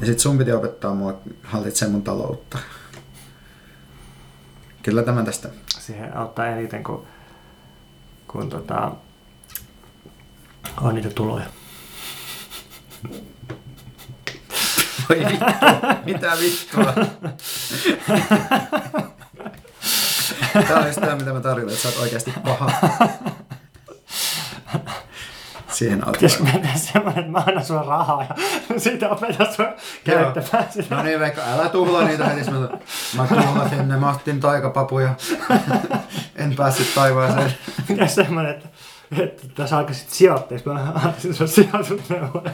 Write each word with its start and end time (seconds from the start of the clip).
Ja 0.00 0.06
sit 0.06 0.18
sun 0.18 0.38
piti 0.38 0.52
opettaa 0.52 0.94
mua 0.94 1.20
hallitsemaan 1.42 1.92
mun 1.92 2.02
taloutta. 2.02 2.58
Kyllä 4.82 5.02
tämä 5.02 5.24
tästä. 5.24 5.48
Siihen 5.78 6.16
auttaa 6.16 6.46
eniten, 6.46 6.84
kun, 6.84 7.06
kun 8.28 8.50
tota, 8.50 8.92
on 10.80 10.94
niitä 10.94 11.10
tuloja. 11.10 11.46
Voi 15.08 15.18
vittu, 15.18 15.44
mitä 16.04 16.32
vittua. 16.40 16.94
Tää 20.68 20.78
on 20.78 20.86
just 20.86 21.00
tää, 21.00 21.16
mitä 21.16 21.32
mä 21.32 21.40
tarjoan, 21.40 21.72
että 21.72 21.82
sä 21.82 21.88
oot 21.88 21.98
oikeasti 21.98 22.32
paha. 22.44 22.70
Siihen 25.74 26.06
auttaa. 26.06 26.12
Pitäisikö 26.12 26.44
tehdä 26.44 26.68
semmoinen, 26.74 27.20
että 27.20 27.32
mä 27.32 27.44
annan 27.46 27.64
sulle 27.64 27.86
rahaa 27.86 28.26
ja 28.28 28.34
siitä 28.80 29.08
opetan 29.08 29.46
sua 29.56 29.72
käyttämään 30.04 30.66
sitä. 30.72 30.94
No 30.94 31.02
niin, 31.02 31.20
Veikka, 31.20 31.42
älä 31.52 31.68
tuhlaa 31.68 32.04
niitä 32.04 32.24
heti. 32.24 32.50
Mä, 32.50 32.58
mä 33.16 33.26
tuhlasin 33.26 33.88
ne 33.88 33.96
Martin 33.96 34.40
taikapapuja. 34.40 35.14
en 36.36 36.54
päässyt 36.56 36.94
taivaaseen. 36.94 37.54
Pitäisi 37.88 38.14
semmoinen, 38.14 38.54
että, 38.54 38.68
että 39.22 39.42
tässä 39.54 39.76
aikaisit 39.76 40.10
sijoitteeksi, 40.10 40.68
mä 40.68 40.92
antaisin 40.94 41.34
sulle 41.34 41.50
sijoitusneuvoja. 41.50 42.50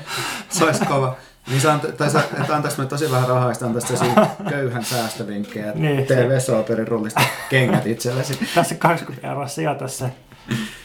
Se 0.48 0.64
olisi 0.64 0.84
kova. 0.84 1.16
Niin 1.48 1.60
sä, 1.60 1.78
tai 1.98 2.10
sä, 2.10 2.22
että 2.40 2.56
antaisi 2.56 2.76
mulle 2.76 2.88
tosi 2.90 3.10
vähän 3.10 3.28
rahaa, 3.28 3.48
ja 3.50 3.54
tosi 3.88 4.04
köyhän 4.48 4.84
säästövinkkejä, 4.84 5.72
Niin. 5.74 6.06
tee 6.06 6.28
Vesooperin 6.28 6.88
rullista 6.88 7.20
kengät 7.48 7.86
itsellesi. 7.86 8.48
Tässä 8.54 8.74
20 8.74 9.28
euroa 9.28 9.46
sijoita 9.46 9.88
se 9.88 10.12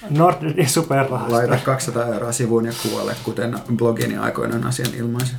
Nordnetin 0.10 0.70
superrahasto. 0.70 1.34
Laita 1.34 1.58
200 1.66 2.14
euroa 2.14 2.32
sivuun 2.32 2.66
ja 2.66 2.72
kuole, 2.84 3.16
kuten 3.24 3.60
blogini 3.76 4.18
aikoinaan 4.18 4.64
asian 4.64 4.96
ilmaisi. 4.96 5.36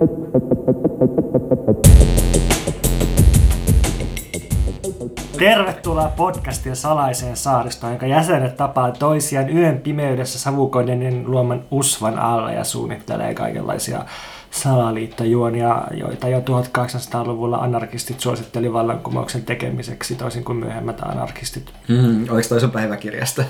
Tervetuloa 5.38 6.14
podcastin 6.16 6.76
salaiseen 6.76 7.38
saaristoon, 7.38 7.92
jonka 7.92 8.08
jäsenet 8.08 8.58
tapaa 8.58 8.92
toisiaan 8.92 9.58
yön 9.58 9.80
pimeydessä 9.80 10.40
savukoneiden 10.40 11.24
luoman 11.32 11.64
usvan 11.72 12.20
alla 12.20 12.52
ja 12.52 12.64
suunnittelee 12.64 13.34
kaikenlaisia 13.34 14.06
salaliittojuonia, 14.52 15.84
joita 15.92 16.28
jo 16.28 16.40
1800-luvulla 16.40 17.58
anarkistit 17.58 18.20
suositteli 18.20 18.74
vallankumouksen 18.74 19.44
tekemiseksi, 19.44 20.16
toisin 20.16 20.44
kuin 20.44 20.58
myöhemmät 20.58 21.02
anarkistit. 21.02 21.74
Mm, 21.88 22.30
oliko 22.30 22.48
toi 22.50 22.60
sun 22.60 22.72
päiväkirjasta? 22.72 23.44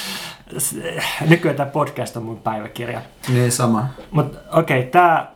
Nykyään 1.30 1.56
tämä 1.56 1.70
podcast 1.70 2.16
on 2.16 2.22
mun 2.22 2.38
päiväkirja. 2.38 3.00
niin, 3.28 3.52
sama. 3.52 3.86
Mutta 4.10 4.38
okei, 4.52 4.78
okay, 4.78 4.90
tämä 4.90 5.26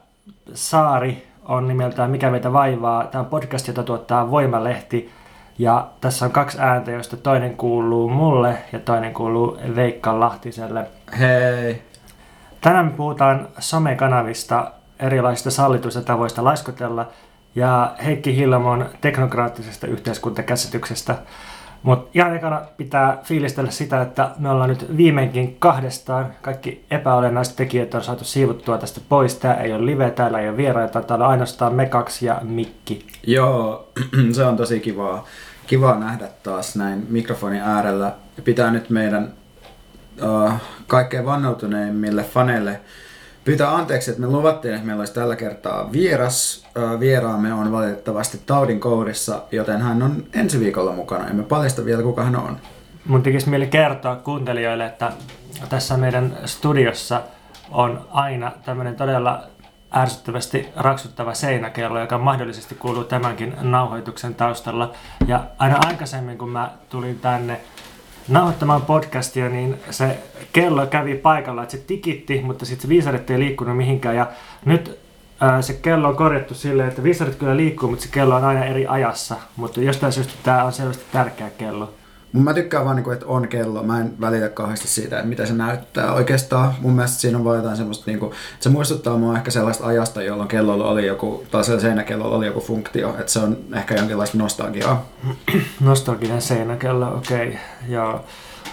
saari 0.54 1.26
on 1.44 1.68
nimeltään 1.68 2.10
Mikä 2.10 2.30
meitä 2.30 2.52
vaivaa. 2.52 3.06
Tämä 3.06 3.22
on 3.22 3.30
podcast, 3.30 3.68
jota 3.68 3.82
tuottaa 3.82 4.30
Voimalehti. 4.30 5.19
Ja 5.60 5.88
tässä 6.00 6.26
on 6.26 6.32
kaksi 6.32 6.58
ääntä, 6.60 6.90
joista 6.90 7.16
toinen 7.16 7.56
kuuluu 7.56 8.08
mulle 8.08 8.58
ja 8.72 8.78
toinen 8.78 9.14
kuuluu 9.14 9.58
Veikka 9.76 10.20
Lahtiselle. 10.20 10.86
Hei. 11.18 11.82
Tänään 12.60 12.86
me 12.86 12.90
puhutaan 12.90 13.48
somekanavista, 13.58 14.72
erilaisista 15.00 15.50
sallituista 15.50 16.02
tavoista 16.02 16.44
laiskotella 16.44 17.08
ja 17.54 17.94
Heikki 18.04 18.36
Hillamon 18.36 18.86
teknokraattisesta 19.00 19.86
yhteiskuntakäsityksestä. 19.86 21.14
Mutta 21.82 22.10
ihan 22.14 22.36
ekana 22.36 22.62
pitää 22.76 23.18
fiilistellä 23.22 23.70
sitä, 23.70 24.02
että 24.02 24.30
me 24.38 24.50
ollaan 24.50 24.70
nyt 24.70 24.96
viimeinkin 24.96 25.56
kahdestaan. 25.58 26.26
Kaikki 26.42 26.84
epäolennaiset 26.90 27.56
tekijät 27.56 27.94
on 27.94 28.02
saatu 28.02 28.24
siivuttua 28.24 28.78
tästä 28.78 29.00
pois. 29.08 29.34
Tää 29.34 29.54
ei 29.54 29.72
ole 29.72 29.86
live, 29.86 30.10
täällä 30.10 30.40
ei 30.40 30.48
ole 30.48 30.56
vieraita, 30.56 31.02
täällä 31.02 31.24
on 31.24 31.30
ainoastaan 31.30 31.74
me 31.74 31.86
kaksi 31.86 32.26
ja 32.26 32.38
Mikki. 32.42 33.06
Joo, 33.26 33.88
se 34.32 34.44
on 34.44 34.56
tosi 34.56 34.80
kivaa. 34.80 35.24
Kivaa 35.70 35.98
nähdä 35.98 36.28
taas 36.42 36.76
näin 36.76 37.06
mikrofonin 37.08 37.60
äärellä. 37.60 38.12
Pitää 38.44 38.70
nyt 38.70 38.90
meidän 38.90 39.32
uh, 40.22 40.52
kaikkein 40.86 41.26
vannoutuneimmille 41.26 42.24
faneille 42.24 42.80
pyytää 43.44 43.74
anteeksi, 43.74 44.10
että 44.10 44.22
me 44.22 44.28
luvattiin, 44.28 44.74
että 44.74 44.86
meillä 44.86 45.00
olisi 45.00 45.14
tällä 45.14 45.36
kertaa 45.36 45.92
vieras. 45.92 46.66
Uh, 46.76 47.00
vieraamme 47.00 47.52
on 47.52 47.72
valitettavasti 47.72 48.40
taudin 48.46 48.80
kourissa, 48.80 49.42
joten 49.52 49.82
hän 49.82 50.02
on 50.02 50.24
ensi 50.32 50.60
viikolla 50.60 50.92
mukana. 50.92 51.28
Emme 51.28 51.42
paljasta 51.42 51.84
vielä, 51.84 52.02
kuka 52.02 52.24
hän 52.24 52.36
on. 52.36 52.56
Mun 53.06 53.22
tekisi 53.22 53.50
mieli 53.50 53.66
kertoa 53.66 54.16
kuuntelijoille, 54.16 54.86
että 54.86 55.12
tässä 55.68 55.96
meidän 55.96 56.36
studiossa 56.44 57.22
on 57.70 58.06
aina 58.10 58.52
tämmöinen 58.64 58.96
todella 58.96 59.42
ärsyttävästi 59.96 60.68
raksuttava 60.76 61.34
seinäkello, 61.34 62.00
joka 62.00 62.18
mahdollisesti 62.18 62.74
kuuluu 62.74 63.04
tämänkin 63.04 63.54
nauhoituksen 63.60 64.34
taustalla. 64.34 64.92
Ja 65.26 65.44
aina 65.58 65.78
aikaisemmin, 65.86 66.38
kun 66.38 66.50
mä 66.50 66.70
tulin 66.88 67.18
tänne 67.20 67.60
nauhoittamaan 68.28 68.82
podcastia, 68.82 69.48
niin 69.48 69.80
se 69.90 70.18
kello 70.52 70.86
kävi 70.86 71.14
paikalla, 71.14 71.62
että 71.62 71.76
se 71.76 71.82
tikitti, 71.86 72.42
mutta 72.42 72.66
sitten 72.66 72.82
se 72.82 72.88
viisarit 72.88 73.30
ei 73.30 73.38
liikkunut 73.38 73.76
mihinkään. 73.76 74.16
Ja 74.16 74.26
nyt 74.64 74.98
ää, 75.40 75.62
se 75.62 75.74
kello 75.74 76.08
on 76.08 76.16
korjattu 76.16 76.54
silleen, 76.54 76.88
että 76.88 77.02
viisarit 77.02 77.34
kyllä 77.34 77.56
liikkuu, 77.56 77.90
mutta 77.90 78.02
se 78.02 78.10
kello 78.12 78.34
on 78.34 78.44
aina 78.44 78.64
eri 78.64 78.86
ajassa. 78.86 79.36
Mutta 79.56 79.80
jostain 79.80 80.12
syystä 80.12 80.32
tämä 80.42 80.64
on 80.64 80.72
selvästi 80.72 81.04
tärkeä 81.12 81.50
kello. 81.50 81.94
Mun 82.32 82.44
mä 82.44 82.54
tykkään 82.54 82.84
vaan, 82.84 82.96
niinku, 82.96 83.10
että 83.10 83.26
on 83.26 83.48
kello. 83.48 83.82
Mä 83.82 84.00
en 84.00 84.20
välitä 84.20 84.48
kauheasti 84.48 84.88
siitä, 84.88 85.16
että 85.16 85.28
mitä 85.28 85.46
se 85.46 85.52
näyttää. 85.52 86.12
Oikeastaan 86.12 86.74
mun 86.80 86.92
mielestä 86.92 87.20
siinä 87.20 87.38
on 87.38 87.44
vaan 87.44 87.56
jotain 87.56 87.76
semmoista, 87.76 88.04
niinku, 88.06 88.26
että 88.26 88.62
se 88.62 88.68
muistuttaa 88.68 89.16
mua 89.16 89.36
ehkä 89.36 89.50
sellaista 89.50 89.86
ajasta, 89.86 90.22
jolloin 90.22 90.48
kellolla 90.48 90.88
oli 90.88 91.06
joku, 91.06 91.44
tai 91.50 91.64
siellä 91.64 91.80
seinäkellolla 91.80 92.36
oli 92.36 92.46
joku 92.46 92.60
funktio. 92.60 93.16
Että 93.18 93.32
se 93.32 93.38
on 93.38 93.56
ehkä 93.74 93.94
jonkinlaista 93.94 94.38
nostalgiaa. 94.38 95.06
Nostalginen 95.80 96.42
seinäkello, 96.42 97.16
okei. 97.16 97.48
Okay. 97.48 97.60
Joo. 97.88 98.24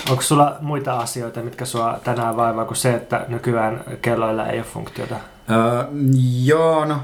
Onko 0.09 0.21
sulla 0.21 0.57
muita 0.61 0.99
asioita, 0.99 1.41
mitkä 1.41 1.65
sua 1.65 1.99
tänään 2.03 2.37
vaivaa 2.37 2.65
kuin 2.65 2.77
se, 2.77 2.93
että 2.93 3.25
nykyään 3.27 3.83
kelloilla 4.01 4.47
ei 4.47 4.59
ole 4.59 4.65
funktiota? 4.73 5.15
Öö, 5.51 5.83
joo, 6.43 6.85
no. 6.85 6.99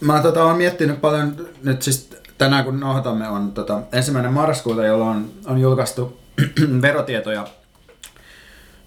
Mä 0.00 0.22
tota, 0.22 0.44
oon 0.44 0.56
miettinyt 0.56 1.00
paljon 1.00 1.36
nyt 1.62 1.82
siis 1.82 2.10
tänään 2.38 2.64
kun 2.64 2.80
nauhoitamme 2.80 3.28
on 3.28 3.52
tota, 3.52 3.82
ensimmäinen 3.92 4.32
marraskuuta, 4.32 4.86
jolloin 4.86 5.16
on, 5.16 5.30
on 5.46 5.60
julkaistu 5.60 6.20
verotietoja, 6.82 7.46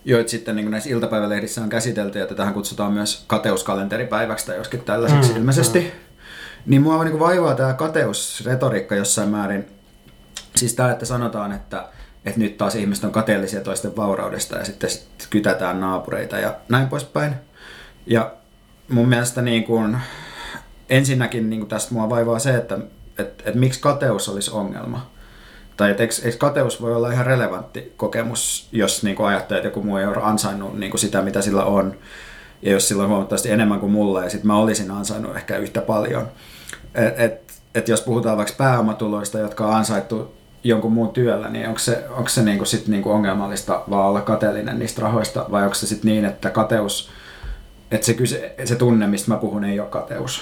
joita 0.06 0.30
sitten 0.30 0.56
niin 0.56 0.72
näissä 0.72 0.90
iltapäivälehdissä 0.90 1.62
on 1.62 1.70
käsitelty, 1.70 2.20
ja 2.20 2.28
tätähän 2.28 2.54
kutsutaan 2.54 2.94
myös 2.94 3.24
kateuskalenteripäiväksi 3.28 4.46
tai 4.46 4.56
joskin 4.56 4.84
tällaiseksi 4.84 5.32
mm, 5.32 5.38
ilmeisesti. 5.38 5.80
Mm. 5.80 5.92
Niin 6.66 6.82
mua 6.82 7.04
niin 7.04 7.20
vaivaa 7.20 7.56
tämä 7.56 7.74
kateusretoriikka 7.74 8.96
jossain 8.96 9.30
määrin. 9.30 9.68
Siis 10.56 10.74
tämä, 10.74 10.92
että 10.92 11.06
sanotaan, 11.06 11.52
että, 11.52 11.86
että 12.26 12.40
nyt 12.40 12.58
taas 12.58 12.76
ihmiset 12.76 13.04
on 13.04 13.12
kateellisia 13.12 13.62
toisten 13.62 13.96
vauraudesta 13.96 14.58
ja 14.58 14.66
sitten 14.66 14.90
sit 14.90 15.28
kytätään 15.30 15.80
naapureita 15.80 16.40
ja 16.40 16.56
näin 16.70 16.88
poispäin. 16.88 17.34
Ja 18.06 18.32
mun 18.90 19.10
mielestä 19.10 19.42
niin 19.42 19.64
kuin, 19.64 19.98
ensinnäkin 20.90 21.50
niin 21.50 21.60
kuin 21.60 21.70
tästä 21.70 21.94
mua 21.94 22.10
vaivaa 22.10 22.40
se, 22.40 22.56
että 22.56 22.78
et, 23.22 23.44
et 23.46 23.56
miksi 23.56 23.82
kateus 23.82 24.30
olisi 24.30 24.52
ongelma. 24.52 25.12
Tai 25.78 25.92
että 25.92 26.04
eikö, 26.04 26.16
eikö 26.24 26.38
kateus 26.38 26.82
voi 26.82 26.96
olla 26.96 27.12
ihan 27.12 27.26
relevantti 27.26 27.94
kokemus, 27.98 28.68
jos 28.72 29.04
niin 29.04 29.16
kuin 29.16 29.28
ajattelee, 29.28 29.60
että 29.60 29.68
joku 29.68 29.84
muu 29.84 29.98
ei 29.98 30.06
ole 30.06 30.18
ansainnut 30.22 30.80
niin 30.80 30.92
kuin 30.92 31.00
sitä, 31.00 31.22
mitä 31.22 31.42
sillä 31.42 31.64
on. 31.64 31.98
Ja 32.62 32.72
jos 32.72 32.88
sillä 32.88 33.04
on 33.04 33.10
huomattavasti 33.10 33.52
enemmän 33.52 33.80
kuin 33.80 33.92
mulla, 33.92 34.24
ja 34.24 34.30
sitten 34.30 34.48
mä 34.48 34.58
olisin 34.58 34.92
ansainnut 34.92 35.36
ehkä 35.36 35.58
yhtä 35.58 35.82
paljon. 35.82 36.28
Et, 36.96 37.20
et, 37.20 37.54
et 37.76 37.88
jos 37.88 38.02
puhutaan 38.02 38.38
vaikka 38.38 38.54
pääomatuloista, 38.58 39.40
jotka 39.40 39.68
on 39.68 39.76
ansaittu 39.76 40.34
jonkun 40.64 40.92
muun 40.92 41.10
työllä, 41.10 41.50
niin 41.50 41.68
onko 41.68 41.80
se, 41.80 42.04
onko 42.10 42.30
se 42.30 42.42
niinku 42.42 42.66
sit 42.66 42.88
niinku 42.88 43.12
ongelmallista 43.12 43.84
vaan 43.90 44.08
olla 44.08 44.22
kateellinen 44.22 44.80
niistä 44.80 45.02
rahoista, 45.02 45.46
vai 45.52 45.64
onko 45.64 45.76
se 45.76 45.88
sitten 45.88 46.12
niin, 46.12 46.26
että 46.26 46.50
kateus, 46.50 47.10
että 47.92 48.06
se, 48.06 48.14
kyse, 48.14 48.56
se 48.66 48.76
tunne, 48.76 49.08
mistä 49.08 49.32
mä 49.32 49.38
puhun, 49.38 49.64
ei 49.64 49.80
ole 49.80 49.90
kateus? 49.90 50.42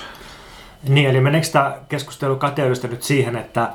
Niin, 0.87 1.09
eli 1.09 1.21
meneekö 1.21 1.47
tämä 1.51 1.75
keskustelu 1.89 2.35
kateudesta 2.35 2.87
nyt 2.87 3.03
siihen, 3.03 3.35
että 3.35 3.69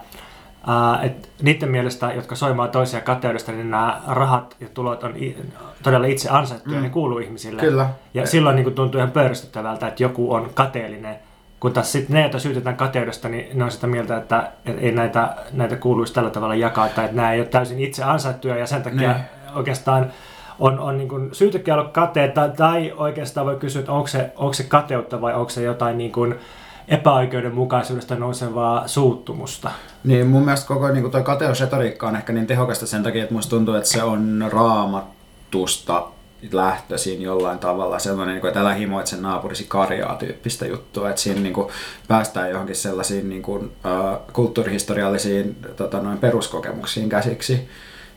Uh, 0.68 1.04
et 1.04 1.28
niiden 1.42 1.68
mielestä, 1.68 2.12
jotka 2.12 2.34
soimaa 2.34 2.68
toisia 2.68 3.00
kateudesta, 3.00 3.52
niin 3.52 3.70
nämä 3.70 4.00
rahat 4.06 4.56
ja 4.60 4.66
tulot 4.74 5.04
on 5.04 5.16
i- 5.16 5.36
todella 5.82 6.06
itse 6.06 6.28
ansaittuja, 6.28 6.76
mm. 6.76 6.82
ne 6.82 6.90
kuuluu 6.90 7.18
ihmisille. 7.18 7.60
Kyllä. 7.60 7.88
Ja 8.14 8.26
silloin 8.26 8.56
niin 8.56 8.64
kuin 8.64 8.74
tuntuu 8.74 8.98
ihan 8.98 9.10
pöyristyttävältä, 9.10 9.88
että 9.88 10.02
joku 10.02 10.32
on 10.34 10.50
kateellinen. 10.54 11.16
Kun 11.60 11.72
taas 11.72 11.92
sitten 11.92 12.14
ne, 12.14 12.20
joita 12.20 12.38
syytetään 12.38 12.76
kateudesta, 12.76 13.28
niin 13.28 13.58
ne 13.58 13.64
on 13.64 13.70
sitä 13.70 13.86
mieltä, 13.86 14.16
että 14.16 14.50
ei 14.80 14.92
näitä, 14.92 15.36
näitä 15.52 15.76
kuuluisi 15.76 16.14
tällä 16.14 16.30
tavalla 16.30 16.54
jakaa, 16.54 16.88
tai 16.88 17.04
että 17.04 17.16
nämä 17.16 17.32
ei 17.32 17.40
ole 17.40 17.48
täysin 17.48 17.78
itse 17.78 18.04
ansaittuja, 18.04 18.56
ja 18.56 18.66
sen 18.66 18.82
takia 18.82 19.08
Ne. 19.12 19.20
oikeastaan 19.54 20.06
on, 20.58 20.78
on 20.78 20.98
niin 20.98 21.08
kuin 21.08 21.34
syytäkin 21.34 21.74
olla 21.74 21.84
kateita, 21.84 22.48
tai 22.48 22.92
oikeastaan 22.96 23.46
voi 23.46 23.56
kysyä, 23.56 23.80
että 23.80 23.92
onko 23.92 24.06
se, 24.08 24.32
onko 24.36 24.52
se 24.52 24.62
kateutta 24.64 25.20
vai 25.20 25.34
onko 25.34 25.50
se 25.50 25.62
jotain 25.62 25.98
niin 25.98 26.12
kuin 26.12 26.34
epäoikeudenmukaisuudesta 26.88 28.14
nousevaa 28.14 28.88
suuttumusta. 28.88 29.70
Niin 30.04 30.26
mun 30.26 30.44
mielestä 30.44 30.66
koko 30.66 30.88
niin 30.88 31.10
toi 31.10 31.22
kateusretoriikka 31.22 32.08
on 32.08 32.16
ehkä 32.16 32.32
niin 32.32 32.46
tehokasta 32.46 32.86
sen 32.86 33.02
takia, 33.02 33.22
että 33.22 33.34
musta 33.34 33.50
tuntuu, 33.50 33.74
että 33.74 33.90
se 33.90 34.02
on 34.02 34.44
raamattusta 34.52 36.08
lähtöisin 36.52 37.22
jollain 37.22 37.58
tavalla 37.58 37.98
sellainen, 37.98 38.34
niin 38.34 38.46
että 38.46 38.60
älä 38.60 38.74
himoit 38.74 39.06
sen 39.06 39.22
naapurisi 39.22 39.64
karjaa 39.68 40.16
tyyppistä 40.16 40.66
juttua, 40.66 41.10
että 41.10 41.22
siinä 41.22 41.40
niin 41.40 41.54
kuin 41.54 41.68
päästään 42.08 42.50
johonkin 42.50 42.76
sellaisiin 42.76 43.28
niin 43.28 43.42
kuin, 43.42 43.72
kulttuurihistoriallisiin 44.32 45.56
tota, 45.76 46.00
noin 46.00 46.18
peruskokemuksiin 46.18 47.08
käsiksi. 47.08 47.68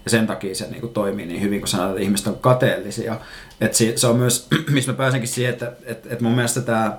Ja 0.06 0.12
sen 0.12 0.28
takia 0.28 0.56
se 0.56 0.68
niin 0.68 0.81
kuin, 0.81 0.94
toimii 0.94 1.25
niin 1.25 1.42
hyvin, 1.42 1.60
kun 1.60 1.68
sanotaan, 1.68 1.92
että 1.92 2.04
ihmiset 2.04 2.28
on 2.28 2.38
kateellisia. 2.40 3.16
Et 3.62 3.74
se 3.96 4.08
on 4.08 4.16
myös, 4.16 4.48
missä 4.72 4.92
mä 4.92 4.98
pääsenkin 4.98 5.30
siihen, 5.30 5.54
että 5.54 5.74
et, 5.86 6.08
et 6.12 6.22
mun 6.22 6.31
mielestä 6.31 6.62
tämä 6.62 6.98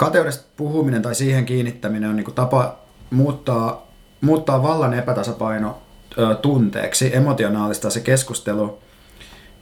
kateudesta 0.00 0.44
puhuminen 0.56 1.02
tai 1.02 1.14
siihen 1.14 1.46
kiinnittäminen 1.46 2.10
on 2.10 2.16
niin 2.16 2.24
kuin 2.24 2.34
tapa 2.34 2.78
muuttaa, 3.10 3.86
muuttaa 4.20 4.62
vallan 4.62 4.94
epätasapaino 4.94 5.78
ö, 6.18 6.34
tunteeksi, 6.34 7.16
emotionaalista 7.16 7.90
se 7.90 8.00
keskustelu, 8.00 8.78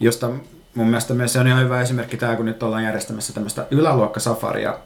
josta 0.00 0.31
mun 0.75 0.87
mielestä 0.87 1.14
myös 1.14 1.32
se 1.32 1.40
on 1.40 1.46
ihan 1.46 1.64
hyvä 1.64 1.81
esimerkki 1.81 2.17
tämä, 2.17 2.37
kun 2.37 2.44
nyt 2.44 2.62
ollaan 2.62 2.85
järjestämässä 2.85 3.32
tämmöistä 3.32 3.67
yläluokkasafaria, 3.70 4.79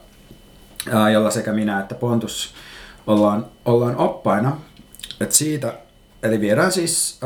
jolla 1.13 1.31
sekä 1.31 1.53
minä 1.53 1.81
että 1.81 1.95
Pontus 1.95 2.55
ollaan, 3.07 3.47
ollaan 3.65 3.97
oppaina. 3.97 4.57
Et 5.21 5.33
siitä, 5.33 5.75
eli 6.23 6.41
viedään 6.41 6.73
siis 6.73 7.21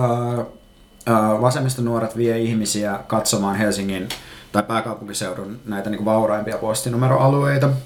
ää, 1.07 1.65
nuoret 1.83 2.17
vie 2.17 2.39
ihmisiä 2.39 3.01
katsomaan 3.07 3.57
Helsingin 3.57 4.09
tai 4.53 4.63
pääkaupunkiseudun 4.63 5.61
näitä 5.65 5.91
niin 5.91 5.99
kuin 5.99 6.05
vauraimpia 6.05 6.59
postinumeroalueita– 6.59 7.71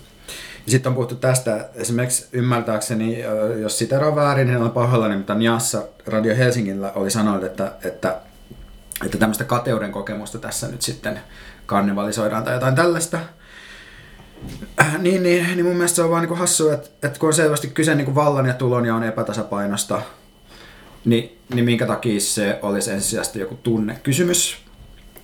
sitten 0.67 0.91
on 0.91 0.95
puhuttu 0.95 1.15
tästä, 1.15 1.69
esimerkiksi 1.75 2.27
ymmärtääkseni, 2.33 3.25
jos 3.61 3.85
on 4.07 4.17
väärin, 4.17 4.47
niin 4.47 4.59
on 4.59 4.71
pahoillani, 4.71 5.17
mutta 5.17 5.35
Niassa 5.35 5.83
Radio 6.07 6.37
Helsingillä 6.37 6.93
oli 6.95 7.11
sanonut, 7.11 7.45
että, 7.45 7.73
että, 7.85 8.17
että 9.05 9.19
tämmöistä 9.19 9.45
kateuden 9.45 9.93
kokemusta 9.93 10.39
tässä 10.39 10.69
nyt 10.69 10.83
sitten 10.83 11.21
karnevalisoidaan 11.67 12.45
tai 12.45 12.55
jotain 12.55 12.75
tällaista. 12.75 13.19
Äh, 14.81 14.99
niin, 14.99 15.23
niin, 15.23 15.45
niin 15.45 15.65
mun 15.65 15.77
mielestä 15.77 15.97
se 15.97 16.03
on 16.03 16.11
vaan 16.11 16.27
niin 16.27 16.39
hassu, 16.39 16.69
että, 16.69 16.89
että 17.03 17.19
kun 17.19 17.27
on 17.27 17.35
selvästi 17.35 17.69
kyse 17.69 17.95
niin 17.95 18.15
vallan 18.15 18.47
ja 18.47 18.55
tulon 18.55 18.87
ja 18.87 18.95
on 18.95 19.03
epätasapainosta, 19.03 20.03
niin, 21.05 21.39
niin 21.55 21.65
minkä 21.65 21.87
takia 21.87 22.21
se 22.21 22.59
olisi 22.63 22.91
ensisijaisesti 22.91 23.41
joku 23.41 23.55
tunnekysymys. 23.63 24.70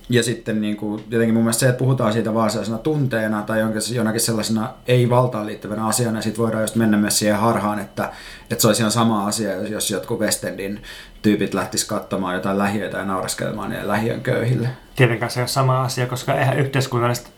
Ja 0.09 0.23
sitten 0.23 0.61
niin 0.61 0.77
kuin, 0.77 1.03
jotenkin 1.09 1.33
mun 1.33 1.43
mielestä 1.43 1.59
se, 1.59 1.69
että 1.69 1.79
puhutaan 1.79 2.13
siitä 2.13 2.33
vaan 2.33 2.49
sellaisena 2.49 2.77
tunteena 2.77 3.41
tai 3.41 3.59
jonakin 3.95 4.21
sellaisena 4.21 4.69
ei-valtaan 4.87 5.45
liittyvänä 5.45 5.87
asiana, 5.87 6.17
ja 6.17 6.21
sitten 6.21 6.43
voidaan 6.43 6.63
just 6.63 6.75
mennä 6.75 6.97
myös 6.97 7.19
siihen 7.19 7.37
harhaan, 7.37 7.79
että, 7.79 8.11
että 8.51 8.61
se 8.61 8.67
olisi 8.67 8.81
ihan 8.81 8.91
sama 8.91 9.27
asia, 9.27 9.53
jos, 9.53 9.69
jos 9.69 9.91
jotkut 9.91 10.19
Westendin 10.19 10.81
tyypit 11.21 11.53
lähtis 11.53 11.85
katsomaan 11.85 12.35
jotain 12.35 12.57
lähiöitä 12.57 12.97
ja 12.97 13.05
nauraskelemaan 13.05 13.69
niille 13.69 13.87
lähiön 13.87 14.21
köyhille. 14.21 14.69
Tietenkään 14.95 15.31
se 15.31 15.39
ole 15.39 15.47
sama 15.47 15.83
asia, 15.83 16.07
koska 16.07 16.33
eihän 16.33 16.59
yhteiskunnalliset 16.59 17.31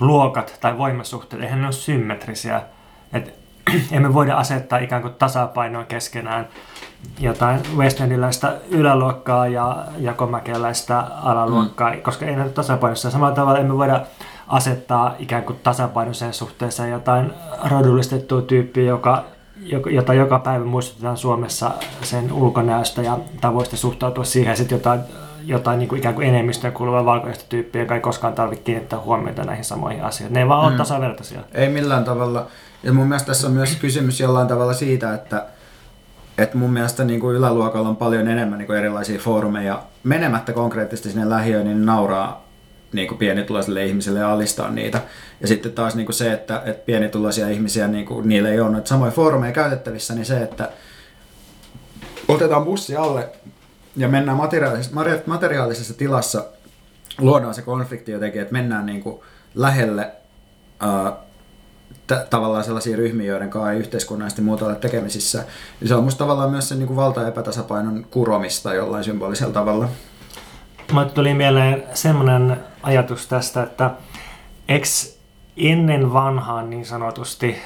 luokat 0.00 0.58
tai 0.60 0.78
voimasuhteet, 0.78 1.42
eihän 1.42 1.60
ne 1.60 1.66
ole 1.66 1.72
symmetrisiä. 1.72 2.62
Et 3.12 3.43
emme 3.92 4.14
voida 4.14 4.36
asettaa 4.36 4.78
ikään 4.78 5.02
kuin 5.02 5.14
tasapainoa 5.14 5.84
keskenään 5.84 6.48
jotain 7.20 7.60
Endiläistä 8.02 8.56
yläluokkaa 8.70 9.48
ja 9.48 9.84
jakomäkeläistä 9.98 11.00
alaluokkaa, 11.22 11.94
mm. 11.94 12.02
koska 12.02 12.26
ei 12.26 12.36
näy 12.36 12.48
tasapainossa. 12.48 13.10
Samalla 13.10 13.34
tavalla 13.34 13.58
emme 13.58 13.78
voida 13.78 14.00
asettaa 14.48 15.14
ikään 15.18 15.42
kuin 15.42 15.58
tasapainoiseen 15.62 16.34
suhteeseen 16.34 16.90
jotain 16.90 17.32
rodullistettua 17.70 18.42
tyyppiä, 18.42 18.84
joka, 18.84 19.24
jota 19.90 20.14
joka 20.14 20.38
päivä 20.38 20.64
muistutetaan 20.64 21.16
Suomessa 21.16 21.70
sen 22.02 22.32
ulkonäöstä 22.32 23.02
ja 23.02 23.18
tavoista 23.40 23.76
suhtautua 23.76 24.24
siihen, 24.24 24.56
sitten 24.56 24.76
jotain, 24.76 25.00
jotain 25.44 25.78
niin 25.78 25.88
kuin 25.88 25.98
ikään 25.98 26.14
kuin 26.14 26.28
enemmistöön 26.28 26.72
kuuluva 26.72 27.04
valkoista 27.04 27.44
tyyppiä, 27.48 27.82
joka 27.82 27.94
ei 27.94 28.00
koskaan 28.00 28.34
tarvitse 28.34 28.64
kiinnittää 28.64 28.98
huomiota 28.98 29.44
näihin 29.44 29.64
samoihin 29.64 30.04
asioihin. 30.04 30.34
Ne 30.34 30.40
ei 30.40 30.48
vaan 30.48 30.64
mm. 30.64 30.68
ole 30.68 30.76
tasavertaisia. 30.76 31.40
Ei 31.54 31.68
millään 31.68 32.04
tavalla. 32.04 32.46
Ja 32.84 32.92
mun 32.92 33.06
mielestä 33.06 33.26
tässä 33.26 33.46
on 33.46 33.52
myös 33.52 33.76
kysymys 33.76 34.20
jollain 34.20 34.48
tavalla 34.48 34.74
siitä, 34.74 35.14
että 35.14 35.46
et 36.38 36.54
mun 36.54 36.72
mielestä 36.72 37.04
niin 37.04 37.20
kuin 37.20 37.36
yläluokalla 37.36 37.88
on 37.88 37.96
paljon 37.96 38.28
enemmän 38.28 38.58
niin 38.58 38.66
kuin 38.66 38.78
erilaisia 38.78 39.18
foorumeja. 39.18 39.82
Menemättä 40.02 40.52
konkreettisesti 40.52 41.10
sinne 41.10 41.28
lähiöön, 41.28 41.66
niin 41.66 41.86
nauraa 41.86 42.44
niin 42.92 43.08
kuin 43.08 43.18
pienituloisille 43.18 43.86
ihmisille 43.86 44.18
ja 44.18 44.32
alistaa 44.32 44.70
niitä. 44.70 45.00
Ja 45.40 45.48
sitten 45.48 45.72
taas 45.72 45.94
niin 45.94 46.06
kuin 46.06 46.14
se, 46.14 46.32
että, 46.32 46.62
että 46.64 46.86
pienituloisia 46.86 47.48
ihmisiä, 47.48 47.88
niin 47.88 48.06
kuin, 48.06 48.28
niillä 48.28 48.48
ei 48.48 48.60
ole 48.60 48.82
samoja 48.84 49.12
foorumeja 49.12 49.52
käytettävissä, 49.52 50.14
niin 50.14 50.26
se, 50.26 50.42
että 50.42 50.70
otetaan 52.28 52.64
bussi 52.64 52.96
alle 52.96 53.28
ja 53.96 54.08
mennään 54.08 54.38
materiaalisessa, 54.38 55.00
materiaalisessa 55.26 55.94
tilassa, 55.94 56.44
luodaan 57.18 57.54
se 57.54 57.62
konflikti 57.62 58.12
jotenkin, 58.12 58.42
että 58.42 58.52
mennään 58.52 58.86
niin 58.86 59.02
kuin 59.02 59.20
lähelle 59.54 60.12
ää, 60.80 61.16
t- 62.06 62.30
tavallaan 62.30 62.64
sellaisia 62.64 62.96
ryhmiä, 62.96 63.26
joiden 63.26 63.50
kanssa 63.50 63.72
ei 63.72 63.78
yhteiskunnallisesti 63.78 64.42
muuta 64.42 64.66
ole 64.66 64.74
tekemisissä. 64.74 65.44
Ja 65.80 65.88
se 65.88 65.94
on 65.94 66.04
musta 66.04 66.18
tavallaan 66.18 66.50
myös 66.50 66.68
sen 66.68 66.78
niin 66.78 66.86
kuin 66.86 66.96
valta- 66.96 67.28
epätasapainon 67.28 68.06
kuromista 68.10 68.74
jollain 68.74 69.04
symbolisella 69.04 69.52
tavalla. 69.52 69.88
Mulle 70.92 71.06
tuli 71.06 71.34
mieleen 71.34 71.82
semmoinen 71.94 72.56
ajatus 72.82 73.26
tästä, 73.26 73.62
että 73.62 73.90
ex 74.68 75.14
ennen 75.56 76.12
vanhaan 76.12 76.70
niin 76.70 76.86
sanotusti 76.86 77.58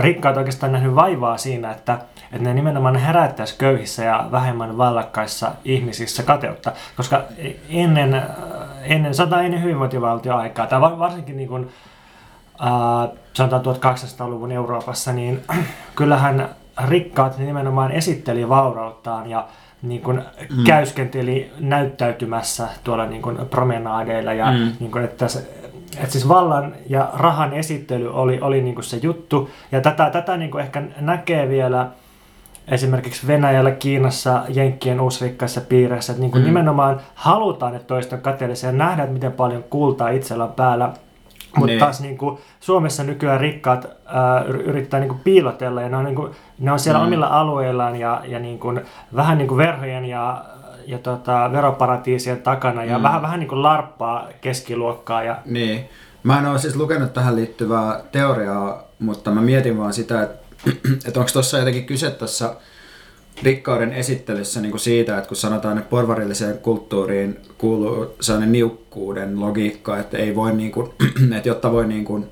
rikkaat 0.00 0.36
oikeastaan 0.36 0.72
nähnyt 0.72 0.94
vaivaa 0.94 1.38
siinä, 1.38 1.70
että, 1.70 1.98
että 2.32 2.38
ne 2.48 2.54
nimenomaan 2.54 2.96
herättäisi 2.96 3.54
köyhissä 3.58 4.04
ja 4.04 4.28
vähemmän 4.32 4.78
vallakkaissa 4.78 5.52
ihmisissä 5.64 6.22
kateutta, 6.22 6.72
koska 6.96 7.22
ennen, 7.68 8.22
ennen 8.82 9.14
sata 9.14 9.42
ennen 9.42 9.62
hyvinvointivaltioaikaa, 9.62 10.66
tai 10.66 10.80
varsinkin 10.80 11.36
niin 11.36 11.48
kuin, 11.48 11.70
äh, 12.60 13.10
sanotaan 13.32 13.62
1800-luvun 13.64 14.52
Euroopassa, 14.52 15.12
niin 15.12 15.42
kyllähän 15.96 16.48
rikkaat 16.88 17.38
nimenomaan 17.38 17.92
esitteli 17.92 18.48
vaurauttaan 18.48 19.30
ja 19.30 19.48
niin 19.82 20.02
kuin 20.02 20.22
mm. 20.56 20.64
käyskenteli 20.64 21.52
näyttäytymässä 21.60 22.68
tuolla 22.84 23.06
niin 23.06 23.22
kuin 23.22 23.36
promenaadeilla 23.50 24.32
ja 24.32 24.52
mm. 24.52 24.72
niin 24.80 24.90
kuin, 24.90 25.04
että, 25.04 25.28
se, 25.28 25.38
että 25.96 26.12
siis 26.12 26.28
vallan 26.28 26.74
ja 26.88 27.10
rahan 27.14 27.52
esittely 27.52 28.14
oli, 28.14 28.40
oli 28.40 28.62
niin 28.62 28.74
kuin 28.74 28.84
se 28.84 28.96
juttu 28.96 29.50
ja 29.72 29.80
tätä, 29.80 30.10
tätä 30.10 30.36
niin 30.36 30.50
kuin 30.50 30.64
ehkä 30.64 30.82
näkee 31.00 31.48
vielä 31.48 31.90
esimerkiksi 32.68 33.26
Venäjällä, 33.26 33.70
Kiinassa, 33.70 34.42
Jenkkien 34.48 35.00
uusrikkaissa 35.00 35.60
piireissä, 35.60 36.12
että 36.12 36.20
niin 36.20 36.30
kuin 36.30 36.42
mm. 36.42 36.46
nimenomaan 36.46 37.00
halutaan, 37.14 37.74
että 37.74 37.86
toista 37.86 38.16
on 38.16 38.22
kateellisia 38.22 38.68
ja 38.68 38.76
nähdään, 38.76 39.00
että 39.00 39.14
miten 39.14 39.32
paljon 39.32 39.62
kultaa 39.62 40.08
itsellä 40.08 40.44
on 40.44 40.52
päällä 40.52 40.92
mutta 41.56 41.66
niin. 41.66 41.78
taas 41.78 42.00
niin 42.00 42.18
kuin, 42.18 42.38
Suomessa 42.60 43.04
nykyään 43.04 43.40
rikkaat 43.40 43.86
ää, 44.06 44.42
yrittää 44.44 45.00
niin 45.00 45.08
kuin, 45.08 45.20
piilotella 45.24 45.82
ja 45.82 45.88
ne 45.88 45.96
on, 45.96 46.04
niin 46.04 46.14
kuin, 46.14 46.32
ne 46.58 46.72
on 46.72 46.78
siellä 46.78 47.00
mm. 47.00 47.06
omilla 47.06 47.26
alueillaan 47.26 47.96
ja, 47.96 48.20
ja 48.24 48.38
niin 48.38 48.58
kuin, 48.58 48.80
vähän 49.16 49.38
niin 49.38 49.48
kuin 49.48 49.58
verhojen 49.58 50.04
ja, 50.04 50.44
ja 50.86 50.98
tota, 50.98 51.52
veroparatiisien 51.52 52.42
takana 52.42 52.84
ja 52.84 52.98
mm. 52.98 53.02
vähän, 53.02 53.22
vähän 53.22 53.40
niin 53.40 53.48
kuin 53.48 53.62
larppaa 53.62 54.28
keskiluokkaa. 54.40 55.22
Ja... 55.22 55.36
Niin. 55.44 55.88
Mä 56.22 56.38
en 56.38 56.46
ole 56.46 56.58
siis 56.58 56.76
lukenut 56.76 57.12
tähän 57.12 57.36
liittyvää 57.36 58.00
teoriaa, 58.12 58.82
mutta 58.98 59.30
mä 59.30 59.40
mietin 59.40 59.78
vaan 59.78 59.92
sitä, 59.92 60.22
että, 60.22 60.44
että 61.06 61.20
onko 61.20 61.30
tuossa 61.32 61.58
jotenkin 61.58 61.86
kyse 61.86 62.10
tuossa 62.10 62.54
rikkauden 63.42 63.92
esittelyssä 63.92 64.60
niin 64.60 64.70
kuin 64.70 64.80
siitä, 64.80 65.18
että 65.18 65.28
kun 65.28 65.36
sanotaan, 65.36 65.78
että 65.78 65.90
porvarilliseen 65.90 66.58
kulttuuriin 66.58 67.40
kuuluu 67.58 68.14
sellainen 68.20 68.52
niukkuuden 68.52 69.40
logiikka, 69.40 69.98
että 69.98 70.18
ei 70.18 70.34
voi 70.34 70.52
niin 70.52 70.72
kuin, 70.72 70.90
että 71.36 71.48
jotta 71.48 71.72
voi 71.72 71.86
niin 71.86 72.04
kuin 72.04 72.26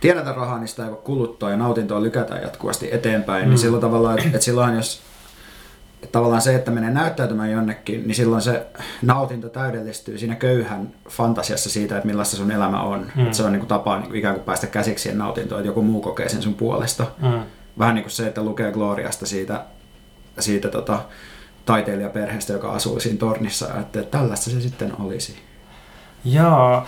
tienata 0.00 0.32
rahaa, 0.32 0.58
niin 0.58 0.68
sitä 0.68 0.84
ei 0.84 0.90
voi 0.90 1.00
kuluttaa 1.04 1.50
ja 1.50 1.56
nautintoa 1.56 2.02
lykätä 2.02 2.36
jatkuvasti 2.36 2.88
eteenpäin, 2.92 3.40
niin 3.40 3.48
mm. 3.48 3.50
niin 3.50 3.58
silloin 3.58 3.80
tavallaan, 3.80 4.18
että, 4.18 4.28
että 4.28 4.44
silloin 4.44 4.76
jos 4.76 5.08
että 6.02 6.12
tavallaan 6.12 6.42
se, 6.42 6.54
että 6.54 6.70
menee 6.70 6.90
näyttäytymään 6.90 7.50
jonnekin, 7.50 8.06
niin 8.06 8.14
silloin 8.14 8.42
se 8.42 8.66
nautinto 9.02 9.48
täydellistyy 9.48 10.18
siinä 10.18 10.34
köyhän 10.34 10.90
fantasiassa 11.08 11.70
siitä, 11.70 11.96
että 11.96 12.06
millaista 12.06 12.36
sun 12.36 12.50
elämä 12.50 12.82
on. 12.82 13.06
Mm. 13.16 13.22
Että 13.24 13.36
se 13.36 13.42
on 13.42 13.52
niin 13.52 13.60
kuin 13.60 13.68
tapa 13.68 13.98
niin 13.98 14.06
kuin 14.06 14.18
ikään 14.18 14.34
kuin 14.34 14.44
päästä 14.44 14.66
käsiksi 14.66 15.02
siihen 15.02 15.18
nautintoon, 15.18 15.60
että 15.60 15.68
joku 15.68 15.82
muu 15.82 16.00
kokee 16.00 16.28
sen 16.28 16.42
sun 16.42 16.54
puolesta. 16.54 17.06
Mm. 17.22 17.42
Vähän 17.78 17.94
niin 17.94 18.02
kuin 18.02 18.12
se, 18.12 18.26
että 18.26 18.42
lukee 18.42 18.72
Gloriasta 18.72 19.26
siitä 19.26 19.64
siitä 20.42 20.68
tota, 20.68 20.98
taiteilijaperheestä, 21.66 22.52
joka 22.52 22.72
asuu 22.72 23.00
siinä 23.00 23.18
tornissa, 23.18 23.66
että 23.80 24.02
tällaista 24.02 24.50
se 24.50 24.60
sitten 24.60 24.92
olisi. 25.00 25.36
Joo, 26.24 26.82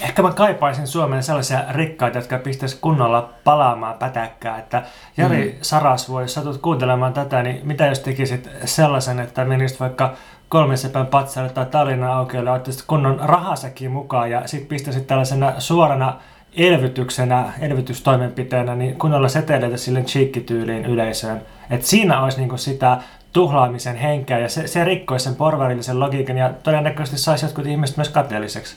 ehkä 0.00 0.22
mä 0.22 0.32
kaipaisin 0.32 0.86
Suomeen 0.86 1.22
sellaisia 1.22 1.64
rikkaita, 1.70 2.18
jotka 2.18 2.38
pistäisi 2.38 2.78
kunnolla 2.80 3.32
palaamaan 3.44 3.98
pätäkkää. 3.98 4.58
Että 4.58 4.82
Jari 5.16 5.52
mm. 5.52 5.58
Sarasvuo, 5.62 6.20
jos 6.20 6.34
satut 6.34 6.60
kuuntelemaan 6.60 7.12
tätä, 7.12 7.42
niin 7.42 7.60
mitä 7.62 7.86
jos 7.86 7.98
tekisit 7.98 8.48
sellaisen, 8.64 9.20
että 9.20 9.44
menisit 9.44 9.80
vaikka 9.80 10.14
kolmen 10.48 10.78
sepän 10.78 11.06
patsaille 11.06 11.52
tai 11.52 11.66
Tallinnan 11.66 12.12
aukiolle, 12.12 12.50
ottaisit 12.50 12.84
kunnon 12.86 13.20
rahasäkin 13.22 13.90
mukaan 13.90 14.30
ja 14.30 14.46
sitten 14.46 14.68
pistäisit 14.68 15.06
tällaisena 15.06 15.52
suorana 15.58 16.20
elvytyksenä, 16.58 17.52
elvytystoimenpiteenä, 17.60 18.74
niin 18.74 18.98
kunnolla 18.98 19.28
seteleitä 19.28 19.76
sille 19.76 20.02
cheekkityyliin 20.02 20.84
yleisöön. 20.84 21.40
Et 21.70 21.84
siinä 21.84 22.22
olisi 22.22 22.38
niinku 22.38 22.56
sitä 22.56 22.98
tuhlaamisen 23.32 23.96
henkeä 23.96 24.38
ja 24.38 24.48
se, 24.48 24.66
se 24.66 24.84
rikkoisi 24.84 25.24
sen 25.24 25.34
porvarillisen 25.34 26.00
logiikan 26.00 26.36
ja 26.36 26.52
todennäköisesti 26.62 27.18
saisi 27.18 27.44
jotkut 27.44 27.66
ihmiset 27.66 27.96
myös 27.96 28.08
kateelliseksi. 28.08 28.76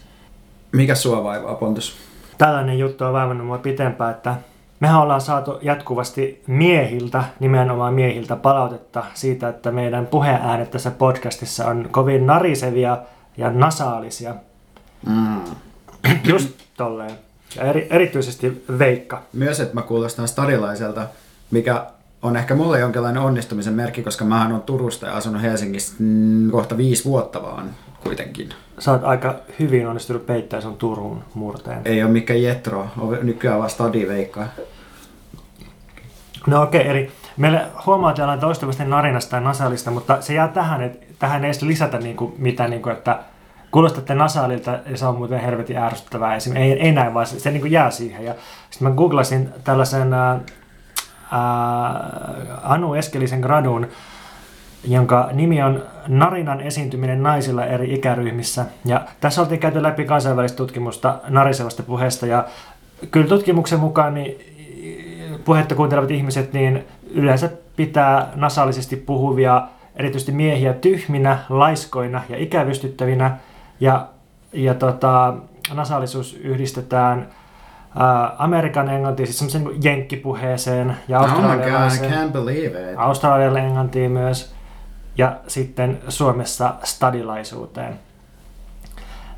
Mikä 0.72 0.96
sua 0.96 1.24
vaivaa, 1.24 1.56
Pontus? 1.56 1.98
Tällainen 2.38 2.80
juttu 2.80 3.06
on 3.06 3.14
vaivannut 3.14 3.48
mua 3.48 3.58
pitempään, 3.58 4.12
että 4.12 4.36
mehän 4.80 5.02
ollaan 5.02 5.22
saatu 5.22 5.60
jatkuvasti 5.62 6.44
miehiltä, 6.48 7.24
nimenomaan 7.40 7.94
miehiltä, 7.94 8.36
palautetta 8.36 9.04
siitä, 9.14 9.50
että 9.50 9.72
meidän 9.72 10.08
puheäänet 10.08 10.72
tässä 10.72 10.92
podcastissa 10.92 11.68
on 11.68 11.88
kovin 11.92 12.28
narisevia 12.28 12.98
ja 13.38 13.50
nasaalisia. 13.50 14.36
Mm. 15.06 15.42
Just 16.24 16.50
tolleen. 16.78 17.31
Ja 17.55 17.63
eri, 17.63 17.88
erityisesti 17.89 18.65
Veikka. 18.79 19.22
Myös, 19.34 19.60
että 19.60 19.75
mä 19.75 19.81
kuulostan 19.81 20.27
stadilaiselta, 20.27 21.08
mikä 21.51 21.86
on 22.22 22.38
ehkä 22.38 22.55
mulle 22.55 22.79
jonkinlainen 22.79 23.22
onnistumisen 23.22 23.74
merkki, 23.74 24.03
koska 24.03 24.25
mä 24.25 24.48
oon 24.48 24.62
Turusta 24.62 25.05
ja 25.05 25.13
asunut 25.13 25.41
Helsingissä 25.41 25.93
mm, 26.00 26.51
kohta 26.51 26.77
viisi 26.77 27.05
vuotta 27.05 27.41
vaan 27.41 27.75
kuitenkin. 28.03 28.50
Sä 28.79 28.91
oot 28.91 29.03
aika 29.03 29.36
hyvin 29.60 29.88
onnistunut 29.88 30.25
peittämään 30.25 30.62
sun 30.62 30.77
Turun 30.77 31.24
murteen. 31.34 31.81
Ei 31.86 32.03
ole 32.03 32.12
mikään 32.12 32.43
jetro, 32.43 32.88
on 32.98 33.17
nykyään 33.22 33.60
vaan 33.60 33.70
stadiveikka. 33.70 34.48
No 36.48 36.62
okei, 36.62 36.81
okay, 36.81 36.91
eli 36.91 37.12
meille 37.38 37.65
huomautellaan 37.86 38.39
toistuvasti 38.39 38.86
narinasta 38.86 39.36
ja 39.36 39.41
nasaalista, 39.41 39.91
mutta 39.91 40.22
se 40.22 40.34
jää 40.34 40.48
tähän, 40.48 40.81
että 40.81 41.05
tähän 41.20 41.43
ei 41.43 41.48
edes 41.48 41.62
lisätä 41.62 41.98
niin 41.98 42.15
kuin, 42.15 42.34
mitään, 42.38 42.70
niin 42.70 42.81
kuin, 42.81 42.96
että 42.96 43.20
kuulostatte 43.72 44.16
nasaalilta 44.16 44.80
ja 44.90 44.98
se 44.98 45.06
on 45.06 45.18
muuten 45.18 45.40
helvetin 45.40 45.78
ärsyttävää. 45.78 46.38
Ei, 46.56 46.72
ei 46.72 46.92
näin, 46.92 47.13
vaan 47.13 47.25
se, 47.25 47.40
se 47.40 47.51
niin 47.51 47.62
kuin 47.62 47.72
jää 47.72 47.92
siihen. 47.92 48.25
Ja 48.25 48.36
sitten 48.70 48.88
mä 48.88 48.96
googlasin 48.96 49.50
tällaisen 49.63 50.13
ää, 50.13 50.40
Anu 52.63 52.94
Eskelisen 52.94 53.40
gradun, 53.40 53.88
jonka 54.88 55.30
nimi 55.34 55.63
on 55.63 55.84
Narinan 56.08 56.62
esiintyminen 56.62 57.24
naisilla 57.24 57.66
eri 57.66 57.94
ikäryhmissä. 57.94 58.66
Ja 58.86 59.01
tässä 59.22 59.42
oltiin 59.42 59.60
käyty 59.60 59.84
läpi 59.84 60.06
kansainvälistä 60.06 60.58
tutkimusta 60.58 61.20
narisevasta 61.28 61.84
puheesta 61.84 62.25
ja 62.25 62.46
kyllä 63.12 63.28
tutkimuksen 63.28 63.80
mukaan 63.80 64.13
niin 64.13 64.51
puhetta 65.46 65.75
kuuntelevat 65.75 66.12
ihmiset 66.12 66.54
niin 66.54 66.86
yleensä 67.12 67.50
pitää 67.75 68.32
nasaalisesti 68.36 68.96
puhuvia 68.96 69.68
erityisesti 69.96 70.32
miehiä 70.32 70.74
tyhminä, 70.74 71.40
laiskoina 71.50 72.24
ja 72.30 72.38
ikävystyttävinä. 72.38 73.38
Ja, 73.82 74.08
ja 74.54 74.74
tota, 74.74 75.34
nasaalisuus 75.74 76.34
yhdistetään 76.34 77.30
ää, 77.96 78.36
Amerikan 78.38 78.90
englantiin, 78.90 79.28
siis 79.28 79.38
semmoisen 79.38 79.64
niin 79.64 79.84
jenkkipuheeseen 79.84 80.98
ja 81.08 81.20
Oh 81.20 81.30
god, 81.30 81.36
I 81.36 81.72
australialaiseen, 82.98 83.66
englantiin 83.66 84.12
myös 84.12 84.54
ja 85.18 85.36
sitten 85.48 86.00
Suomessa 86.08 86.74
stadilaisuuteen. 86.84 88.00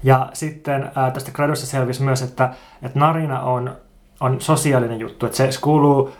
Ja 0.03 0.29
sitten 0.33 0.91
ää, 0.95 1.11
tästä 1.11 1.31
gradussa 1.31 1.67
selvisi 1.67 2.03
myös, 2.03 2.21
että, 2.21 2.49
että 2.83 2.99
narina 2.99 3.41
on, 3.41 3.75
on 4.19 4.41
sosiaalinen 4.41 4.99
juttu, 4.99 5.25
että 5.25 5.37
se 5.37 5.49
kuuluu 5.61 6.11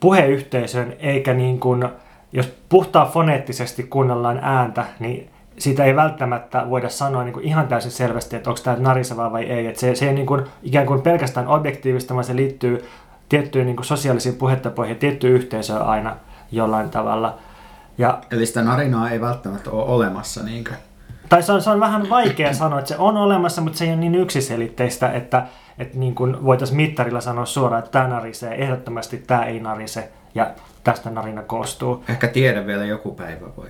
puheyhteisöön 0.00 0.92
eikä 0.98 1.34
niin 1.34 1.60
kuin, 1.60 1.88
jos 2.32 2.52
puhtaa 2.68 3.06
foneettisesti 3.06 3.82
kuunnellaan 3.82 4.40
ääntä, 4.42 4.84
niin 4.98 5.30
siitä 5.60 5.84
ei 5.84 5.96
välttämättä 5.96 6.66
voida 6.70 6.88
sanoa 6.88 7.24
niin 7.24 7.32
kuin 7.32 7.44
ihan 7.44 7.68
täysin 7.68 7.90
selvästi, 7.90 8.36
että 8.36 8.50
onko 8.50 8.62
tämä 8.62 8.76
narisevaa 8.76 9.32
vai 9.32 9.44
ei. 9.44 9.66
Että 9.66 9.80
se, 9.80 9.94
se 9.94 10.06
ei 10.08 10.14
niin 10.14 10.26
kuin, 10.26 10.46
ikään 10.62 10.86
kuin 10.86 11.02
pelkästään 11.02 11.48
objektiivista, 11.48 12.14
vaan 12.14 12.24
se 12.24 12.36
liittyy 12.36 12.88
tiettyyn 13.28 13.66
niin 13.66 13.76
kuin 13.76 13.86
sosiaalisiin 13.86 14.34
puhetapoihin 14.34 14.94
ja 14.94 14.98
tiettyyn 14.98 15.32
yhteisöön 15.32 15.82
aina 15.82 16.16
jollain 16.52 16.90
tavalla. 16.90 17.38
Ja, 17.98 18.18
Eli 18.30 18.46
sitä 18.46 18.62
narinaa 18.62 19.10
ei 19.10 19.20
välttämättä 19.20 19.70
ole 19.70 19.84
olemassa, 19.84 20.42
niinkö? 20.42 20.72
tai 21.30 21.42
se 21.42 21.52
on, 21.52 21.62
se 21.62 21.70
on 21.70 21.80
vähän 21.80 22.10
vaikea 22.10 22.54
sanoa, 22.54 22.78
että 22.78 22.88
se 22.88 22.96
on 22.98 23.16
olemassa, 23.16 23.60
mutta 23.60 23.78
se 23.78 23.84
ei 23.84 23.90
ole 23.90 24.00
niin 24.00 24.14
yksiselitteistä, 24.14 25.12
että, 25.12 25.46
että 25.78 25.98
niin 25.98 26.14
kuin 26.14 26.44
voitaisiin 26.44 26.76
mittarilla 26.76 27.20
sanoa 27.20 27.46
suoraan, 27.46 27.78
että 27.78 27.90
tämä 27.90 28.08
narisee, 28.08 28.54
ehdottomasti 28.64 29.16
tämä 29.18 29.44
ei 29.44 29.60
narise 29.60 30.08
ja 30.34 30.50
tästä 30.84 31.10
narina 31.10 31.42
koostuu. 31.42 32.04
Ehkä 32.08 32.28
tiedä 32.28 32.66
vielä 32.66 32.84
joku 32.84 33.14
päivä 33.14 33.46
voi. 33.56 33.68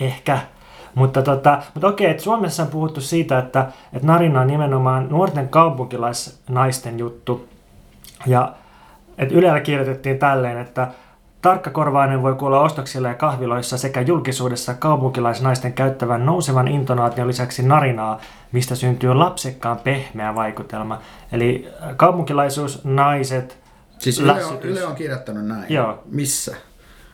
Ehkä. 0.00 0.38
Mutta, 0.94 1.22
tota, 1.22 1.62
mutta 1.74 1.88
okei, 1.88 2.10
että 2.10 2.22
Suomessa 2.22 2.62
on 2.62 2.68
puhuttu 2.68 3.00
siitä, 3.00 3.38
että, 3.38 3.66
että 3.92 4.06
narina 4.06 4.40
on 4.40 4.46
nimenomaan 4.46 5.08
nuorten 5.08 5.48
kaupunkilaisnaisten 5.48 6.98
juttu. 6.98 7.48
Ja 8.26 8.54
että 9.18 9.34
Ylellä 9.34 9.60
kirjoitettiin 9.60 10.18
tälleen, 10.18 10.58
että 10.58 10.88
tarkkakorvainen 11.42 12.22
voi 12.22 12.34
kuulla 12.34 12.60
ostoksilla 12.60 13.08
ja 13.08 13.14
kahviloissa 13.14 13.78
sekä 13.78 14.00
julkisuudessa 14.00 14.74
kaupunkilaisnaisten 14.74 15.72
käyttävän 15.72 16.26
nousevan 16.26 16.68
intonaation 16.68 17.28
lisäksi 17.28 17.66
narinaa, 17.66 18.20
mistä 18.52 18.74
syntyy 18.74 19.14
lapsekkaan 19.14 19.78
pehmeä 19.78 20.34
vaikutelma. 20.34 20.98
Eli 21.32 21.68
äh, 21.82 21.96
kaupunkilaisuus, 21.96 22.84
naiset, 22.84 23.60
Siis 23.98 24.20
Yle 24.20 24.44
on. 24.44 24.58
Yle 24.62 24.84
on 24.84 24.94
kirjoittanut 24.94 25.46
näin. 25.46 25.64
Joo. 25.68 26.02
Missä? 26.10 26.56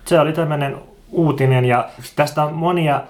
se 0.04 0.20
oli 0.20 0.32
tämmöinen 0.32 0.78
uutinen 1.16 1.64
ja 1.64 1.88
tästä 2.16 2.44
on 2.44 2.54
monia, 2.54 3.02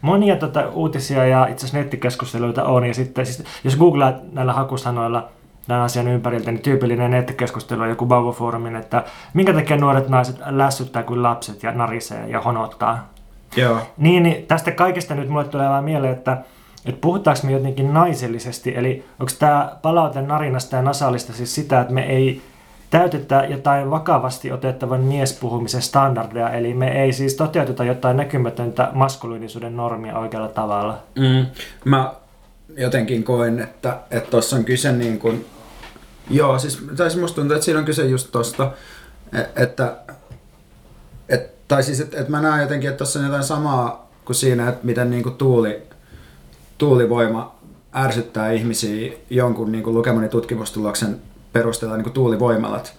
monia 0.00 0.36
tota 0.36 0.68
uutisia 0.68 1.26
ja 1.26 1.46
itse 1.46 1.66
asiassa 1.66 1.78
nettikeskusteluita 1.78 2.64
on. 2.64 2.86
Ja 2.86 2.94
sitten 2.94 3.26
siis, 3.26 3.44
jos 3.64 3.76
googlaat 3.76 4.32
näillä 4.32 4.52
hakusanoilla 4.52 5.28
tämän 5.66 5.82
asian 5.82 6.08
ympäriltä, 6.08 6.52
niin 6.52 6.62
tyypillinen 6.62 7.10
nettikeskustelu 7.10 7.82
on 7.82 7.88
joku 7.88 8.06
Bauvo-foorumin, 8.06 8.76
että 8.76 9.04
minkä 9.34 9.52
takia 9.52 9.76
nuoret 9.76 10.08
naiset 10.08 10.36
lässyttää 10.46 11.02
kuin 11.02 11.22
lapset 11.22 11.62
ja 11.62 11.72
narisee 11.72 12.28
ja 12.28 12.40
honottaa. 12.40 13.08
Joo. 13.56 13.78
Niin, 13.96 14.22
niin 14.22 14.46
tästä 14.46 14.70
kaikesta 14.70 15.14
nyt 15.14 15.28
mulle 15.28 15.44
tulee 15.44 15.68
vaan 15.68 15.84
mieleen, 15.84 16.12
että, 16.12 16.38
että 16.86 17.00
puhutaanko 17.00 17.40
me 17.46 17.52
jotenkin 17.52 17.94
naisellisesti, 17.94 18.72
eli 18.76 19.04
onko 19.20 19.32
tämä 19.38 19.76
palaute 19.82 20.22
narinasta 20.22 20.76
ja 20.76 20.82
nasaalista 20.82 21.32
siis 21.32 21.54
sitä, 21.54 21.80
että 21.80 21.94
me 21.94 22.02
ei 22.02 22.42
täytetä 22.94 23.44
jotain 23.48 23.90
vakavasti 23.90 24.52
otettavan 24.52 25.00
miespuhumisen 25.00 25.82
standardeja, 25.82 26.50
eli 26.50 26.74
me 26.74 27.02
ei 27.02 27.12
siis 27.12 27.34
toteuteta 27.34 27.84
jotain 27.84 28.16
näkymätöntä 28.16 28.90
maskuliinisuuden 28.92 29.76
normia 29.76 30.18
oikealla 30.18 30.48
tavalla. 30.48 31.02
Mm. 31.18 31.46
Mä 31.84 32.14
jotenkin 32.76 33.24
koen, 33.24 33.60
että 33.60 33.98
että 34.10 34.30
tuossa 34.30 34.56
on 34.56 34.64
kyse 34.64 34.92
niin 34.92 35.18
kuin, 35.18 35.46
joo, 36.30 36.58
siis, 36.58 36.82
tai 36.96 37.10
siis 37.10 37.20
musta 37.20 37.34
tuntuu, 37.34 37.54
että 37.54 37.64
siinä 37.64 37.78
on 37.78 37.84
kyse 37.84 38.06
just 38.06 38.28
tosta, 38.32 38.72
e- 39.32 39.62
että, 39.62 39.96
et, 41.28 41.68
tai 41.68 41.82
siis, 41.82 42.00
että 42.00 42.20
et 42.20 42.28
mä 42.28 42.40
näen 42.40 42.62
jotenkin, 42.62 42.90
että 42.90 42.98
tuossa 42.98 43.18
on 43.18 43.24
jotain 43.24 43.44
samaa 43.44 44.10
kuin 44.24 44.36
siinä, 44.36 44.68
että 44.68 44.86
miten 44.86 45.10
niin 45.10 45.22
kuin 45.22 45.34
tuuli, 45.34 45.82
tuulivoima 46.78 47.54
ärsyttää 47.94 48.52
ihmisiä 48.52 49.12
jonkun 49.30 49.72
niin 49.72 49.84
kuin 49.84 49.94
lukemani 49.94 50.28
tutkimustuloksen 50.28 51.20
perusteella 51.54 51.96
niin 51.96 52.04
kuin 52.04 52.14
tuulivoimalat. 52.14 52.94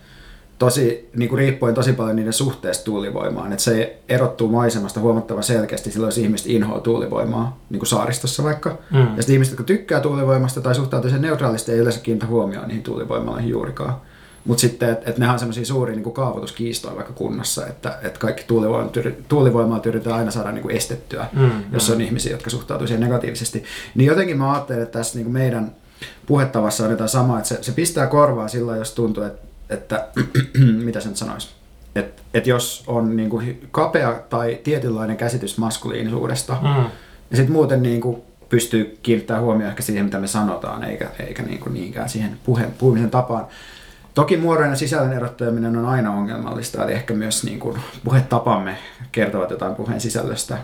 Tosi, 0.60 1.10
niin 1.16 1.30
kuin 1.30 1.38
riippuen 1.40 1.74
tosi 1.74 1.94
paljon 1.94 2.16
niiden 2.16 2.34
suhteesta 2.34 2.86
tuulivoimaan. 2.86 3.52
Että 3.52 3.64
se 3.64 3.98
erottuu 4.10 4.48
maisemasta 4.48 5.00
huomattavan 5.00 5.44
selkeästi 5.44 5.92
silloin, 5.92 6.08
jos 6.08 6.18
ihmiset 6.18 6.48
inhoaa 6.48 6.80
tuulivoimaa, 6.80 7.60
niin 7.70 7.80
kuin 7.80 7.88
saaristossa 7.88 8.44
vaikka. 8.44 8.70
Mm. 8.70 9.00
Ja 9.00 9.08
sitten 9.18 9.34
ihmiset, 9.34 9.52
jotka 9.52 9.64
tykkää 9.64 10.00
tuulivoimasta 10.00 10.62
tai 10.62 10.76
suhtautuu 10.76 11.10
sen 11.10 11.22
neutraalisti, 11.22 11.72
ei 11.72 11.78
yleensä 11.78 12.00
kiinnitä 12.00 12.28
huomioon 12.28 12.68
niihin 12.68 12.84
tuulivoimaloihin 12.84 13.50
juurikaan. 13.50 13.96
Mutta 14.46 14.62
sitten, 14.62 14.90
että 14.90 15.10
et 15.10 15.18
nehän 15.18 15.34
on 15.34 15.40
semmoisia 15.40 15.66
suuria 15.66 15.96
niin 15.96 16.14
kaavoituskiistoja 16.14 16.96
vaikka 16.96 17.14
kunnassa, 17.14 17.68
että 17.68 18.00
et 18.02 18.18
kaikki 18.18 18.44
tuulivoimat, 18.48 18.98
yri- 18.98 19.24
tuulivoimalat 19.30 19.86
yritetään 19.86 20.16
aina 20.16 20.32
saada 20.32 20.52
niin 20.52 20.62
kuin 20.62 20.76
estettyä, 20.76 21.26
Mm, 21.34 21.52
jos 21.72 21.90
on 21.90 22.02
ihmisiä, 22.02 22.32
jotka 22.32 22.50
suhtautuu 22.50 22.88
siihen 22.88 23.04
negatiivisesti. 23.04 23.64
Niin 23.96 24.08
jotenkin 24.08 24.38
mä 24.38 24.52
ajattelen, 24.54 24.84
että 24.84 25.00
tässä 25.00 25.18
niin 25.18 25.26
kuin 25.26 25.34
meidän 25.34 25.76
puhetavassa 26.26 26.84
on 26.84 26.92
jotain 26.92 27.10
samaa, 27.10 27.38
että 27.38 27.48
se, 27.50 27.58
se 27.64 27.72
pistää 27.72 28.08
korvaa 28.08 28.48
silloin, 28.48 28.80
jos 28.80 28.92
tuntuu, 28.94 29.24
että, 29.24 29.48
että 29.70 30.08
mitä 30.86 31.00
sen 31.00 31.16
sanoisi, 31.16 31.50
että, 31.96 32.22
että 32.34 32.50
jos 32.50 32.84
on 32.88 33.16
niin 33.16 33.30
kuin 33.30 33.68
kapea 33.72 34.20
tai 34.30 34.60
tietynlainen 34.64 35.18
käsitys 35.18 35.58
maskuliinisuudesta, 35.58 36.58
Mm. 36.62 36.84
ja 37.32 37.38
sitten 37.38 37.52
muuten 37.54 37.84
niin 37.84 38.02
kuin 38.02 38.22
pystyy 38.50 38.98
kiinnittämään 39.04 39.44
huomioon 39.44 39.70
ehkä 39.70 39.84
siihen, 39.84 40.06
mitä 40.06 40.20
me 40.20 40.28
sanotaan, 40.28 40.84
eikä, 40.84 41.10
eikä 41.20 41.44
niin 41.44 41.60
kuin 41.60 41.74
niinkään 41.74 42.10
siihen 42.10 42.38
puhe, 42.44 42.66
puhumisen 42.78 43.12
tapaan. 43.12 43.46
Toki 44.14 44.38
muodon 44.38 44.70
ja 44.70 44.76
sisällön 44.76 45.14
erottaminen 45.14 45.78
on 45.78 45.86
aina 45.86 46.12
ongelmallista, 46.14 46.84
eli 46.84 46.94
ehkä 46.94 47.14
myös 47.14 47.44
niin 47.44 47.60
kuin 47.60 47.78
puhetapamme 48.04 48.78
kertovat 49.12 49.50
jotain 49.50 49.76
puheen 49.76 50.02
sisällöstä. 50.02 50.58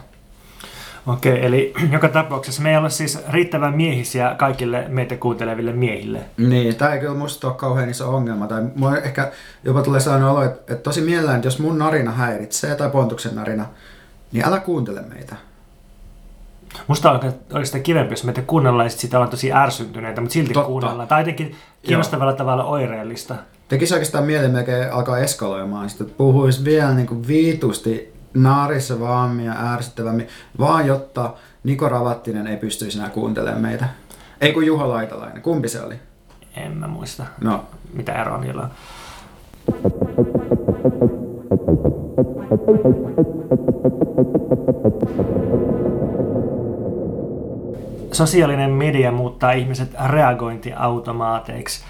Okei, 1.07 1.45
eli 1.45 1.73
joka 1.91 2.09
tapauksessa 2.09 2.61
me 2.61 2.71
ei 2.71 2.77
ole 2.77 2.89
siis 2.89 3.19
riittävän 3.29 3.75
miehisiä 3.75 4.35
kaikille 4.37 4.85
meitä 4.87 5.17
kuunteleville 5.17 5.71
miehille. 5.71 6.19
Niin, 6.37 6.75
tämä 6.75 6.93
ei 6.93 6.99
kyllä 6.99 7.13
musta 7.15 7.47
ole 7.47 7.55
kauhean 7.55 7.89
iso 7.89 8.15
ongelma. 8.15 8.47
Tai 8.47 8.63
mulla 8.75 8.97
ehkä 8.97 9.31
jopa 9.63 9.81
tulee 9.81 9.99
sellainen 9.99 10.29
olo, 10.29 10.43
että, 10.43 10.73
että 10.73 10.83
tosi 10.83 11.01
mielellään, 11.01 11.35
että 11.35 11.47
jos 11.47 11.59
mun 11.59 11.77
narina 11.77 12.11
häiritsee 12.11 12.75
tai 12.75 12.89
Pontuksen 12.89 13.35
narina, 13.35 13.65
niin 14.31 14.47
älä 14.47 14.59
kuuntele 14.59 15.01
meitä. 15.01 15.35
Musta 16.87 17.19
olisi 17.53 17.71
sitä 17.71 17.79
kivempi, 17.83 18.13
jos 18.13 18.23
meitä 18.23 18.41
kuunnellaan 18.41 18.85
ja 18.85 18.89
sit 18.89 18.99
siitä 18.99 19.17
ollaan 19.17 19.31
tosi 19.31 19.53
ärsyntyneitä, 19.53 20.21
mutta 20.21 20.33
silti 20.33 20.53
Totta. 20.53 20.67
kuunnellaan. 20.67 21.07
Tai 21.07 21.21
jotenkin 21.21 21.55
kiinnostavalla 21.83 22.33
tavalla 22.33 22.63
oireellista. 22.63 23.35
Tekisi 23.67 23.93
oikeastaan 23.93 24.23
mieli 24.23 24.47
melkein 24.47 24.91
alkaa 24.91 25.17
eskaloimaan 25.17 25.89
sitä, 25.89 26.03
että 26.03 26.15
puhuisi 26.17 26.65
vielä 26.65 26.93
niin 26.93 27.07
kuin 27.07 27.27
viitusti 27.27 28.13
naarissa 28.33 28.99
vaammin 28.99 29.45
ja 29.45 29.73
ärsyttävämmin, 29.73 30.27
vaan 30.59 30.87
jotta 30.87 31.33
Niko 31.63 31.89
Ravattinen 31.89 32.47
ei 32.47 32.57
pystyisi 32.57 32.97
enää 32.97 33.09
kuuntelemaan 33.09 33.61
meitä. 33.61 33.85
Ei 34.41 34.53
kun 34.53 34.65
Juha 34.65 34.89
Laitalainen. 34.89 35.41
Kumpi 35.41 35.69
se 35.69 35.81
oli? 35.81 35.95
En 36.55 36.77
mä 36.77 36.87
muista, 36.87 37.25
No, 37.41 37.65
mitä 37.93 38.21
eroa 38.21 38.37
niillä 38.37 38.61
on. 38.61 38.69
Sosiaalinen 48.11 48.71
media 48.71 49.11
muuttaa 49.11 49.51
ihmiset 49.51 49.89
reagointiautomaateiksi. 50.07 51.83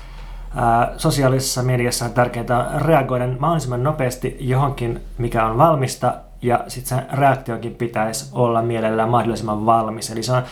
Sosiaalisessa 0.98 1.64
mediassa 1.64 2.06
on 2.06 2.12
tärkeää 2.12 2.72
reagoida 2.78 3.28
mahdollisimman 3.40 3.84
nopeasti 3.84 4.38
johonkin, 4.40 5.02
mikä 5.18 5.46
on 5.46 5.58
valmista, 5.58 6.14
ja 6.42 6.64
sitten 6.68 6.98
sen 6.98 7.20
reaktiokin 7.20 7.76
pitäisi 7.76 8.30
olla 8.34 8.62
mielellään 8.62 9.10
mahdollisimman 9.10 9.66
valmis. 9.66 10.12
Eli 10.12 10.24
se 10.24 10.32
on 10.32 10.44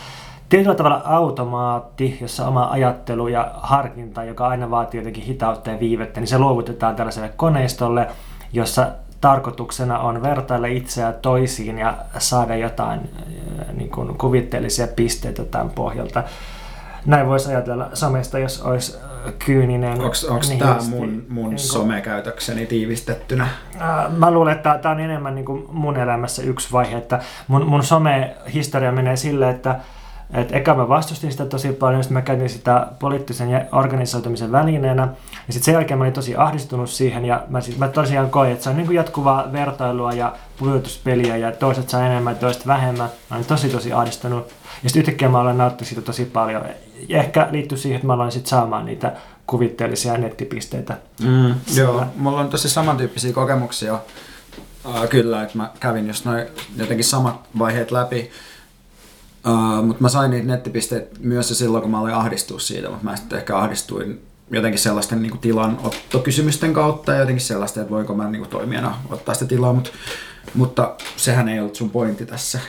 tietyllä 0.48 0.74
tavalla 0.74 1.02
automaatti, 1.04 2.18
jossa 2.20 2.48
oma 2.48 2.70
ajattelu 2.70 3.28
ja 3.28 3.50
harkinta, 3.54 4.24
joka 4.24 4.48
aina 4.48 4.70
vaatii 4.70 5.00
jotenkin 5.00 5.24
hitautta 5.24 5.70
ja 5.70 5.80
viivettä, 5.80 6.20
niin 6.20 6.28
se 6.28 6.38
luovutetaan 6.38 6.96
tällaiselle 6.96 7.32
koneistolle, 7.36 8.06
jossa 8.52 8.86
tarkoituksena 9.20 9.98
on 9.98 10.22
vertailla 10.22 10.66
itseä 10.66 11.12
toisiin 11.12 11.78
ja 11.78 11.94
saada 12.18 12.56
jotain 12.56 13.00
äh, 13.00 13.74
niin 13.74 13.90
kuin 13.90 14.18
kuvitteellisia 14.18 14.86
pisteitä 14.96 15.44
tämän 15.44 15.70
pohjalta. 15.70 16.22
Näin 17.06 17.26
voisi 17.26 17.48
ajatella 17.48 17.88
somesta, 17.94 18.38
jos 18.38 18.62
olisi 18.62 18.98
kyyninen. 19.46 20.00
onko 20.00 20.14
tämä 20.58 20.72
nihilisti. 20.72 20.96
mun, 20.96 21.26
mun 21.28 21.50
Niin 21.50 21.58
somekäytökseni 21.58 22.66
tiivistettynä? 22.66 23.48
Äh, 23.80 24.12
Mä 24.16 24.30
luulen, 24.30 24.56
että 24.56 24.78
tämä 24.82 24.94
on 24.94 25.00
enemmän 25.00 25.34
niin 25.34 25.44
kuin 25.44 25.64
mun 25.72 25.96
elämässä 25.96 26.42
yksi 26.42 26.72
vaihe, 26.72 26.96
että 26.96 27.20
mun, 27.48 27.66
mun 27.66 27.82
some-historia 27.82 28.92
menee 28.92 29.16
silleen, 29.16 29.56
että 29.56 29.80
et 30.34 30.52
eka 30.52 30.74
mä 30.74 30.88
vastustin 30.88 31.32
sitä 31.32 31.46
tosi 31.46 31.72
paljon, 31.72 32.02
sitten 32.02 32.14
mä 32.14 32.22
käytin 32.22 32.48
sitä 32.48 32.86
poliittisen 32.98 33.50
ja 33.50 33.64
organisoitumisen 33.72 34.52
välineenä, 34.52 35.02
ja 35.46 35.52
sitten 35.52 35.64
sen 35.64 35.72
jälkeen 35.72 35.98
mä 35.98 36.04
olin 36.04 36.12
tosi 36.12 36.36
ahdistunut 36.36 36.90
siihen, 36.90 37.24
ja 37.24 37.42
mä, 37.48 37.60
sit, 37.60 37.78
mä 37.78 37.88
tosiaan 37.88 38.30
koin, 38.30 38.52
että 38.52 38.64
se 38.64 38.70
on 38.70 38.76
niin 38.76 38.86
kuin 38.86 38.96
jatkuvaa 38.96 39.52
vertailua 39.52 40.12
ja 40.12 40.32
pujoituspeliä, 40.58 41.36
ja 41.36 41.52
toiset 41.52 41.88
saa 41.88 42.06
enemmän, 42.06 42.36
toiset 42.36 42.66
vähemmän. 42.66 43.08
Mä 43.30 43.36
olin 43.36 43.46
tosi 43.46 43.68
tosi 43.68 43.92
ahdistunut, 43.92 44.48
ja 44.82 44.88
sitten 44.90 45.00
yhtäkkiä 45.00 45.28
mä 45.28 45.40
olen 45.40 45.58
nauttinut 45.58 45.88
siitä 45.88 46.02
tosi 46.02 46.24
paljon. 46.24 46.64
Ja 47.08 47.18
ehkä 47.18 47.48
liittyy 47.50 47.78
siihen, 47.78 47.96
että 47.96 48.06
mä 48.06 48.12
aloin 48.12 48.32
sitten 48.32 48.50
saamaan 48.50 48.86
niitä 48.86 49.12
kuvitteellisia 49.46 50.16
nettipisteitä. 50.16 50.98
Mm, 51.22 51.54
joo, 51.74 52.04
mulla 52.16 52.40
on 52.40 52.48
tosi 52.48 52.68
samantyyppisiä 52.68 53.32
kokemuksia. 53.32 53.98
Uh, 54.84 55.08
kyllä, 55.08 55.42
että 55.42 55.58
mä 55.58 55.70
kävin 55.80 56.06
just 56.06 56.24
noin 56.24 56.46
jotenkin 56.76 57.04
samat 57.04 57.40
vaiheet 57.58 57.90
läpi. 57.90 58.30
Uh, 59.46 59.86
mutta 59.86 60.02
mä 60.02 60.08
sain 60.08 60.30
niitä 60.30 60.46
nettipisteitä 60.46 61.16
myös 61.20 61.50
jo 61.50 61.56
silloin, 61.56 61.82
kun 61.82 61.90
mä 61.90 62.00
olin 62.00 62.14
ahdistunut 62.14 62.62
siitä, 62.62 62.88
mutta 62.88 63.04
mä 63.04 63.16
sitten 63.16 63.38
ehkä 63.38 63.58
ahdistuin 63.58 64.22
jotenkin 64.50 64.78
sellaisten 64.78 65.22
niin 65.22 65.30
kuin 65.30 65.40
tilanottokysymysten 65.40 66.72
kautta 66.72 67.12
ja 67.12 67.18
jotenkin 67.18 67.44
sellaista, 67.44 67.80
että 67.80 67.90
voinko 67.90 68.14
mä 68.14 68.30
niin 68.30 68.40
kuin 68.40 68.50
toimijana 68.50 68.94
ottaa 69.10 69.34
sitä 69.34 69.46
tilaa, 69.46 69.72
mutta, 69.72 69.90
mutta 70.54 70.94
sehän 71.16 71.48
ei 71.48 71.60
ollut 71.60 71.74
sun 71.74 71.90
pointti 71.90 72.26
tässä. 72.26 72.60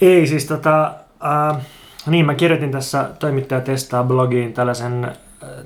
Ei 0.00 0.26
siis 0.26 0.44
tota, 0.44 0.94
äh, 1.24 1.66
niin 2.06 2.26
mä 2.26 2.34
kirjoitin 2.34 2.70
tässä 2.70 3.10
toimittaja 3.18 3.60
testaa 3.60 4.04
blogiin 4.04 4.52
tällaisen 4.52 5.04
äh, 5.04 5.12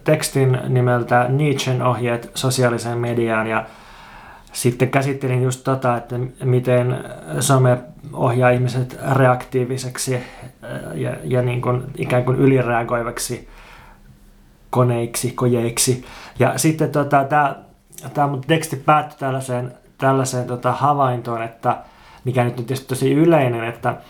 tekstin 0.04 0.58
nimeltä 0.68 1.26
Nietzschen 1.28 1.82
ohjeet 1.82 2.30
sosiaaliseen 2.34 2.98
mediaan 2.98 3.46
ja 3.46 3.66
sitten 4.52 4.90
käsittelin 4.90 5.42
just 5.42 5.64
tota, 5.64 5.96
että 5.96 6.16
miten 6.44 7.04
some 7.40 7.78
ohjaa 8.12 8.50
ihmiset 8.50 8.98
reaktiiviseksi 9.16 10.14
äh, 10.14 10.22
ja, 10.94 11.16
ja 11.24 11.42
niin 11.42 11.62
kuin 11.62 11.82
ikään 11.98 12.24
kuin 12.24 12.36
ylireagoivaksi 12.36 13.48
koneiksi, 14.70 15.30
kojeiksi. 15.30 16.04
Ja 16.38 16.58
sitten 16.58 16.90
tota, 16.90 17.24
tämä 18.14 18.26
mun 18.26 18.40
teksti 18.40 18.76
päättyi 18.76 19.18
tällaiseen, 19.18 19.72
tällaiseen 19.98 20.46
tota, 20.46 20.72
havaintoon, 20.72 21.42
että 21.42 21.76
mikä 22.24 22.44
nyt 22.44 22.58
on 22.58 22.64
tietysti 22.64 22.88
tosi 22.88 23.12
yleinen, 23.12 23.64
että 23.64 23.90
et, 23.90 23.96
et 23.96 24.00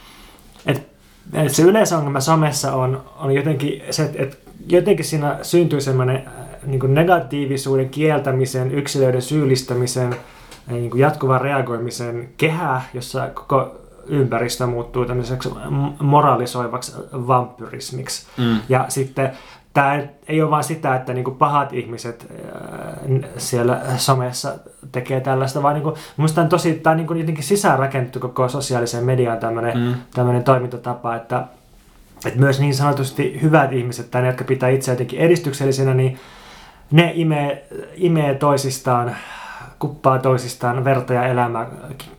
se 1.49 1.63
yleisongelma 1.63 2.21
somessa 2.21 2.75
on, 2.75 3.03
on 3.19 3.33
jotenkin 3.35 3.83
se, 3.91 4.03
että 4.05 4.23
et 4.23 4.39
jotenkin 4.67 5.05
siinä 5.05 5.39
syntyy 5.43 5.81
semmoinen 5.81 6.25
niin 6.67 6.95
negatiivisuuden 6.95 7.89
kieltämisen, 7.89 8.71
yksilöiden 8.71 9.23
syyllistämisen, 9.23 10.17
niin 10.67 10.91
kuin 10.91 11.01
jatkuvan 11.01 11.41
reagoimisen 11.41 12.29
kehä, 12.37 12.83
jossa 12.95 13.29
koko 13.35 13.75
ympäristö 14.07 14.67
muuttuu 14.67 15.05
tämmöiseksi 15.05 15.51
moralisoivaksi 16.01 16.93
vampyrismiksi. 17.13 18.27
Mm. 18.37 18.59
Ja 18.69 18.85
sitten 18.89 19.33
tämä 19.75 20.01
ei 20.29 20.43
ole 20.43 20.51
vain 20.51 20.65
sitä, 20.65 20.95
että 20.97 21.13
niinku 21.15 21.31
pahat 21.31 21.73
ihmiset 21.73 22.27
n- 23.09 23.25
siellä 23.37 23.81
somessa 23.97 24.55
tekee 24.93 25.21
tällaista, 25.21 25.63
vaan 25.63 25.75
niinku, 25.75 25.95
minusta 26.17 26.41
on 26.41 26.49
tosi, 26.49 26.75
tämä 26.75 26.93
on 26.93 26.97
niinku 26.97 27.15
jotenkin 27.15 27.45
sisäänrakennettu 27.45 28.21
koko 28.21 28.49
sosiaaliseen 28.49 29.05
mediaan 29.05 29.39
tämmöinen 29.39 29.79
Mm. 29.79 29.95
tämmöinen 30.15 30.45
toimintatapa, 30.45 31.17
että, 31.17 31.45
että 32.27 32.41
myös 32.41 32.61
niin 32.61 32.75
sanotusti 32.75 33.39
hyvät 33.43 33.73
ihmiset 33.73 34.11
tai 34.11 34.23
ne, 34.23 34.29
jotka 34.29 34.45
pitää 34.45 34.69
itse 34.69 34.93
jotenkin 34.93 35.19
edistyksellisenä, 35.19 35.95
niin 35.95 36.19
ne 36.91 37.13
imee, 37.15 37.67
imee 37.95 38.35
toisistaan, 38.35 39.17
kuppaa 39.79 40.19
toisistaan 40.19 40.85
verta 40.85 41.15
ja 41.15 41.27
elämää, 41.27 41.67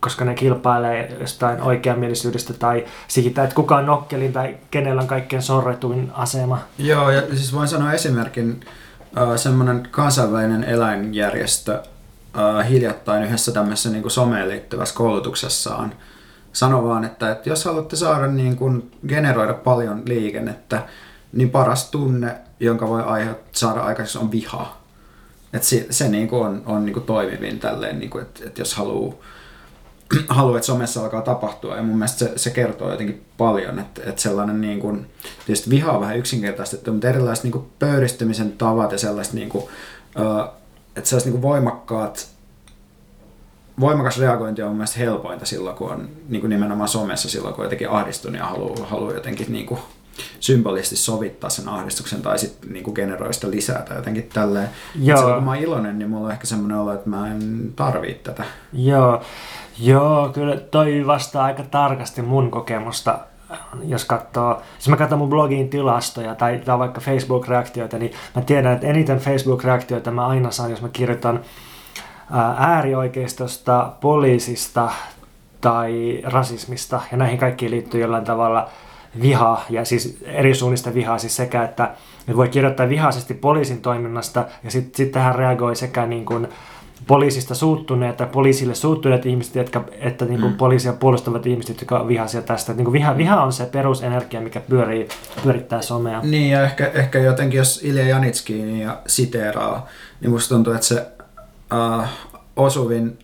koska 0.00 0.24
ne 0.24 0.34
kilpailee 0.34 1.16
jostain 1.20 1.62
oikeamielisyydestä 1.62 2.52
tai 2.52 2.84
siitä, 3.08 3.42
että 3.42 3.54
kuka 3.54 3.76
on 3.76 3.86
nokkelin 3.86 4.32
tai 4.32 4.56
kenellä 4.70 5.02
on 5.02 5.08
kaikkein 5.08 5.42
sorretuin 5.42 6.10
asema. 6.14 6.58
Joo, 6.78 7.10
ja 7.10 7.22
siis 7.22 7.54
voin 7.54 7.68
sanoa 7.68 7.92
esimerkin, 7.92 8.60
äh, 9.18 9.36
semmoinen 9.36 9.88
kansainvälinen 9.90 10.64
eläinjärjestö 10.64 11.82
äh, 12.38 12.68
hiljattain 12.68 13.22
yhdessä 13.22 13.52
tämmöisessä 13.52 13.90
niin 13.90 14.10
someen 14.10 14.48
liittyvässä 14.48 14.94
koulutuksessaan 14.94 15.92
sanoi 16.56 16.84
vaan, 16.84 17.04
että, 17.04 17.30
että 17.30 17.48
jos 17.48 17.64
haluatte 17.64 17.96
saada 17.96 18.26
niin 18.26 18.56
kuin, 18.56 18.90
generoida 19.08 19.54
paljon 19.54 20.02
liikennettä, 20.06 20.82
niin 21.32 21.50
paras 21.50 21.90
tunne, 21.90 22.34
jonka 22.60 22.88
voi 22.88 23.02
aiheut- 23.02 23.44
saada 23.52 23.80
aikaiseksi 23.80 24.18
on 24.18 24.30
viha. 24.30 24.76
Et 25.52 25.62
se, 25.62 25.86
se 25.90 26.08
niin 26.08 26.28
kuin 26.28 26.46
on, 26.46 26.62
on 26.66 26.84
niin 26.84 26.92
kuin 26.92 27.06
toimivin 27.06 27.58
tälleen, 27.58 27.98
niin 27.98 28.10
kuin, 28.10 28.22
että, 28.22 28.40
että 28.46 28.60
jos 28.60 28.74
haluaa 28.74 29.14
haluaa, 30.28 30.56
että 30.56 30.66
somessa 30.66 31.02
alkaa 31.02 31.22
tapahtua. 31.22 31.76
Ja 31.76 31.82
mun 31.82 31.96
mielestä 31.96 32.18
se, 32.18 32.32
se 32.36 32.50
kertoo 32.50 32.90
jotenkin 32.90 33.24
paljon, 33.38 33.78
että, 33.78 34.02
että 34.06 34.22
sellainen 34.22 34.60
niin 34.60 34.80
kuin, 34.80 35.06
tietysti 35.46 35.70
viha 35.70 35.92
on 35.92 36.00
vähän 36.00 36.18
yksinkertaistettu, 36.18 36.92
mutta 36.92 37.08
erilaiset 37.08 37.44
niin 37.44 37.52
kuin 37.52 37.66
pöyristymisen 37.78 38.52
tavat 38.52 38.92
ja 38.92 38.98
sellaiset 38.98 39.34
niin 39.34 39.48
kuin, 39.48 39.64
että 40.96 41.08
sellaiset 41.08 41.32
niin 41.32 41.40
kuin 41.40 41.42
voimakkaat 41.42 42.36
voimakas 43.80 44.18
reagointi 44.18 44.62
on 44.62 44.68
mun 44.68 44.76
mielestä 44.76 44.98
helpointa 44.98 45.46
silloin, 45.46 45.76
kun 45.76 45.92
on 45.92 46.08
niin 46.28 46.40
kuin 46.40 46.50
nimenomaan 46.50 46.88
somessa 46.88 47.30
silloin, 47.30 47.54
kun 47.54 47.62
on 47.62 47.66
jotenkin 47.66 47.90
ahdistunut 47.90 48.38
ja 48.38 48.46
haluaa, 48.46 48.86
haluaa 48.86 49.14
jotenkin 49.14 49.52
niin 49.52 49.66
kuin 49.66 49.80
symbolisesti 50.40 50.96
sovittaa 50.96 51.50
sen 51.50 51.68
ahdistuksen 51.68 52.22
tai 52.22 52.38
sitten 52.38 52.72
niin 52.72 52.94
generoi 52.94 53.34
sitä 53.34 53.50
lisää 53.50 53.82
tai 53.82 53.96
jotenkin 53.96 54.28
tälleen. 54.32 54.68
Joo. 55.00 55.18
Silloin 55.18 55.34
kun 55.34 55.44
mä 55.44 55.50
oon 55.50 55.62
iloinen, 55.62 55.98
niin 55.98 56.10
mulla 56.10 56.26
on 56.26 56.32
ehkä 56.32 56.46
semmoinen 56.46 56.78
olo, 56.78 56.92
että 56.92 57.10
mä 57.10 57.30
en 57.30 57.72
tarvii 57.76 58.14
tätä. 58.14 58.44
Joo, 58.72 59.22
joo, 59.78 60.28
kyllä 60.28 60.56
toi 60.56 61.06
vastaa 61.06 61.44
aika 61.44 61.62
tarkasti 61.62 62.22
mun 62.22 62.50
kokemusta, 62.50 63.18
jos 63.84 64.04
katsoo, 64.04 64.62
jos 64.76 64.88
mä 64.88 64.96
katson 64.96 65.18
mun 65.18 65.30
blogin 65.30 65.68
tilastoja 65.68 66.34
tai, 66.34 66.58
tai 66.64 66.78
vaikka 66.78 67.00
Facebook-reaktioita, 67.00 67.98
niin 67.98 68.12
mä 68.36 68.42
tiedän, 68.42 68.72
että 68.72 68.86
eniten 68.86 69.18
Facebook-reaktioita 69.18 70.10
mä 70.10 70.26
aina 70.26 70.50
saan, 70.50 70.70
jos 70.70 70.82
mä 70.82 70.88
kirjoitan 70.88 71.40
ää, 72.30 72.54
äärioikeistosta, 72.58 73.92
poliisista 74.00 74.90
tai 75.60 76.20
rasismista, 76.24 77.00
ja 77.10 77.16
näihin 77.16 77.38
kaikkiin 77.38 77.70
liittyy 77.70 78.00
jollain 78.00 78.24
tavalla 78.24 78.68
viha, 79.22 79.64
ja 79.70 79.84
siis 79.84 80.18
eri 80.22 80.54
suunnista 80.54 80.94
vihaa, 80.94 81.18
siis 81.18 81.36
sekä, 81.36 81.64
että, 81.64 81.84
että 82.20 82.36
voi 82.36 82.48
kirjoittaa 82.48 82.88
vihaisesti 82.88 83.34
poliisin 83.34 83.80
toiminnasta, 83.80 84.44
ja 84.64 84.70
sitten 84.70 84.96
sit 84.96 85.12
tähän 85.12 85.34
reagoi 85.34 85.76
sekä 85.76 86.06
niin 86.06 86.24
kuin 86.24 86.48
poliisista 87.06 87.54
suuttuneet 87.54 88.16
tai 88.16 88.26
poliisille 88.26 88.74
suuttuneet 88.74 89.26
ihmiset, 89.26 89.54
jotka, 89.54 89.84
että 90.00 90.24
niin 90.24 90.40
kuin 90.40 90.52
mm. 90.52 90.56
poliisia 90.56 90.92
puolustavat 90.92 91.46
ihmiset, 91.46 91.80
jotka 91.80 91.98
on 91.98 92.08
vihaisia 92.08 92.42
tästä. 92.42 92.72
Että 92.72 92.78
niin 92.78 92.84
kuin 92.84 92.92
viha, 92.92 93.16
viha 93.16 93.42
on 93.42 93.52
se 93.52 93.66
perusenergia, 93.66 94.40
mikä 94.40 94.60
pyörii, 94.60 95.08
pyörittää 95.42 95.82
somea. 95.82 96.20
Niin, 96.20 96.50
ja 96.50 96.64
ehkä, 96.64 96.90
ehkä 96.94 97.18
jotenkin, 97.18 97.58
jos 97.58 97.80
Ilja 97.84 98.08
Janitski 98.08 98.80
ja 98.80 98.98
siteeraa, 99.06 99.86
niin 100.20 100.30
musta 100.30 100.54
tuntuu, 100.54 100.72
että 100.72 100.86
se 100.86 101.06
äh, 101.72 102.10
osuvin 102.56 103.18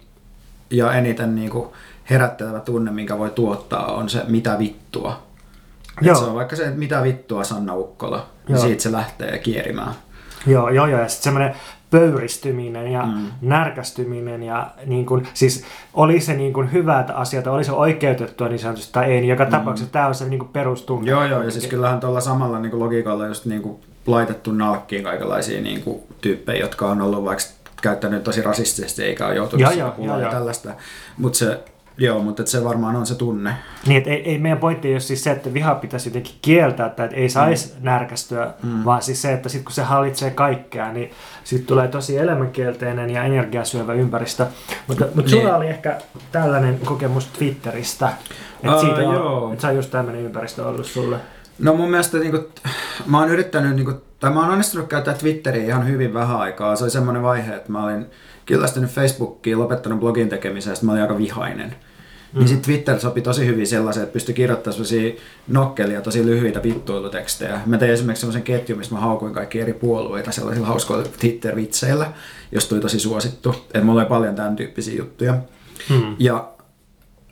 ja 0.70 0.92
eniten 0.92 1.34
niin 1.34 1.50
kuin 1.50 1.68
herättelevä 2.10 2.60
tunne, 2.60 2.90
minkä 2.90 3.18
voi 3.18 3.30
tuottaa, 3.30 3.86
on 3.86 4.08
se 4.08 4.22
mitä 4.28 4.58
vittua. 4.58 5.22
Joo. 6.00 6.16
se 6.16 6.24
on 6.24 6.34
vaikka 6.34 6.56
se, 6.56 6.64
että 6.64 6.78
mitä 6.78 7.02
vittua 7.02 7.44
Sanna 7.44 7.74
Ukkola, 7.74 8.26
niin 8.48 8.56
Joo. 8.56 8.66
siitä 8.66 8.82
se 8.82 8.92
lähtee 8.92 9.38
kierimään. 9.38 9.92
Joo, 10.46 10.70
joo, 10.70 10.86
joo. 10.86 11.00
Ja 11.00 11.08
sitten 11.08 11.24
semmoinen 11.24 11.54
pöyristyminen 11.90 12.92
ja 12.92 13.02
Mm. 13.02 13.12
mm. 13.12 13.26
närkästyminen 13.42 14.42
ja 14.42 14.70
niin 14.86 15.06
kun, 15.06 15.26
siis 15.34 15.64
oli 15.94 16.20
se 16.20 16.34
niin 16.34 16.52
kun 16.52 16.72
hyvä 16.72 17.00
että 17.00 17.14
asia, 17.14 17.42
tai 17.42 17.52
oli 17.52 17.64
se 17.64 17.72
oikeutettua 17.72 18.48
niin 18.48 18.58
sanotusti 18.58 18.92
tai 18.92 19.04
ei, 19.04 19.20
niin 19.20 19.28
joka 19.28 19.46
tapauksessa 19.46 19.92
tämä 19.92 20.06
on 20.06 20.14
se 20.14 20.28
niin. 20.28 20.42
Mm. 21.00 21.06
Joo, 21.06 21.24
joo, 21.24 21.42
ja 21.42 21.50
siis 21.50 21.66
kyllähän 21.66 22.00
tuolla 22.00 22.20
samalla 22.20 22.58
niin 22.58 22.78
logiikalla 22.78 23.26
just 23.26 23.44
niin 23.44 23.76
laitettu 24.06 24.52
nalkkiin 24.52 25.04
kaikenlaisia 25.04 25.60
niin 25.60 25.82
kuin 25.82 26.00
tyyppejä, 26.20 26.60
jotka 26.60 26.86
on 26.86 27.02
ollut 27.02 27.24
vaikka 27.24 27.44
käyttänyt 27.82 28.24
tosi 28.24 28.42
rasistisesti 28.42 29.04
eikä 29.04 29.26
ole 29.26 29.34
joutunut 29.34 29.60
Joo, 29.60 29.70
siihen 29.70 29.84
joo, 29.86 29.92
kuulemaan 29.92 30.20
joo, 30.20 30.28
ja 30.28 30.32
joo. 30.32 30.38
tällaista. 30.38 30.70
Mutta 31.18 31.38
se, 31.38 31.60
joo, 31.96 32.18
mutta 32.22 32.46
se 32.46 32.64
varmaan 32.64 32.96
on 32.96 33.06
se 33.06 33.14
tunne. 33.14 33.54
Niin, 33.86 33.98
että 33.98 34.10
ei, 34.10 34.30
ei 34.30 34.38
meidän 34.38 34.58
pointti 34.58 34.88
ei 34.88 34.94
ole 34.94 35.00
siis 35.00 35.24
se, 35.24 35.30
että 35.30 35.54
viha 35.54 35.74
pitäisi 35.74 36.08
jotenkin 36.08 36.34
kieltää 36.42 36.88
tai 36.88 37.04
että 37.06 37.16
ei 37.16 37.28
saisi 37.28 37.68
mm. 37.68 37.84
närkästyä, 37.84 38.50
mm. 38.62 38.84
vaan 38.84 39.02
siis 39.02 39.22
se, 39.22 39.32
että 39.32 39.48
sitten 39.48 39.64
kun 39.64 39.72
se 39.72 39.82
hallitsee 39.82 40.30
kaikkea, 40.30 40.92
niin 40.92 41.10
sitten 41.44 41.66
tulee 41.66 41.88
tosi 41.88 42.18
elämänkielteinen 42.18 43.10
ja 43.10 43.24
energiasyövä 43.24 43.92
ympäristö. 43.92 44.46
Mutta, 44.88 45.06
mutta 45.14 45.30
sulla 45.30 45.44
Niin. 45.44 45.54
oli 45.54 45.66
ehkä 45.68 45.98
tällainen 46.32 46.78
kokemus 46.84 47.26
Twitteristä, 47.26 48.08
että 48.56 48.72
Aa, 48.72 48.80
siitä 48.80 49.08
on, 49.08 49.14
joo. 49.14 49.52
että 49.52 49.60
se 49.60 49.66
on 49.66 49.76
just 49.76 49.90
tämmöinen 49.90 50.22
ympäristö 50.22 50.66
ollut 50.68 50.86
sulle. 50.86 51.16
No 51.58 51.74
mun 51.74 51.90
mielestä 51.90 52.18
niin 52.18 52.30
kuin, 52.30 52.44
mä 53.06 53.18
oon 53.20 53.28
yrittänyt, 53.30 53.76
niin 53.76 53.84
kuin, 53.84 53.96
tai 54.20 54.30
mä 54.30 54.40
oon 54.40 54.50
onnistunut 54.50 54.88
käyttää 54.88 55.14
Twitteriä 55.14 55.64
ihan 55.64 55.88
hyvin 55.88 56.14
vähän 56.14 56.36
aikaa. 56.36 56.76
Se 56.76 56.84
oli 56.84 56.90
semmoinen 56.90 57.22
vaihe, 57.22 57.54
että 57.54 57.72
mä 57.72 57.84
olin 57.84 58.06
kyllästynyt 58.46 58.90
Facebookiin, 58.90 59.58
lopettanut 59.58 60.00
blogin 60.00 60.28
tekemiseen, 60.28 60.76
ja 60.80 60.86
mä 60.86 60.92
olin 60.92 61.02
aika 61.02 61.18
vihainen. 61.18 61.74
Mm. 62.32 62.38
Niin 62.38 62.48
sitten 62.48 62.64
Twitter 62.64 63.00
sopi 63.00 63.20
tosi 63.20 63.46
hyvin 63.46 63.66
sellaiseen, 63.66 64.04
että 64.04 64.12
pystyi 64.12 64.34
kirjoittamaan 64.34 64.74
sellaisia 64.74 65.20
nokkelia, 65.48 66.00
tosi 66.00 66.26
lyhyitä 66.26 66.62
vittuilutekstejä. 66.62 67.60
Mä 67.66 67.78
tein 67.78 67.92
esimerkiksi 67.92 68.20
sellaisen 68.20 68.42
ketjun, 68.42 68.78
missä 68.78 68.94
mä 68.94 69.00
haukuin 69.00 69.34
kaikki 69.34 69.60
eri 69.60 69.72
puolueita 69.72 70.32
sellaisilla 70.32 70.66
hauskoilla 70.66 71.08
Twitter-vitseillä, 71.20 72.12
jos 72.52 72.68
tuli 72.68 72.80
tosi 72.80 73.00
suosittu. 73.00 73.50
Että 73.50 73.80
mulla 73.80 74.00
oli 74.00 74.08
paljon 74.08 74.34
tämän 74.34 74.56
tyyppisiä 74.56 74.98
juttuja. 74.98 75.34
Hmm. 75.88 76.16
Ja 76.18 76.48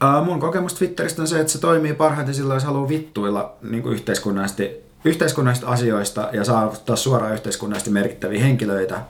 ää, 0.01 0.23
mun 0.23 0.41
kokemus 0.41 0.75
Twitteristä 0.75 1.23
on 1.23 1.29
se, 1.29 1.41
että 1.41 1.53
se 1.53 1.61
toimii 1.61 1.95
parhaiten 1.95 2.35
silloin, 2.35 2.57
jos 2.57 2.65
haluaa 2.65 2.89
vittuilla 2.89 3.57
niin 3.63 3.83
kuin 3.83 3.95
yhteiskunnallisesti, 3.95 4.71
yhteiskunnallisista 5.05 5.71
asioista 5.71 6.29
ja 6.33 6.45
saavuttaa 6.45 6.97
suoraan 6.97 7.33
yhteiskunnallisesti 7.33 7.91
merkittäviä 7.91 8.43
henkilöitä, 8.43 9.01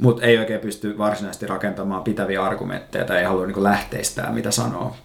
mutta 0.00 0.22
ei 0.22 0.38
oikein 0.38 0.60
pysty 0.60 0.98
varsinaisesti 0.98 1.46
rakentamaan 1.46 2.02
pitäviä 2.02 2.44
argumentteja 2.44 3.04
tai 3.04 3.18
ei 3.18 3.24
halua 3.24 3.46
niin 3.46 3.62
lähteistää, 3.62 4.32
mitä 4.32 4.50
sanoo. 4.50 4.96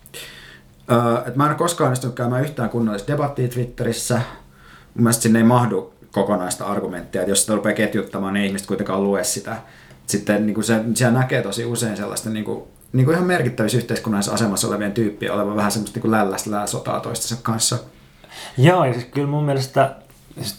Ää, 0.88 1.24
et 1.28 1.36
mä 1.36 1.44
en 1.44 1.50
ole 1.50 1.58
koskaan 1.58 1.88
onnistunut 1.88 2.16
käymään 2.16 2.44
yhtään 2.44 2.70
kunnollista 2.70 3.12
debattia 3.12 3.48
Twitterissä. 3.48 4.16
Mun 4.96 5.04
mielestä 5.04 5.24
sinne 5.24 5.40
ei 5.40 5.46
mahdu 5.46 5.94
kokonaista 6.12 6.66
argumenttia, 6.66 7.22
että 7.22 7.32
jos 7.32 7.42
sitä 7.42 7.56
rupeaa 7.56 7.76
ketjuttamaan, 7.76 8.34
niin 8.34 8.46
ihmiset 8.46 8.68
kuitenkaan 8.68 9.04
lue 9.04 9.24
sitä. 9.24 9.56
Sitten 10.08 10.46
niin 10.46 10.54
kuin 10.54 10.64
se, 10.64 10.84
siellä 10.94 11.20
näkee 11.20 11.42
tosi 11.42 11.66
usein 11.66 11.98
sellaista 11.98 12.30
niin 12.30 12.46
kuin, 12.46 12.64
niin 12.94 13.06
kuin 13.06 13.16
ihan 13.16 13.28
merkittävissä 13.28 13.78
yhteiskunnallisessa 13.78 14.36
asemassa 14.36 14.68
olevien 14.68 14.92
tyyppiä 14.92 15.34
olevan 15.34 15.56
vähän 15.56 15.72
semmoista 15.72 16.00
niin 16.00 16.12
lällästä 16.12 16.68
sotaa 16.68 17.00
toistensa 17.00 17.36
kanssa. 17.44 17.78
Joo, 18.58 18.86
ja 18.86 18.94
siis 18.94 19.06
kyllä 19.06 19.28
mun 19.28 19.46
mielestä 19.46 19.96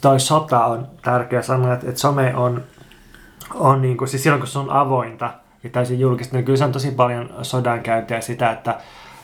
toi 0.00 0.20
sota 0.20 0.64
on 0.64 0.88
tärkeä 1.02 1.42
sanoa, 1.42 1.74
että, 1.74 1.88
että 1.88 2.00
some 2.00 2.36
on, 2.36 2.64
on 3.54 3.82
niin 3.82 3.96
kuin, 3.96 4.08
siis 4.08 4.22
silloin 4.22 4.40
kun 4.40 4.48
se 4.48 4.58
on 4.58 4.70
avointa 4.70 5.34
ja 5.64 5.70
täysin 5.70 6.00
julkista, 6.00 6.36
niin 6.36 6.44
kyllä 6.44 6.56
se 6.56 6.64
on 6.64 6.72
tosi 6.72 6.90
paljon 6.90 7.34
sodankäyntiä 7.42 8.20
sitä, 8.20 8.50
että, 8.50 8.78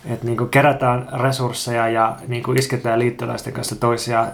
että 0.04 0.26
niin 0.26 0.36
kuin 0.36 0.50
kerätään 0.50 1.08
resursseja 1.12 1.88
ja 1.88 2.16
niin 2.28 2.42
kuin 2.42 2.58
isketään 2.58 2.98
liittolaisten 2.98 3.52
kanssa 3.52 3.76
toisia 3.76 4.20
äh, 4.20 4.28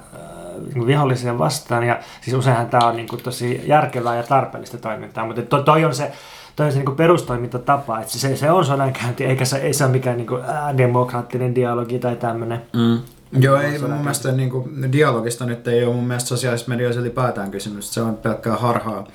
niin 0.64 0.74
kuin 0.74 0.86
vihollisia 0.86 1.38
vastaan. 1.38 1.84
Ja 1.84 1.98
siis 2.20 2.36
useinhan 2.36 2.66
tämä 2.66 2.88
on 2.88 2.96
niin 2.96 3.08
kuin 3.08 3.22
tosi 3.22 3.62
järkevää 3.66 4.16
ja 4.16 4.22
tarpeellista 4.22 4.78
toimintaa, 4.78 5.26
mutta 5.26 5.42
to, 5.42 5.62
toi 5.62 5.84
on 5.84 5.94
se, 5.94 6.12
toi 6.56 6.66
on 6.66 6.72
se 6.72 6.78
niin 6.78 6.86
kuin 6.86 6.96
perustoimintatapa, 6.96 8.00
että 8.00 8.12
se, 8.12 8.36
se 8.36 8.50
on 8.50 8.64
sodankäynti, 8.64 9.24
eikä 9.24 9.44
se, 9.44 9.56
ei 9.56 9.72
se 9.72 9.84
ole 9.84 9.92
mikään 9.92 10.16
niin 10.16 10.26
kuin, 10.26 10.44
ää, 10.44 10.78
demokraattinen 10.78 11.54
dialogi 11.54 11.98
tai 11.98 12.16
tämmöinen. 12.16 12.62
Mm. 12.72 12.98
Joo, 13.32 13.56
ei 13.56 13.78
mun 13.78 13.90
mielestä 13.90 14.32
niin 14.32 14.50
kuin, 14.50 14.92
dialogista 14.92 15.46
nyt 15.46 15.68
ei 15.68 15.84
ole 15.84 15.94
mun 15.94 16.04
mielestä 16.04 16.28
sosiaalisessa 16.28 16.68
mediassa 16.68 17.00
ylipäätään 17.00 17.50
kysymys. 17.50 17.94
Se 17.94 18.02
on 18.02 18.16
pelkkää 18.16 18.56
harhaa. 18.56 19.06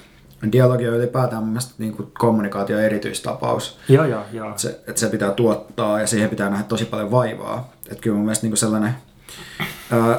Dialogi 0.51 0.87
on 0.87 0.95
ylipäätään 0.95 1.43
mun 1.43 1.51
mielestä 1.51 1.73
niin 1.77 1.93
kuin 1.95 2.11
kommunikaatio 2.19 2.79
erityistapaus. 2.79 3.77
Joo, 3.89 4.05
joo, 4.05 4.23
joo. 4.33 4.49
Että 4.49 4.61
se, 4.61 4.69
että 4.87 4.99
se 4.99 5.09
pitää 5.09 5.31
tuottaa 5.31 6.01
ja 6.01 6.07
siihen 6.07 6.29
pitää 6.29 6.49
nähdä 6.49 6.63
tosi 6.63 6.85
paljon 6.85 7.11
vaivaa. 7.11 7.71
Että 7.89 8.01
kyllä 8.01 8.15
mun 8.15 8.25
mielestä 8.25 8.47
niin 8.47 8.57
sellainen, 8.57 8.95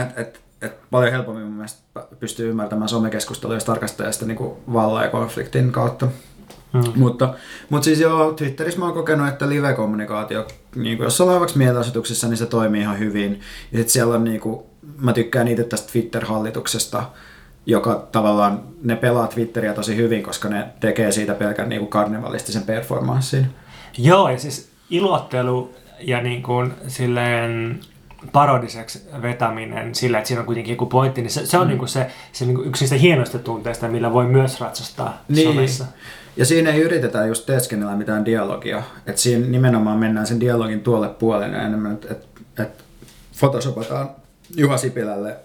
että 0.00 0.12
et, 0.16 0.40
et 0.62 0.90
paljon 0.90 1.12
helpommin 1.12 1.44
mun 1.44 1.54
mielestä 1.54 1.80
pystyy 2.20 2.50
ymmärtämään 2.50 2.88
somekeskustelua, 2.88 3.56
jos 3.56 3.64
tarkastelee 3.64 4.12
sitä 4.12 4.26
niin 4.26 4.38
vallan 4.72 5.04
ja 5.04 5.10
konfliktin 5.10 5.72
kautta. 5.72 6.08
Mm. 6.72 6.82
Mutta, 6.96 7.34
mutta 7.68 7.84
siis 7.84 8.00
joo, 8.00 8.32
Twitterissä 8.32 8.78
mä 8.78 8.84
oon 8.84 8.94
kokenut, 8.94 9.28
että 9.28 9.48
live-kommunikaatio, 9.48 10.46
niin 10.74 10.96
kuin 10.96 11.04
jos 11.04 11.20
ollaan 11.20 11.40
vaikka 11.40 11.58
mielenosoituksissa, 11.58 12.28
niin 12.28 12.36
se 12.36 12.46
toimii 12.46 12.80
ihan 12.80 12.98
hyvin. 12.98 13.40
Ja 13.72 13.78
sit 13.78 13.88
siellä 13.88 14.14
on 14.14 14.24
niin 14.24 14.40
kuin, 14.40 14.62
mä 14.98 15.12
tykkään 15.12 15.48
itse 15.48 15.64
tästä 15.64 15.92
Twitter-hallituksesta, 15.92 17.02
joka 17.68 18.08
tavallaan, 18.12 18.60
ne 18.82 18.96
pelaa 18.96 19.26
Twitteriä 19.26 19.74
tosi 19.74 19.96
hyvin, 19.96 20.22
koska 20.22 20.48
ne 20.48 20.66
tekee 20.80 21.12
siitä 21.12 21.34
pelkän 21.34 21.68
niin 21.68 21.78
kuin 21.78 21.90
karnevalistisen 21.90 22.62
performanssin. 22.62 23.46
Joo, 23.98 24.28
ja 24.28 24.38
siis 24.38 24.70
ilottelu 24.90 25.74
ja 26.00 26.20
niin 26.20 26.42
kuin 26.42 26.72
silleen 26.86 27.80
parodiseksi 28.32 29.02
vetäminen 29.22 29.94
sillä, 29.94 30.18
että 30.18 30.28
siinä 30.28 30.40
on 30.40 30.46
kuitenkin 30.46 30.72
joku 30.72 30.86
pointti, 30.86 31.22
niin 31.22 31.30
se, 31.30 31.46
se 31.46 31.58
on 31.58 31.66
mm. 31.66 31.68
niin 31.68 31.78
kuin 31.78 31.88
se, 31.88 32.06
se 32.32 32.44
niin 32.44 32.54
kuin 32.54 32.68
yksi 32.68 32.82
niistä 32.82 32.96
hienoista 32.96 33.38
tunteista, 33.38 33.88
millä 33.88 34.12
voi 34.12 34.26
myös 34.26 34.60
ratsastaa 34.60 35.24
Niin. 35.28 35.48
somessa. 35.48 35.84
Ja 36.36 36.44
siinä 36.44 36.70
ei 36.70 36.80
yritetä 36.80 37.26
just 37.26 37.46
teeskennellä 37.46 37.96
mitään 37.96 38.24
dialogia. 38.24 38.82
Että 39.06 39.20
siinä 39.20 39.46
nimenomaan 39.46 39.98
mennään 39.98 40.26
sen 40.26 40.40
dialogin 40.40 40.80
tuolle 40.80 41.08
puolelle 41.08 41.56
enemmän, 41.56 41.92
että 41.92 42.08
et, 42.10 42.26
et 42.58 42.84
photoshopataan 43.40 44.10
Juha 44.56 44.76
Sipilälle 44.76 45.36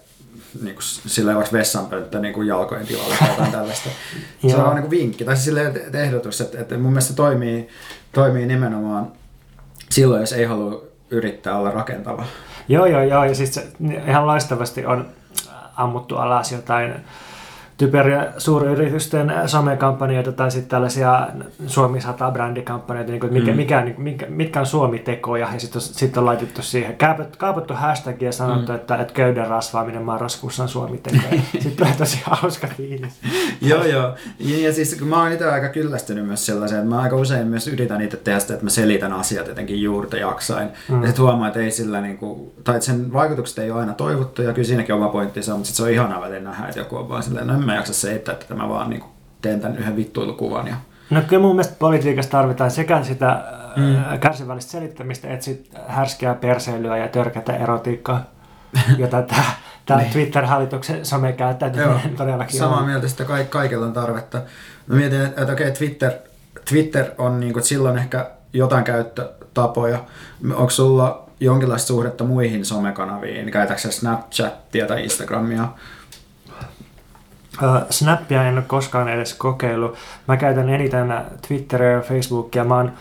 niin 0.62 0.74
kuin 0.74 0.82
sillä 1.06 1.34
vaikka 1.34 1.52
vessanpönttö 1.52 2.18
niin 2.18 2.34
kuin 2.34 2.46
jalkojen 2.46 2.86
tilalle 2.86 3.14
tai 3.18 3.28
jotain 3.28 3.52
tällaista. 3.52 3.88
se 4.50 4.56
on 4.56 4.74
niin 4.74 4.82
kuin 4.82 4.90
vinkki, 4.90 5.24
tai 5.24 5.36
siis 5.36 5.44
silleen, 5.44 5.76
että 5.76 5.98
ehdotus, 5.98 6.40
että, 6.40 6.60
että 6.60 6.74
mun 6.78 6.92
mielestä 6.92 7.10
se 7.10 7.16
toimii, 7.16 7.68
toimii 8.12 8.46
nimenomaan 8.46 9.12
silloin, 9.90 10.20
jos 10.20 10.32
ei 10.32 10.44
halua 10.44 10.82
yrittää 11.10 11.58
olla 11.58 11.70
rakentava. 11.70 12.24
Joo, 12.68 12.86
joo, 12.86 13.02
joo, 13.02 13.24
ja 13.24 13.34
siis 13.34 13.54
se 13.54 13.66
ihan 14.06 14.26
laistavasti 14.26 14.86
on 14.86 15.08
ammuttu 15.76 16.16
alas 16.16 16.52
jotain 16.52 16.94
typeriä 17.76 18.26
suuryritysten 18.38 19.32
somekampanjoita 19.46 20.32
tai 20.32 20.50
sitten 20.50 20.70
tällaisia 20.70 21.28
Suomi 21.66 22.00
100 22.00 22.30
brändikampanjoita, 22.30 23.10
niin 23.10 23.20
kuin, 23.20 23.32
mikä, 23.32 23.50
Mm. 23.50 23.56
mikä, 23.56 23.80
niin 23.80 23.94
kuin, 23.94 24.04
mikä, 24.04 24.26
mitkä 24.28 24.60
on 24.60 24.66
Suomi-tekoja, 24.66 25.48
ja 25.52 25.60
sitten 25.60 25.78
on, 25.78 25.82
sit 25.82 26.16
on 26.16 26.26
laitettu 26.26 26.62
siihen, 26.62 26.96
kaapattu, 26.96 27.38
kaapattu 27.38 27.74
hashtag 27.74 28.22
ja 28.22 28.32
sanottu, 28.32 28.72
mm. 28.72 28.76
että, 28.76 28.96
että 28.96 29.14
köyden 29.14 29.46
rasvaaminen 29.46 30.02
marraskuussa 30.02 30.62
on 30.62 30.68
Suomi-tekoja. 30.68 31.42
sitten 31.52 31.76
tulee 31.76 31.94
tosi 31.98 32.22
hauska 32.24 32.66
fiilis. 32.76 33.12
joo, 33.60 33.84
joo. 33.84 34.14
Ja, 34.38 34.58
ja 34.58 34.72
siis 34.72 34.94
kun 34.98 35.08
mä 35.08 35.22
oon 35.22 35.32
itse 35.32 35.50
aika 35.50 35.68
kyllästynyt 35.68 36.26
myös 36.26 36.46
sellaiseen, 36.46 36.82
että 36.82 36.94
mä 36.94 37.00
aika 37.02 37.16
usein 37.16 37.46
myös 37.46 37.68
yritän 37.68 38.00
itse 38.00 38.16
tehdä 38.16 38.38
sitä, 38.38 38.54
että 38.54 38.66
mä 38.66 38.70
selitän 38.70 39.12
asiat 39.12 39.46
jotenkin 39.46 39.82
juurta 39.82 40.16
jaksain. 40.16 40.68
Mm. 40.88 41.00
Ja 41.00 41.06
sitten 41.06 41.24
huomaa, 41.24 41.48
että 41.48 41.60
ei 41.60 41.70
sillä 41.70 42.00
niinku, 42.00 42.54
tai 42.64 42.74
että 42.74 42.86
sen 42.86 43.12
vaikutukset 43.12 43.58
ei 43.58 43.70
ole 43.70 43.80
aina 43.80 43.92
toivottu, 43.94 44.42
ja 44.42 44.52
kyllä 44.52 44.66
siinäkin 44.66 44.94
oma 44.94 45.08
pointtinsa 45.08 45.52
on, 45.52 45.58
mutta 45.58 45.68
sit 45.68 45.76
se 45.76 45.82
on 45.82 45.90
ihanaa 45.90 46.20
välillä 46.20 46.40
nähdä, 46.40 46.68
että 46.68 46.80
joku 46.80 46.96
on 46.96 47.08
vaan 47.08 47.22
silleen, 47.22 47.46
no 47.46 47.63
en 47.64 47.66
mä 47.66 47.74
jaksa 47.74 47.94
selittää, 47.94 48.32
että 48.32 48.54
mä 48.54 48.68
vaan 48.68 48.90
niinku 48.90 49.06
teen 49.42 49.60
tämän 49.60 49.78
yhden 49.78 49.96
vittuilukuvan. 49.96 50.66
Ja... 50.66 50.76
No 51.10 51.22
kyllä 51.28 51.42
mun 51.42 51.56
mielestä 51.56 51.76
politiikassa 51.78 52.30
tarvitaan 52.30 52.70
sekä 52.70 53.02
sitä 53.02 53.44
mm. 53.76 54.18
kärsivällistä 54.20 54.72
selittämistä, 54.72 55.28
että 55.28 55.44
sit 55.44 55.70
härskeää 55.86 56.34
perseilyä 56.34 56.98
ja 56.98 57.08
törkätä 57.08 57.56
erotiikkaa, 57.56 58.24
jota 58.98 59.22
tämä 59.22 59.44
Tämä 59.86 60.00
Niin. 60.00 60.12
Twitter-hallituksen 60.12 61.06
somekäyttäytyminen 61.06 62.16
todellakin 62.16 62.58
samaa 62.58 62.78
on. 62.78 62.86
mieltä, 62.86 63.06
että 63.06 63.24
ka- 63.24 63.44
kaikilla 63.44 63.86
on 63.86 63.92
tarvetta. 63.92 64.42
Mä 64.86 64.96
mietin, 64.96 65.22
että, 65.22 65.52
okei, 65.52 65.70
Twitter, 65.70 66.12
Twitter 66.68 67.04
on 67.18 67.40
niin 67.40 67.52
kuin, 67.52 67.62
silloin 67.62 67.98
ehkä 67.98 68.30
jotain 68.52 68.84
käyttötapoja. 68.84 70.04
Onko 70.54 70.70
sulla 70.70 71.28
jonkinlaista 71.40 71.86
suhdetta 71.86 72.24
muihin 72.24 72.64
somekanaviin? 72.64 73.50
Käytätkö 73.50 73.90
Snapchatia 73.90 74.86
tai 74.86 75.02
Instagramia? 75.02 75.68
Snappia 77.90 78.44
en 78.44 78.54
ole 78.54 78.64
koskaan 78.66 79.08
edes 79.08 79.34
kokeillut. 79.34 79.94
Mä 80.28 80.36
käytän 80.36 80.68
eniten 80.68 81.14
Twitteria 81.48 81.90
ja 81.90 82.00
Facebookia. 82.00 82.64
Mä 82.64 82.76
oon, 82.76 82.92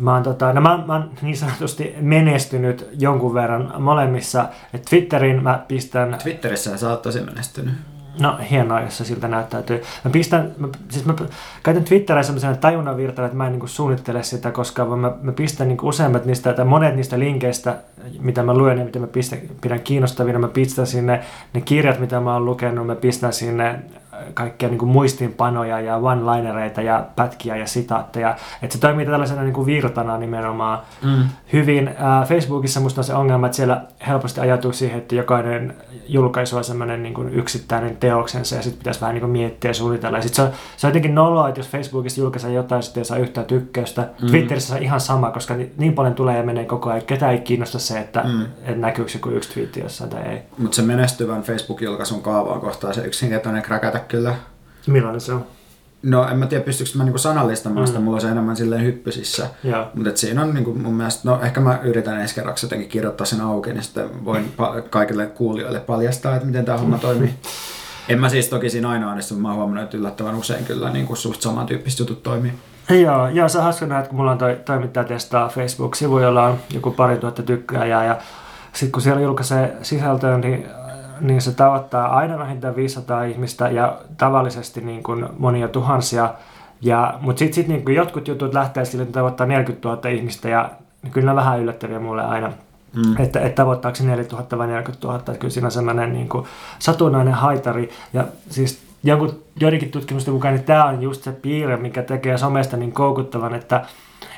mä 0.00 0.14
oon, 0.14 0.22
tota, 0.22 0.52
no 0.52 0.60
mä, 0.60 0.84
mä 0.86 0.92
oon 0.92 1.10
niin 1.22 1.36
sanotusti 1.36 1.94
menestynyt 2.00 2.88
jonkun 2.98 3.34
verran 3.34 3.72
molemmissa. 3.78 4.48
Et 4.74 4.82
Twitterin 4.90 5.42
mä 5.42 5.64
pistän... 5.68 6.18
Twitterissä 6.22 6.76
sä 6.76 6.90
oot 6.90 7.02
tosi 7.02 7.20
menestynyt. 7.20 7.74
No 8.20 8.38
hienoa, 8.50 8.80
jos 8.80 8.98
se 8.98 9.04
siltä 9.04 9.28
näyttäytyy. 9.28 9.82
Mä 10.04 10.10
pistän, 10.10 10.52
mä, 10.58 10.68
siis 10.88 11.04
mä 11.04 11.14
käytän 11.62 11.84
Twitteriä 11.84 12.22
sellaisena 12.22 12.56
tajunnan 12.56 12.96
virtana, 12.96 13.26
että 13.26 13.38
mä 13.38 13.46
en 13.46 13.52
niin 13.52 13.60
kuin 13.60 13.70
suunnittele 13.70 14.22
sitä 14.22 14.50
koskaan, 14.50 14.88
vaan 14.88 15.00
mä, 15.00 15.12
mä 15.22 15.32
pistän 15.32 15.68
niin 15.68 15.78
kuin 15.78 15.88
useimmat 15.88 16.24
niistä, 16.24 16.52
tai 16.52 16.64
monet 16.64 16.96
niistä 16.96 17.18
linkeistä, 17.18 17.76
mitä 18.20 18.42
mä 18.42 18.54
luen 18.54 18.78
ja 18.78 18.84
mitä 18.84 18.98
mä 18.98 19.06
pistän, 19.06 19.38
pidän 19.60 19.80
kiinnostavina, 19.80 20.38
mä 20.38 20.48
pistän 20.48 20.86
sinne 20.86 21.20
ne 21.52 21.60
kirjat, 21.60 21.98
mitä 21.98 22.20
mä 22.20 22.34
oon 22.34 22.44
lukenut, 22.44 22.86
mä 22.86 22.94
pistän 22.94 23.32
sinne 23.32 23.78
kaikkia 24.34 24.68
niin 24.68 24.78
kuin 24.78 24.90
muistiinpanoja 24.90 25.80
ja 25.80 25.96
one-linereita 25.96 26.82
ja 26.82 27.06
pätkiä 27.16 27.56
ja 27.56 27.66
sitaatteja. 27.66 28.36
Että 28.62 28.74
se 28.74 28.80
toimii 28.80 29.06
tällaisena 29.06 29.42
niin 29.42 29.52
kuin 29.54 29.66
virtana 29.66 30.18
nimenomaan 30.18 30.78
mm. 31.02 31.24
hyvin. 31.52 31.88
Äh, 31.88 32.28
Facebookissa 32.28 32.80
musta 32.80 33.00
on 33.00 33.04
se 33.04 33.14
ongelma, 33.14 33.46
että 33.46 33.56
siellä 33.56 33.82
helposti 34.06 34.40
ajatuu 34.40 34.72
siihen, 34.72 34.98
että 34.98 35.14
jokainen 35.14 35.74
julkaisu 36.08 36.56
on 36.56 36.64
semmoinen 36.64 37.02
niin 37.02 37.14
kuin 37.14 37.28
yksittäinen 37.28 37.96
teoksensa 37.96 38.56
ja 38.56 38.62
sitten 38.62 38.78
pitäisi 38.78 39.00
vähän 39.00 39.14
niin 39.14 39.20
kuin 39.20 39.30
miettiä 39.30 39.70
ja 39.70 39.74
suunnitella. 39.74 40.18
Ja 40.18 40.22
sit 40.22 40.34
se, 40.34 40.42
on, 40.42 40.50
se 40.76 40.86
on 40.86 40.90
jotenkin 40.90 41.14
noloa, 41.14 41.48
että 41.48 41.60
jos 41.60 41.68
Facebookissa 41.68 42.20
julkaisee 42.20 42.52
jotain, 42.52 42.82
sitten 42.82 43.00
ei 43.00 43.04
saa 43.04 43.18
yhtään 43.18 43.46
tykkäystä. 43.46 44.08
Mm. 44.22 44.28
Twitterissä 44.28 44.74
on 44.74 44.82
ihan 44.82 45.00
sama, 45.00 45.30
koska 45.30 45.54
niin 45.76 45.92
paljon 45.92 46.14
tulee 46.14 46.36
ja 46.36 46.42
menee 46.42 46.64
koko 46.64 46.90
ajan. 46.90 47.02
Ketä 47.06 47.30
ei 47.30 47.38
kiinnosta 47.38 47.78
se, 47.78 47.98
että, 47.98 48.22
mm. 48.24 48.42
että 48.42 48.80
näkyykö 48.80 49.10
joku 49.14 49.28
yksi 49.28 49.52
twiitti 49.52 49.80
jossain 49.80 50.10
tai 50.10 50.22
ei. 50.22 50.42
Mutta 50.58 50.76
se 50.76 50.82
menestyvän 50.82 51.42
Facebook-julkaisun 51.42 52.22
kaavaa 52.22 52.60
kohtaa 52.60 52.92
se 52.92 53.04
yksinkertainen 53.04 53.62
kräkätä 53.62 53.98
kyllä. 54.12 54.34
Millainen 54.86 55.20
se 55.20 55.32
on? 55.32 55.44
No 56.02 56.28
en 56.28 56.38
mä 56.38 56.46
tiedä 56.46 56.64
pystyykö 56.64 56.90
mä 56.94 57.04
niinku 57.04 57.18
sanallistamaan 57.18 57.82
mm. 57.82 57.86
sitä, 57.86 58.00
mulla 58.00 58.16
on 58.16 58.20
se 58.20 58.28
enemmän 58.28 58.56
silleen 58.56 58.84
hyppysissä. 58.84 59.46
Mutta 59.94 60.10
siinä 60.14 60.42
on 60.42 60.54
niinku 60.54 60.74
mun 60.74 60.94
mielestä, 60.94 61.20
no 61.24 61.40
ehkä 61.42 61.60
mä 61.60 61.80
yritän 61.82 62.20
ensi 62.20 62.34
kerraksi 62.34 62.66
jotenkin 62.66 62.88
kirjoittaa 62.88 63.26
sen 63.26 63.40
auki, 63.40 63.72
niin 63.72 63.82
sitten 63.82 64.24
voin 64.24 64.52
pa- 64.58 64.82
kaikille 64.90 65.26
kuulijoille 65.26 65.80
paljastaa, 65.80 66.34
että 66.34 66.46
miten 66.46 66.64
tämä 66.64 66.78
homma 66.78 66.98
toimii. 66.98 67.34
En 68.08 68.20
mä 68.20 68.28
siis 68.28 68.48
toki 68.48 68.70
siinä 68.70 68.88
aina 68.88 69.10
onnistu, 69.10 69.34
mä 69.34 69.48
oon 69.48 69.56
huomannut, 69.56 69.84
että 69.84 69.96
yllättävän 69.96 70.34
usein 70.34 70.64
kyllä 70.64 70.90
niin 70.90 71.06
kuin 71.06 71.16
suht 71.16 71.42
samantyyppiset 71.42 71.98
jutut 71.98 72.22
toimii. 72.22 72.52
Joo, 72.90 73.28
joo, 73.28 73.48
se 73.48 73.58
on 73.58 73.64
hauska 73.64 73.86
nähdä, 73.86 74.08
kun 74.08 74.16
mulla 74.16 74.30
on 74.30 74.38
toi 74.38 74.58
toimittaja 74.64 75.04
testaa 75.04 75.48
Facebook-sivu, 75.48 76.18
jolla 76.18 76.44
on 76.44 76.58
joku 76.74 76.90
pari 76.90 77.16
tuhatta 77.16 77.42
tykkääjää 77.42 78.04
ja 78.04 78.18
sitten 78.72 78.92
kun 78.92 79.02
siellä 79.02 79.20
julkaisee 79.20 79.76
sisältöä, 79.82 80.38
niin 80.38 80.66
niin 81.22 81.42
se 81.42 81.52
tavoittaa 81.52 82.16
aina 82.16 82.38
vähintään 82.38 82.76
500 82.76 83.24
ihmistä 83.24 83.68
ja 83.68 83.98
tavallisesti 84.18 84.80
niin 84.80 85.02
kuin 85.02 85.26
monia 85.38 85.68
tuhansia. 85.68 86.34
Ja, 86.80 87.14
mutta 87.20 87.38
sitten 87.38 87.54
sit 87.54 87.68
niin 87.68 87.94
jotkut 87.94 88.28
jutut 88.28 88.54
lähtee 88.54 88.84
sille, 88.84 89.02
että 89.02 89.12
tavoittaa 89.12 89.46
40 89.46 89.88
000 89.88 90.08
ihmistä 90.08 90.48
ja 90.48 90.70
kyllä 91.10 91.32
ne 91.32 91.36
vähän 91.36 91.60
yllättäviä 91.60 91.98
mulle 91.98 92.22
aina. 92.22 92.52
Mm. 92.96 93.22
Että, 93.22 93.40
että 93.40 93.62
tavoittaako 93.62 93.96
se 93.96 94.04
4000 94.04 94.58
vai 94.58 94.66
40 94.66 95.06
000, 95.06 95.18
että 95.18 95.34
kyllä 95.34 95.52
siinä 95.52 95.66
on 95.66 95.72
sellainen 95.72 96.12
niin 96.12 96.28
kuin 96.28 96.46
satunnainen 96.78 97.34
haitari. 97.34 97.90
Ja 98.12 98.24
siis 98.50 98.82
jonkun, 99.02 99.42
joidenkin 99.60 99.90
tutkimusten 99.90 100.34
mukaan 100.34 100.54
niin 100.54 100.64
tämä 100.64 100.84
on 100.84 101.02
just 101.02 101.22
se 101.22 101.32
piirre, 101.32 101.76
mikä 101.76 102.02
tekee 102.02 102.38
somesta 102.38 102.76
niin 102.76 102.92
koukuttavan, 102.92 103.54
että 103.54 103.84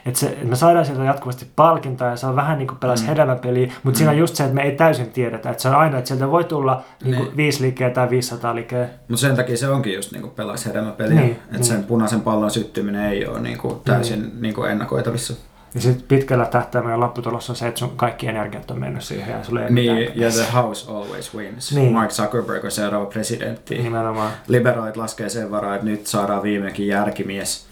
että, 0.06 0.20
se, 0.20 0.26
että 0.26 0.44
me 0.44 0.56
saadaan 0.56 0.86
sieltä 0.86 1.04
jatkuvasti 1.04 1.46
palkintaa 1.56 2.10
ja 2.10 2.16
se 2.16 2.26
on 2.26 2.36
vähän 2.36 2.58
niin 2.58 2.68
kuin 2.68 2.78
pelas 2.78 3.02
mm. 3.02 3.06
hedelmäpeliä, 3.06 3.66
mutta 3.66 3.90
mm. 3.90 3.94
siinä 3.94 4.10
on 4.10 4.18
just 4.18 4.36
se, 4.36 4.44
että 4.44 4.54
me 4.54 4.62
ei 4.62 4.76
täysin 4.76 5.10
tiedetä, 5.10 5.50
että 5.50 5.62
se 5.62 5.68
on 5.68 5.74
aina, 5.74 5.98
että 5.98 6.08
sieltä 6.08 6.30
voi 6.30 6.44
tulla 6.44 6.82
niin 7.04 7.16
kuin 7.16 7.26
niin. 7.26 7.36
viisi 7.36 7.62
liikeä 7.62 7.90
tai 7.90 8.10
500 8.10 8.54
liikeä. 8.54 8.88
Mutta 9.08 9.20
sen 9.20 9.36
takia 9.36 9.56
se 9.56 9.68
onkin 9.68 9.94
just 9.94 10.12
niin 10.12 10.22
kuin 10.22 10.34
pelas 10.34 10.66
hedelmäpeliä, 10.66 11.20
niin, 11.20 11.30
että 11.30 11.52
niin. 11.52 11.64
sen 11.64 11.84
punaisen 11.84 12.20
pallon 12.20 12.50
syttyminen 12.50 13.04
ei 13.04 13.26
ole 13.26 13.40
niin 13.40 13.58
kuin 13.58 13.80
täysin 13.84 14.22
niin. 14.22 14.42
Niin 14.42 14.54
kuin 14.54 14.70
ennakoitavissa. 14.70 15.34
Ja 15.74 15.80
sitten 15.80 16.04
pitkällä 16.08 16.46
tähtäimellä 16.46 17.00
lopputulos 17.00 17.50
on 17.50 17.56
se, 17.56 17.68
että 17.68 17.78
sun 17.78 17.96
kaikki 17.96 18.26
energiat 18.26 18.70
on 18.70 18.80
mennyt 18.80 19.02
siihen 19.02 19.30
ja 19.30 19.44
sulle 19.44 19.64
ei 19.64 19.72
Niin, 19.72 20.12
ja 20.14 20.30
the 20.30 20.52
house 20.54 20.90
always 20.90 21.34
wins. 21.34 21.72
Niin. 21.72 21.92
Mark 21.92 22.10
Zuckerberg 22.10 22.64
on 22.64 22.70
seuraava 22.70 23.06
presidentti. 23.06 23.78
Nimenomaan. 23.78 24.32
Liberaalit 24.48 24.96
laskee 24.96 25.28
sen 25.28 25.50
varaa, 25.50 25.74
että 25.74 25.86
nyt 25.86 26.06
saadaan 26.06 26.42
viimeinkin 26.42 26.86
järkimies. 26.86 27.66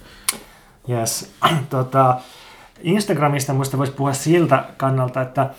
Yes. 0.89 1.33
tota, 1.71 2.17
Instagramista 2.83 3.55
muista 3.55 3.79
voisi 3.79 3.93
puhua 3.93 4.13
siltä 4.13 4.65
kannalta, 4.77 5.21
että 5.21 5.51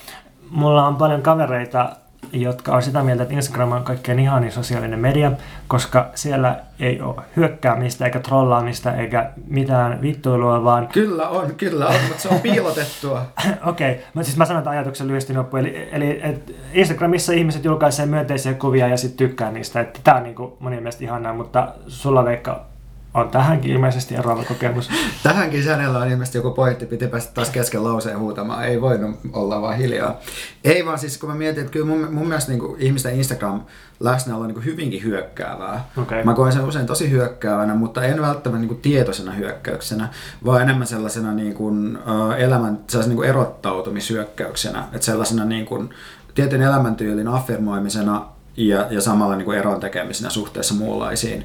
mulla 0.50 0.86
on 0.86 0.96
paljon 0.96 1.22
kavereita, 1.22 1.96
jotka 2.32 2.72
on 2.72 2.82
sitä 2.82 3.02
mieltä, 3.02 3.22
että 3.22 3.34
Instagram 3.34 3.72
on 3.72 3.84
kaikkein 3.84 4.18
ihanin 4.18 4.52
sosiaalinen 4.52 4.98
media, 4.98 5.32
koska 5.68 6.10
siellä 6.14 6.60
ei 6.80 7.00
ole 7.00 7.22
hyökkäämistä 7.36 8.04
eikä 8.04 8.20
trollaamista 8.20 8.94
eikä 8.94 9.30
mitään 9.46 10.02
vittuilua, 10.02 10.64
vaan... 10.64 10.88
Kyllä 10.88 11.28
on, 11.28 11.54
kyllä 11.54 11.86
on, 11.86 11.94
mutta 12.08 12.22
se 12.22 12.28
on 12.28 12.40
piilotettua. 12.40 13.22
Okei, 13.66 13.90
okay. 13.92 14.24
siis 14.24 14.36
mä 14.36 14.44
sanon 14.44 14.62
tämän 14.62 14.78
ajatuksen 14.78 15.06
lyhyesti 15.06 15.34
loppuun. 15.34 15.60
Eli, 15.60 15.88
eli 15.92 16.20
et 16.22 16.56
Instagramissa 16.72 17.32
ihmiset 17.32 17.64
julkaisee 17.64 18.06
myönteisiä 18.06 18.54
kuvia 18.54 18.88
ja 18.88 18.96
sitten 18.96 19.28
tykkää 19.28 19.50
niistä. 19.50 19.80
Että 19.80 20.00
tämä 20.04 20.16
on 20.16 20.22
niin 20.22 20.34
kuin 20.34 20.52
mielestä 20.60 21.04
ihanaa, 21.04 21.34
mutta 21.34 21.68
sulla 21.86 22.24
Veikka 22.24 22.73
on 23.14 23.30
tähänkin 23.30 23.70
ilmeisesti 23.70 24.14
eroava 24.14 24.44
kokemus. 24.44 24.90
Tähänkin 25.22 25.64
hänellä 25.64 25.98
on 25.98 26.08
ilmeisesti 26.08 26.38
joku 26.38 26.50
pointti, 26.50 26.86
piti 26.86 27.06
päästä 27.06 27.34
taas 27.34 27.50
kesken 27.50 27.84
lauseen 27.84 28.18
huutamaan, 28.18 28.64
ei 28.64 28.80
voinut 28.80 29.16
olla 29.32 29.62
vaan 29.62 29.76
hiljaa. 29.76 30.20
Ei 30.64 30.86
vaan 30.86 30.98
siis 30.98 31.18
kun 31.18 31.28
mä 31.28 31.34
mietin, 31.34 31.60
että 31.60 31.72
kyllä 31.72 31.86
mun, 31.86 32.08
mun 32.10 32.28
mielestä 32.28 32.50
niin 32.50 32.60
kuin 32.60 32.80
ihmisten 32.80 33.14
Instagram 33.14 33.62
läsnäolo 34.00 34.44
on 34.44 34.48
niin 34.48 34.64
hyvinkin 34.64 35.02
hyökkäävää. 35.02 35.88
Okay. 35.96 36.24
Mä 36.24 36.34
koen 36.34 36.52
sen 36.52 36.64
usein 36.64 36.86
tosi 36.86 37.10
hyökkäävänä, 37.10 37.74
mutta 37.74 38.04
en 38.04 38.22
välttämättä 38.22 38.60
niin 38.60 38.68
kuin 38.68 38.80
tietoisena 38.80 39.32
hyökkäyksenä, 39.32 40.08
vaan 40.44 40.62
enemmän 40.62 40.86
sellaisena 40.86 41.32
niin 41.32 41.54
kuin, 41.54 41.98
uh, 41.98 42.32
elämän, 42.38 42.78
sellaisena 42.86 43.08
niin 43.08 43.16
kuin 43.16 43.28
erottautumishyökkäyksenä, 43.28 44.84
että 44.92 45.04
sellaisena 45.04 45.44
niin 45.44 45.66
kuin, 45.66 45.90
tietyn 46.34 46.62
elämäntyylin 46.62 47.28
affirmoimisena 47.28 48.26
ja, 48.56 48.86
ja 48.90 49.00
samalla 49.00 49.36
niin 49.36 49.44
kuin 49.44 49.58
eron 49.58 49.80
tekemisenä 49.80 50.30
suhteessa 50.30 50.74
muunlaisiin. 50.74 51.44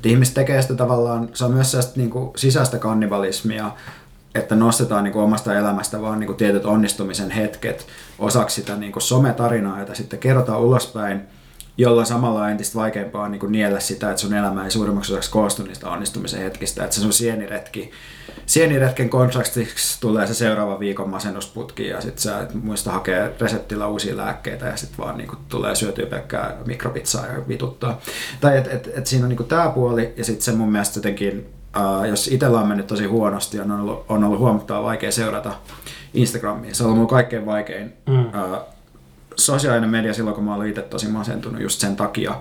Et 0.00 0.06
ihmiset 0.06 0.34
tekee 0.34 0.62
sitä 0.62 0.74
tavallaan, 0.74 1.28
se 1.34 1.44
on 1.44 1.52
myös 1.52 1.70
sellaista 1.70 1.92
niin 1.96 2.10
kuin 2.10 2.30
sisäistä 2.36 2.78
kannibalismia, 2.78 3.70
että 4.34 4.54
nostetaan 4.54 5.04
niin 5.04 5.12
kuin 5.12 5.22
omasta 5.22 5.54
elämästä 5.54 6.02
vaan 6.02 6.20
niin 6.20 6.26
kuin 6.26 6.36
tietyt 6.36 6.64
onnistumisen 6.64 7.30
hetket 7.30 7.86
osaksi 8.18 8.60
sitä 8.60 8.76
niin 8.76 8.92
kuin 8.92 9.02
sometarinaa, 9.02 9.80
jota 9.80 9.94
sitten 9.94 10.18
kerrotaan 10.18 10.60
ulospäin, 10.60 11.20
jolloin 11.80 12.06
samalla 12.06 12.42
on 12.42 12.50
entistä 12.50 12.78
vaikeampaa 12.78 13.28
niin 13.28 13.40
kuin 13.40 13.52
niellä 13.52 13.80
sitä, 13.80 14.10
että 14.10 14.22
sun 14.22 14.34
elämä 14.34 14.64
ei 14.64 14.70
suurimmaksi 14.70 15.12
osaksi 15.12 15.30
koostu 15.30 15.62
niistä 15.62 15.90
onnistumisen 15.90 16.42
hetkistä, 16.42 16.84
että 16.84 16.96
se 16.96 17.02
sun 17.02 17.12
sieniretki 17.12 17.90
sieniretken 18.46 19.10
kontraktiksi 19.10 20.00
tulee 20.00 20.26
se 20.26 20.34
seuraava 20.34 20.80
viikon 20.80 21.08
masennusputki 21.08 21.88
ja 21.88 22.00
sitten 22.00 22.22
sä 22.22 22.40
et 22.40 22.54
muista 22.54 22.92
hakea 22.92 23.30
reseptillä 23.40 23.86
uusia 23.86 24.16
lääkkeitä 24.16 24.66
ja 24.66 24.76
sitten 24.76 24.98
vaan 24.98 25.18
niinku 25.18 25.36
tulee 25.48 25.74
syötyä 25.74 26.06
pelkkää 26.06 26.56
mikropizzaa 26.66 27.26
ja 27.26 27.48
vituttaa. 27.48 28.00
Tai 28.40 28.58
että 28.58 28.70
et, 28.70 28.90
et 28.94 29.06
siinä 29.06 29.24
on 29.24 29.28
niinku 29.28 29.44
tämä 29.44 29.68
puoli 29.68 30.14
ja 30.16 30.24
sitten 30.24 30.42
se 30.42 30.52
mun 30.52 30.72
mielestä 30.72 30.98
jotenkin, 30.98 31.48
uh, 31.76 32.04
jos 32.04 32.28
itsellä 32.28 32.60
on 32.60 32.68
mennyt 32.68 32.86
tosi 32.86 33.04
huonosti, 33.04 33.60
on 33.60 33.70
ollut, 33.70 34.04
on 34.08 34.24
ollut 34.24 34.38
huomattavasti 34.38 34.84
vaikea 34.84 35.12
seurata 35.12 35.52
Instagramia. 36.14 36.74
Se 36.74 36.82
on 36.82 36.86
ollut 36.86 36.98
mun 36.98 37.08
kaikkein 37.08 37.46
vaikein 37.46 37.92
mm. 38.08 38.26
uh, 38.26 38.58
sosiaalinen 39.36 39.90
media 39.90 40.14
silloin, 40.14 40.34
kun 40.34 40.44
mä 40.44 40.54
olin 40.54 40.68
itse 40.68 40.82
tosi 40.82 41.08
masentunut 41.08 41.62
just 41.62 41.80
sen 41.80 41.96
takia, 41.96 42.34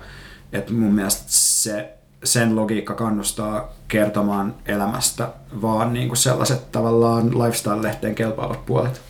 että 0.53 0.73
mun 0.73 0.93
mielestä 0.93 1.23
se 1.27 1.93
sen 2.23 2.55
logiikka 2.55 2.93
kannustaa 2.93 3.69
kertomaan 3.87 4.55
elämästä, 4.65 5.29
vaan 5.61 5.93
niin 5.93 6.07
kuin 6.07 6.17
sellaiset 6.17 6.71
tavallaan 6.71 7.27
lifestyle-lehteen 7.27 8.15
kelpaavat 8.15 8.65
puolet. 8.65 9.01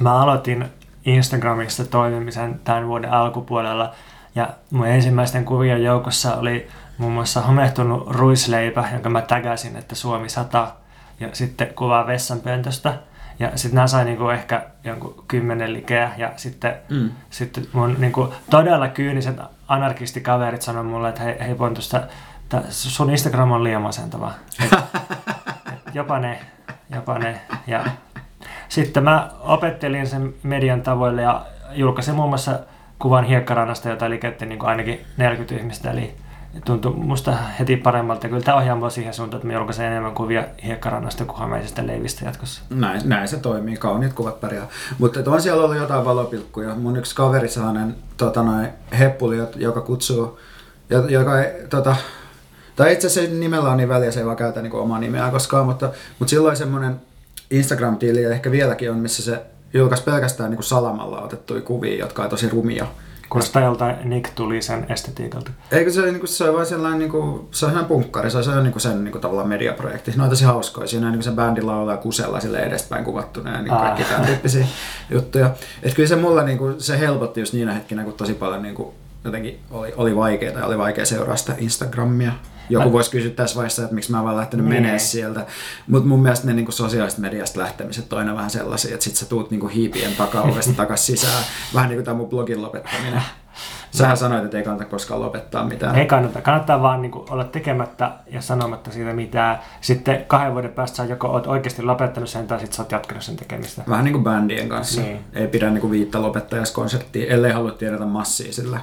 Mä 0.00 0.22
aloitin 0.22 0.64
Instagramista 1.04 1.84
toimimisen 1.84 2.60
tämän 2.64 2.86
vuoden 2.86 3.12
alkupuolella 3.12 3.94
ja 4.34 4.48
mun 4.70 4.86
ensimmäisten 4.86 5.44
kuvien 5.44 5.84
joukossa 5.84 6.36
oli 6.36 6.68
muun 6.98 7.12
muassa 7.12 7.40
homehtunut 7.40 8.10
ruisleipä, 8.10 8.88
jonka 8.92 9.10
mä 9.10 9.22
tägäsin, 9.22 9.76
että 9.76 9.94
Suomi 9.94 10.28
100 10.28 10.72
ja 11.20 11.28
sitten 11.32 11.74
kuvaa 11.74 12.06
vessanpöntöstä. 12.06 12.94
Ja 13.38 13.50
sitten 13.54 13.74
nämä 13.74 13.86
sai 13.86 14.04
niinku 14.04 14.28
ehkä 14.28 14.66
jonkun 14.84 15.24
kymmenen 15.28 15.72
likeä 15.72 16.10
ja 16.16 16.32
sitten, 16.36 16.74
mm. 16.88 17.10
sitten 17.30 17.66
mun 17.72 17.96
niinku 17.98 18.34
todella 18.50 18.88
kyyniset 18.88 19.36
anarkistikaverit 19.68 20.62
sanoi 20.62 20.84
mulle, 20.84 21.08
että 21.08 21.22
hei, 21.22 21.36
hei 21.40 21.58
voin 21.58 21.74
tuosta, 21.74 22.02
sun 22.70 23.10
Instagram 23.10 23.52
on 23.52 23.64
liian 23.64 23.82
masentava. 23.82 24.32
Et, 24.64 24.72
et 25.72 25.94
jopa 25.94 26.18
ne, 26.18 26.40
jopa 26.94 27.18
ne. 27.18 27.40
Ja 27.66 27.84
sitten 28.68 29.04
mä 29.04 29.30
opettelin 29.40 30.06
sen 30.06 30.34
median 30.42 30.82
tavoille 30.82 31.22
ja 31.22 31.46
julkaisin 31.72 32.14
muun 32.14 32.28
muassa 32.28 32.58
kuvan 32.98 33.24
hiekkarannasta, 33.24 33.88
jota 33.88 34.10
liikettiin 34.10 34.48
niin 34.48 34.64
ainakin 34.64 35.00
40 35.16 35.54
ihmistä, 35.54 35.90
eli 35.90 36.16
tuntui 36.64 36.92
musta 36.92 37.32
heti 37.58 37.76
paremmalta. 37.76 38.28
Kyllä 38.28 38.42
tämä 38.42 38.56
ohjaamo 38.56 38.90
siihen 38.90 39.14
suuntaan, 39.14 39.38
että 39.38 39.46
me 39.48 39.54
julkaisen 39.54 39.86
enemmän 39.86 40.14
kuvia 40.14 40.44
hiekkarannasta 40.64 41.24
kuin 41.24 41.38
hameisesta 41.38 41.86
leivistä 41.86 42.24
jatkossa. 42.24 42.62
Näin, 42.70 43.00
näin 43.04 43.28
se 43.28 43.36
toimii, 43.36 43.76
kauniit 43.76 44.12
kuvat 44.12 44.40
pärjää. 44.40 44.68
Mutta 44.98 45.20
on 45.26 45.42
siellä 45.42 45.64
ollut 45.64 45.76
jotain 45.76 46.04
valopilkkuja. 46.04 46.74
Mun 46.74 46.96
yksi 46.96 47.14
kaveri 47.14 47.48
sellainen 47.48 47.96
tota 48.16 48.42
noin, 48.42 48.68
heppuli, 48.98 49.36
joka 49.56 49.80
kutsuu, 49.80 50.38
joka 51.08 51.42
ei, 51.42 51.66
tota, 51.70 51.96
tai 52.76 52.92
itse 52.92 53.06
asiassa 53.06 53.34
nimellä 53.34 53.70
on 53.70 53.76
niin 53.76 53.88
väliä, 53.88 54.10
se 54.10 54.20
ei 54.20 54.26
vaan 54.26 54.36
käytä 54.36 54.62
niin 54.62 54.74
omaa 54.74 54.98
nimeä 54.98 55.30
koskaan, 55.30 55.66
mutta, 55.66 55.90
mutta 56.18 56.30
silloin 56.30 56.56
semmoinen 56.56 57.00
Instagram-tili 57.50 58.24
ehkä 58.24 58.50
vieläkin 58.50 58.90
on, 58.90 58.98
missä 58.98 59.22
se 59.22 59.42
julkaisi 59.74 60.04
pelkästään 60.04 60.50
niin 60.50 60.62
salamalla 60.62 61.22
otettuja 61.22 61.60
kuvia, 61.60 61.98
jotka 61.98 62.22
on 62.22 62.30
tosi 62.30 62.48
rumia 62.48 62.86
Kuulostaa 63.30 63.62
joltain 63.62 63.96
Nick 64.04 64.34
tuli 64.34 64.62
sen 64.62 64.86
estetiikalta. 64.88 65.50
Eikö 65.72 65.90
se, 65.90 66.02
niin 66.02 66.18
kuin, 66.18 66.28
se 66.28 66.48
on 66.50 66.54
vain 66.54 66.66
sellainen, 66.66 66.98
niin 66.98 67.10
kuin, 67.10 67.48
se 67.50 67.66
on 67.66 67.72
ihan 67.72 67.84
punkkari, 67.84 68.30
se 68.30 68.38
on, 68.38 68.44
se 68.44 68.50
on 68.50 68.62
niin 68.62 68.72
kuin 68.72 68.82
sen 68.82 69.04
niin 69.04 69.12
kuin, 69.12 69.22
tavallaan 69.22 69.48
mediaprojekti. 69.48 70.12
Ne 70.16 70.22
on 70.22 70.30
tosi 70.30 70.44
hauskoja, 70.44 70.86
siinä 70.86 71.06
on 71.06 71.12
niin 71.12 71.22
se 71.22 71.30
bändi 71.30 71.62
laulaa 71.62 71.96
kusella 71.96 72.40
sille 72.40 72.58
edespäin 72.58 73.04
kuvattuna 73.04 73.50
ja 73.50 73.62
niin 73.62 73.68
kuin, 73.68 73.80
kaikki 73.80 74.04
tämän 74.04 74.26
tyyppisiä 74.26 74.66
juttuja. 75.10 75.50
Et 75.82 75.94
kyllä 75.94 76.08
se 76.08 76.16
mulla 76.16 76.42
niin 76.42 76.58
kuin, 76.58 76.80
se 76.80 76.98
helpotti 76.98 77.40
just 77.40 77.52
niinä 77.52 77.72
hetkinä, 77.72 78.04
kun 78.04 78.12
tosi 78.12 78.34
paljon 78.34 78.62
niin 78.62 78.74
kuin, 78.74 78.88
jotenkin 79.24 79.60
oli, 79.70 79.92
oli 79.96 80.16
vaikeaa 80.16 80.58
ja 80.58 80.66
oli 80.66 80.78
vaikea 80.78 81.06
seuraa 81.06 81.36
sitä 81.36 81.54
Instagramia. 81.58 82.32
Joku 82.68 82.92
voisi 82.92 83.10
kysyä 83.10 83.30
tässä 83.30 83.56
vaiheessa, 83.56 83.82
että 83.82 83.94
miksi 83.94 84.10
mä 84.10 84.24
vaan 84.24 84.36
lähtenyt 84.36 84.66
Niin. 84.66 84.82
menee 84.82 84.98
sieltä. 84.98 85.46
Mutta 85.86 86.08
mun 86.08 86.22
mielestä 86.22 86.46
ne 86.46 86.52
niinku 86.52 86.72
sosiaalisesta 86.72 87.20
mediasta 87.20 87.60
lähtemiset 87.60 88.12
on 88.12 88.18
aina 88.18 88.34
vähän 88.34 88.50
sellaisia, 88.50 88.94
että 88.94 89.04
sit 89.04 89.16
sä 89.16 89.26
tuut 89.26 89.50
niinku 89.50 89.66
hiipien 89.68 90.12
takaovesta 90.16 90.72
takas 90.72 91.06
sisään. 91.06 91.44
Vähän 91.74 91.88
niin 91.88 91.96
kuin 91.96 92.04
tämä 92.04 92.16
mun 92.16 92.28
blogin 92.28 92.62
lopettaminen. 92.62 93.22
Sähän 93.90 94.16
sanoit, 94.16 94.44
että 94.44 94.56
ei 94.58 94.62
kannata 94.62 94.84
koskaan 94.84 95.20
lopettaa 95.20 95.64
mitään. 95.64 95.96
Ei 95.96 96.06
kannata. 96.06 96.40
Kannattaa 96.40 96.82
vaan 96.82 97.02
niin 97.02 97.12
kuin, 97.12 97.32
olla 97.32 97.44
tekemättä 97.44 98.10
ja 98.26 98.40
sanomatta 98.40 98.90
siitä 98.90 99.12
mitään. 99.12 99.58
Sitten 99.80 100.24
kahden 100.26 100.52
vuoden 100.52 100.72
päästä 100.72 100.96
sä 100.96 101.04
joko 101.04 101.28
oot 101.28 101.46
oikeasti 101.46 101.82
lopettanut 101.82 102.28
sen 102.28 102.46
tai 102.46 102.58
sitten 102.58 102.76
sä 102.76 102.82
oot 102.82 102.92
jatkanut 102.92 103.22
sen 103.22 103.36
tekemistä. 103.36 103.82
Vähän 103.88 104.04
niin 104.04 104.12
kuin 104.12 104.24
bändien 104.24 104.68
kanssa. 104.68 105.00
Niin. 105.00 105.18
Ei 105.32 105.46
pidä 105.46 105.70
niinku 105.70 105.90
viittä 105.90 106.22
lopettajaskonserttia, 106.22 107.34
ellei 107.34 107.52
halua 107.52 107.70
tiedetä 107.70 108.04
massia 108.04 108.52
sillä. 108.52 108.80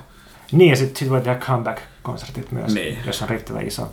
Niin 0.52 0.70
ja 0.70 0.76
sitten 0.76 1.00
sit 1.00 1.10
voi 1.10 1.22
tehdä 1.22 1.40
comeback-konsertit 2.06 2.52
myös, 2.52 2.74
Niin. 2.74 2.98
jos 3.06 3.22
on 3.22 3.30
riittävän 3.30 3.68
iso. 3.68 3.92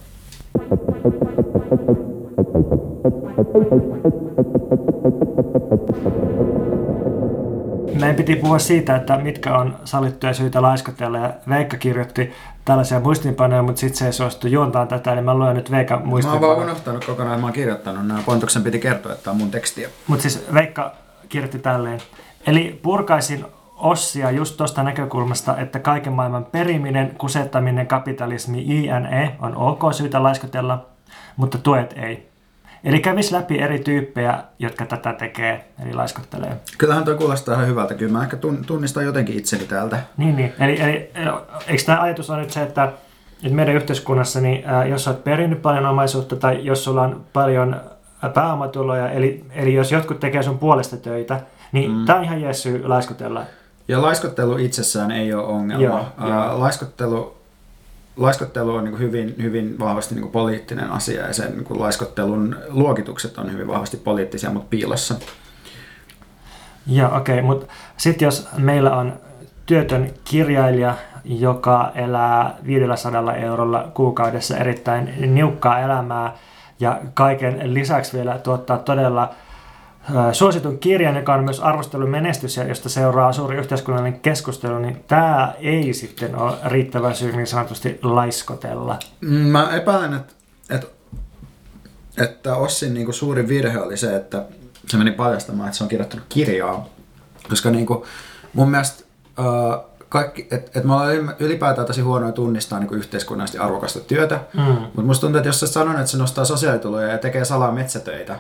Meidän 8.00 8.16
piti 8.16 8.36
puhua 8.36 8.58
siitä, 8.58 8.96
että 8.96 9.18
mitkä 9.18 9.56
on 9.58 9.76
sallittuja 9.84 10.34
syitä 10.34 10.62
laiskotella 10.62 11.18
ja 11.18 11.32
Veikka 11.48 11.76
kirjoitti 11.76 12.32
tällaisia 12.64 13.00
muistinpanoja, 13.00 13.62
mutta 13.62 13.80
sitten 13.80 13.98
se 13.98 14.06
ei 14.06 14.12
suostu 14.12 14.46
juontaan 14.46 14.88
tätä, 14.88 15.12
eli 15.12 15.20
mä 15.20 15.34
luen 15.34 15.56
nyt 15.56 15.70
Veikan 15.70 15.96
Mä 15.98 16.00
oon 16.00 16.04
vaan 16.04 16.10
muistinpanoja. 16.10 16.62
unohtanut 16.62 17.04
kokonaan, 17.04 17.40
mä 17.40 17.46
oon 17.46 17.52
kirjoittanut 17.52 18.06
nämä. 18.06 18.22
Pontuksen 18.26 18.62
piti 18.62 18.78
kertoa, 18.78 19.12
että 19.12 19.30
on 19.30 19.36
mun 19.36 19.50
tekstiä. 19.50 19.88
Mutta 20.06 20.22
siis 20.22 20.44
Veikka 20.54 20.92
kirjoitti 21.28 21.58
tälleen. 21.58 22.00
Eli 22.46 22.80
purkaisin 22.82 23.44
Ossia 23.82 24.30
just 24.30 24.56
tuosta 24.56 24.82
näkökulmasta, 24.82 25.56
että 25.56 25.78
kaiken 25.78 26.12
maailman 26.12 26.44
periminen, 26.44 27.14
kusettaminen, 27.18 27.86
kapitalismi, 27.86 28.62
INE 28.62 29.36
on 29.40 29.56
ok 29.56 29.82
syytä 29.92 30.22
laiskotella, 30.22 30.86
mutta 31.36 31.58
tuet 31.58 31.94
ei. 31.96 32.32
Eli 32.84 33.00
kävis 33.00 33.32
läpi 33.32 33.58
eri 33.58 33.78
tyyppejä, 33.78 34.44
jotka 34.58 34.86
tätä 34.86 35.12
tekee, 35.12 35.64
eli 35.82 35.94
laiskottelee. 35.94 36.56
Kyllähän 36.78 37.04
toi 37.04 37.14
kuulostaa 37.14 37.54
ihan 37.54 37.66
hyvältä. 37.66 37.94
Kyllä 37.94 38.12
mä 38.12 38.22
ehkä 38.22 38.36
tun- 38.36 38.64
tunnistan 38.66 39.04
jotenkin 39.04 39.38
itseni 39.38 39.64
täältä. 39.64 39.98
Niin, 40.16 40.36
niin. 40.36 40.52
Eli, 40.60 40.80
eli 40.80 41.10
eikö 41.66 41.82
tämä 41.86 42.00
ajatus 42.00 42.30
on 42.30 42.38
nyt 42.38 42.50
se, 42.50 42.62
että, 42.62 42.92
että 43.42 43.56
meidän 43.56 43.74
yhteiskunnassa, 43.74 44.40
niin 44.40 44.62
ää, 44.66 44.86
jos 44.86 45.08
olet 45.08 45.24
perinnyt 45.24 45.62
paljon 45.62 45.86
omaisuutta 45.86 46.36
tai 46.36 46.64
jos 46.64 46.84
sulla 46.84 47.02
on 47.02 47.24
paljon 47.32 47.80
ää, 48.22 48.30
pääomatuloja, 48.30 49.10
eli, 49.10 49.44
eli 49.50 49.74
jos 49.74 49.92
jotkut 49.92 50.20
tekee 50.20 50.42
sun 50.42 50.58
puolesta 50.58 50.96
töitä, 50.96 51.40
niin 51.72 51.90
mm. 51.90 52.04
tämä 52.04 52.18
on 52.18 52.24
ihan 52.24 52.40
jees 52.40 52.62
syy 52.62 52.88
laiskotella. 52.88 53.44
Ja 53.88 54.02
laiskottelu 54.02 54.56
itsessään 54.58 55.10
ei 55.10 55.34
ole 55.34 55.44
ongelma. 55.44 55.84
Joo, 55.84 56.06
Ää, 56.18 56.28
joo. 56.28 56.60
Laiskottelu, 56.60 57.36
laiskottelu 58.16 58.74
on 58.74 58.84
niin 58.84 58.98
hyvin, 58.98 59.34
hyvin 59.42 59.78
vahvasti 59.78 60.14
niin 60.14 60.28
poliittinen 60.28 60.90
asia 60.90 61.26
ja 61.26 61.32
sen 61.32 61.52
niin 61.52 61.80
laiskottelun 61.80 62.56
luokitukset 62.68 63.38
on 63.38 63.52
hyvin 63.52 63.68
vahvasti 63.68 63.96
poliittisia, 63.96 64.50
mutta 64.50 64.68
piilossa. 64.70 65.14
Joo, 66.86 67.16
okei, 67.16 67.34
okay, 67.34 67.46
mutta 67.46 67.66
sitten 67.96 68.26
jos 68.26 68.48
meillä 68.56 68.96
on 68.96 69.12
työtön 69.66 70.10
kirjailija, 70.24 70.94
joka 71.24 71.92
elää 71.94 72.54
500 72.66 73.34
eurolla 73.34 73.90
kuukaudessa 73.94 74.56
erittäin 74.56 75.34
niukkaa 75.34 75.80
elämää 75.80 76.36
ja 76.80 77.00
kaiken 77.14 77.74
lisäksi 77.74 78.16
vielä 78.16 78.38
tuottaa 78.38 78.78
todella 78.78 79.34
suositun 80.32 80.78
kirjan, 80.78 81.16
joka 81.16 81.34
on 81.34 81.44
myös 81.44 81.60
arvostelun 81.60 82.10
menestys 82.10 82.56
ja 82.56 82.64
josta 82.64 82.88
seuraa 82.88 83.32
suuri 83.32 83.56
yhteiskunnallinen 83.56 84.20
keskustelu, 84.20 84.78
niin 84.78 85.04
tämä 85.08 85.52
ei 85.60 85.94
sitten 85.94 86.36
ole 86.36 86.56
riittävä 86.64 87.14
syy 87.14 87.36
niin 87.36 87.46
sanotusti 87.46 87.98
laiskotella. 88.02 88.98
Mm, 89.20 89.28
Mä 89.28 89.70
epäilen, 89.76 90.14
että, 90.14 90.32
että, 90.70 90.86
että 92.18 92.56
Ossin 92.56 92.94
niin 92.94 93.12
suuri 93.14 93.48
virhe 93.48 93.80
oli 93.80 93.96
se, 93.96 94.16
että 94.16 94.44
se 94.88 94.96
meni 94.96 95.10
paljastamaan, 95.10 95.68
että 95.68 95.78
se 95.78 95.84
on 95.84 95.90
kirjoittanut 95.90 96.26
kirjaa. 96.28 96.86
Koska 97.48 97.70
niin 97.70 97.86
kuin, 97.86 98.02
mun 98.52 98.70
mielestä 98.70 99.04
ää, 99.38 99.44
kaikki, 100.08 100.48
että 100.50 100.78
et 100.78 100.84
me 100.84 100.92
ollaan 100.92 101.34
ylipäätään 101.38 101.86
tosi 101.86 102.00
huonoja 102.00 102.32
tunnistaa 102.32 102.78
niin 102.78 102.94
yhteiskunnallisesti 102.94 103.58
arvokasta 103.58 104.00
työtä. 104.00 104.40
Mm. 104.54 104.62
Mutta 104.62 105.02
musta 105.02 105.20
tuntuu, 105.20 105.38
että 105.38 105.48
jos 105.48 105.60
sä 105.60 105.66
sanon, 105.66 105.94
että 105.94 106.06
se 106.06 106.18
nostaa 106.18 106.44
sosiaalituloja 106.44 107.08
ja 107.08 107.18
tekee 107.18 107.44
salaa 107.44 107.72
metsätöitä, 107.72 108.38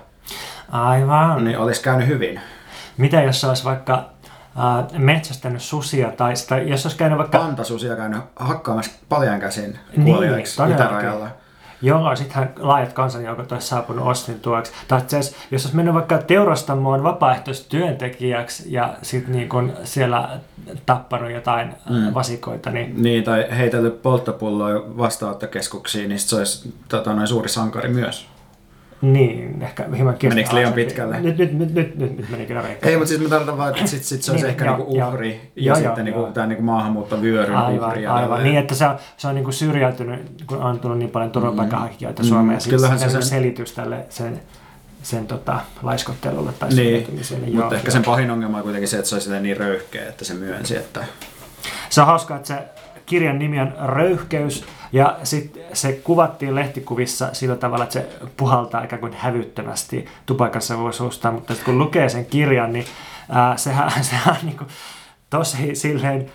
Aivan. 0.70 1.44
niin 1.44 1.58
olisi 1.58 1.82
käynyt 1.82 2.06
hyvin. 2.06 2.40
Mitä 2.96 3.22
jos 3.22 3.40
se 3.40 3.46
olisi 3.46 3.64
vaikka 3.64 3.94
äh, 3.94 4.98
metsästänyt 4.98 5.62
susia 5.62 6.10
tai 6.16 6.36
sitä, 6.36 6.58
jos 6.58 6.86
olisi 6.86 6.98
käynyt 6.98 7.18
vaikka 7.18 7.38
Pantasusia 7.38 7.96
käynyt 7.96 8.20
hakkaamassa 8.36 8.92
paljan 9.08 9.40
käsin 9.40 9.78
Niin, 9.96 10.04
kuoliaiksi 10.04 10.56
todellakin. 10.56 10.86
itärajalla. 10.86 11.28
Joo, 11.84 12.16
sittenhän 12.16 12.52
laajat 12.58 12.92
kansanjoukot 12.92 13.52
olisi 13.52 13.66
saapunut 13.66 14.06
Ostin 14.06 14.40
tueksi. 14.40 14.72
Tai 14.88 14.98
asiassa, 14.98 15.36
jos 15.50 15.64
olisi 15.64 15.76
mennyt 15.76 15.94
vaikka 15.94 16.18
teurastamoon 16.18 17.02
vapaaehtoistyöntekijäksi 17.02 18.72
ja 18.72 18.94
sitten 19.02 19.32
niin 19.32 19.48
kun 19.48 19.72
siellä 19.84 20.38
tappanut 20.86 21.30
jotain 21.30 21.74
mm. 21.90 22.14
vasikoita, 22.14 22.70
niin 22.70 23.02
Niin, 23.02 23.24
tai 23.24 23.46
heitellyt 23.56 24.02
polttopulloja 24.02 24.80
vastaanottokeskuksiin, 24.98 26.08
niin 26.08 26.18
se 26.18 26.36
olisi 26.36 26.74
tota, 26.88 27.12
noin 27.14 27.28
suuri 27.28 27.48
sankari 27.48 27.88
myös. 27.88 28.26
Niin, 29.02 29.62
ehkä 29.62 29.86
hieman 29.96 30.14
Menikö 30.22 30.54
liian 30.54 30.72
pitkälle? 30.72 31.20
Nyt, 31.20 31.38
nyt, 31.38 31.52
nyt, 31.52 31.74
nyt, 31.74 31.96
nyt, 31.98 32.16
nyt 32.16 32.28
meni 32.30 32.46
kyllä 32.46 32.62
reikkaan. 32.62 32.90
Ei, 32.90 32.96
mutta 32.96 33.08
siis 33.08 33.20
mä 33.20 33.28
tarkoitan 33.28 33.58
vaan, 33.58 33.70
että 33.74 33.86
sit, 33.86 34.04
sit 34.04 34.22
se 34.22 34.30
olisi 34.32 34.44
Niin, 34.44 34.50
ehkä 34.50 34.64
joo, 34.64 34.76
niinku 34.76 34.92
uhri 35.08 35.40
ja 35.56 35.62
Joo, 35.64 35.74
sitten 35.76 36.06
joo, 36.06 36.16
niinku, 36.18 36.32
tämä 36.34 36.46
niinku 36.46 36.62
maahanmuuttovyöryn 36.64 37.56
Aivan, 37.56 37.88
uhri. 37.90 38.02
ja 38.02 38.14
aivan. 38.14 38.28
tälleen. 38.28 38.44
Niin, 38.44 38.58
että 38.58 38.74
se 38.74 38.86
on, 38.86 38.96
se 39.16 39.28
on 39.28 39.34
niin 39.34 39.44
kuin 39.44 39.54
syrjäytynyt, 39.54 40.20
kun 40.46 40.58
on 40.58 40.80
tullut 40.80 40.98
niin 40.98 41.10
paljon 41.10 41.30
turvapaikanhakijoita 41.30 42.22
Mm. 42.22 42.28
Suomeen. 42.28 42.58
Mm, 42.64 42.70
kyllähän 42.70 42.98
se, 42.98 43.04
se 43.04 43.10
se 43.10 43.12
sen- 43.12 43.22
selitys 43.22 43.72
tälle 43.72 44.06
sen, 44.08 44.40
sen 45.02 45.26
tota, 45.26 45.60
laiskottelulle 45.82 46.52
tai 46.52 46.68
Niin, 46.68 47.06
mutta 47.10 47.46
Joo, 47.46 47.64
ehkä 47.74 47.86
joo. 47.88 47.92
sen 47.92 48.02
pahin 48.04 48.30
ongelma 48.30 48.56
on 48.56 48.62
kuitenkin 48.62 48.88
se, 48.88 48.96
että 48.96 49.08
se 49.08 49.14
olisi 49.14 49.40
niin 49.40 49.56
röyhkeä, 49.56 50.08
että 50.08 50.24
se 50.24 50.34
myönsi, 50.34 50.76
että 50.76 51.04
Se 51.90 52.00
on 52.00 52.06
hauskaa, 52.06 52.36
että 52.36 52.48
se 52.48 52.58
kirjan 53.12 53.38
nimi 53.38 53.60
on 53.60 53.74
Röyhkeys 53.84 54.64
ja 54.92 55.18
sitten 55.22 55.62
se 55.72 55.92
kuvattiin 55.92 56.54
lehtikuvissa 56.54 57.28
sillä 57.32 57.56
tavalla, 57.56 57.84
että 57.84 57.92
se 57.92 58.08
puhaltaa 58.36 58.84
ikään 58.84 59.00
kuin 59.00 59.12
hävyttömästi 59.12 60.06
tupakassa 60.26 60.78
voi 60.78 60.92
suustaan, 60.92 61.34
mutta 61.34 61.54
sitten 61.54 61.74
kun 61.74 61.78
lukee 61.84 62.08
sen 62.08 62.26
kirjan, 62.26 62.72
niin 62.72 62.84
ää, 63.28 63.56
sehän, 63.56 63.90
sehän 64.04 64.36
on 64.40 64.46
niin 64.46 64.56
kuin 64.56 64.68
tosi 65.30 65.74
silleen 65.74 66.30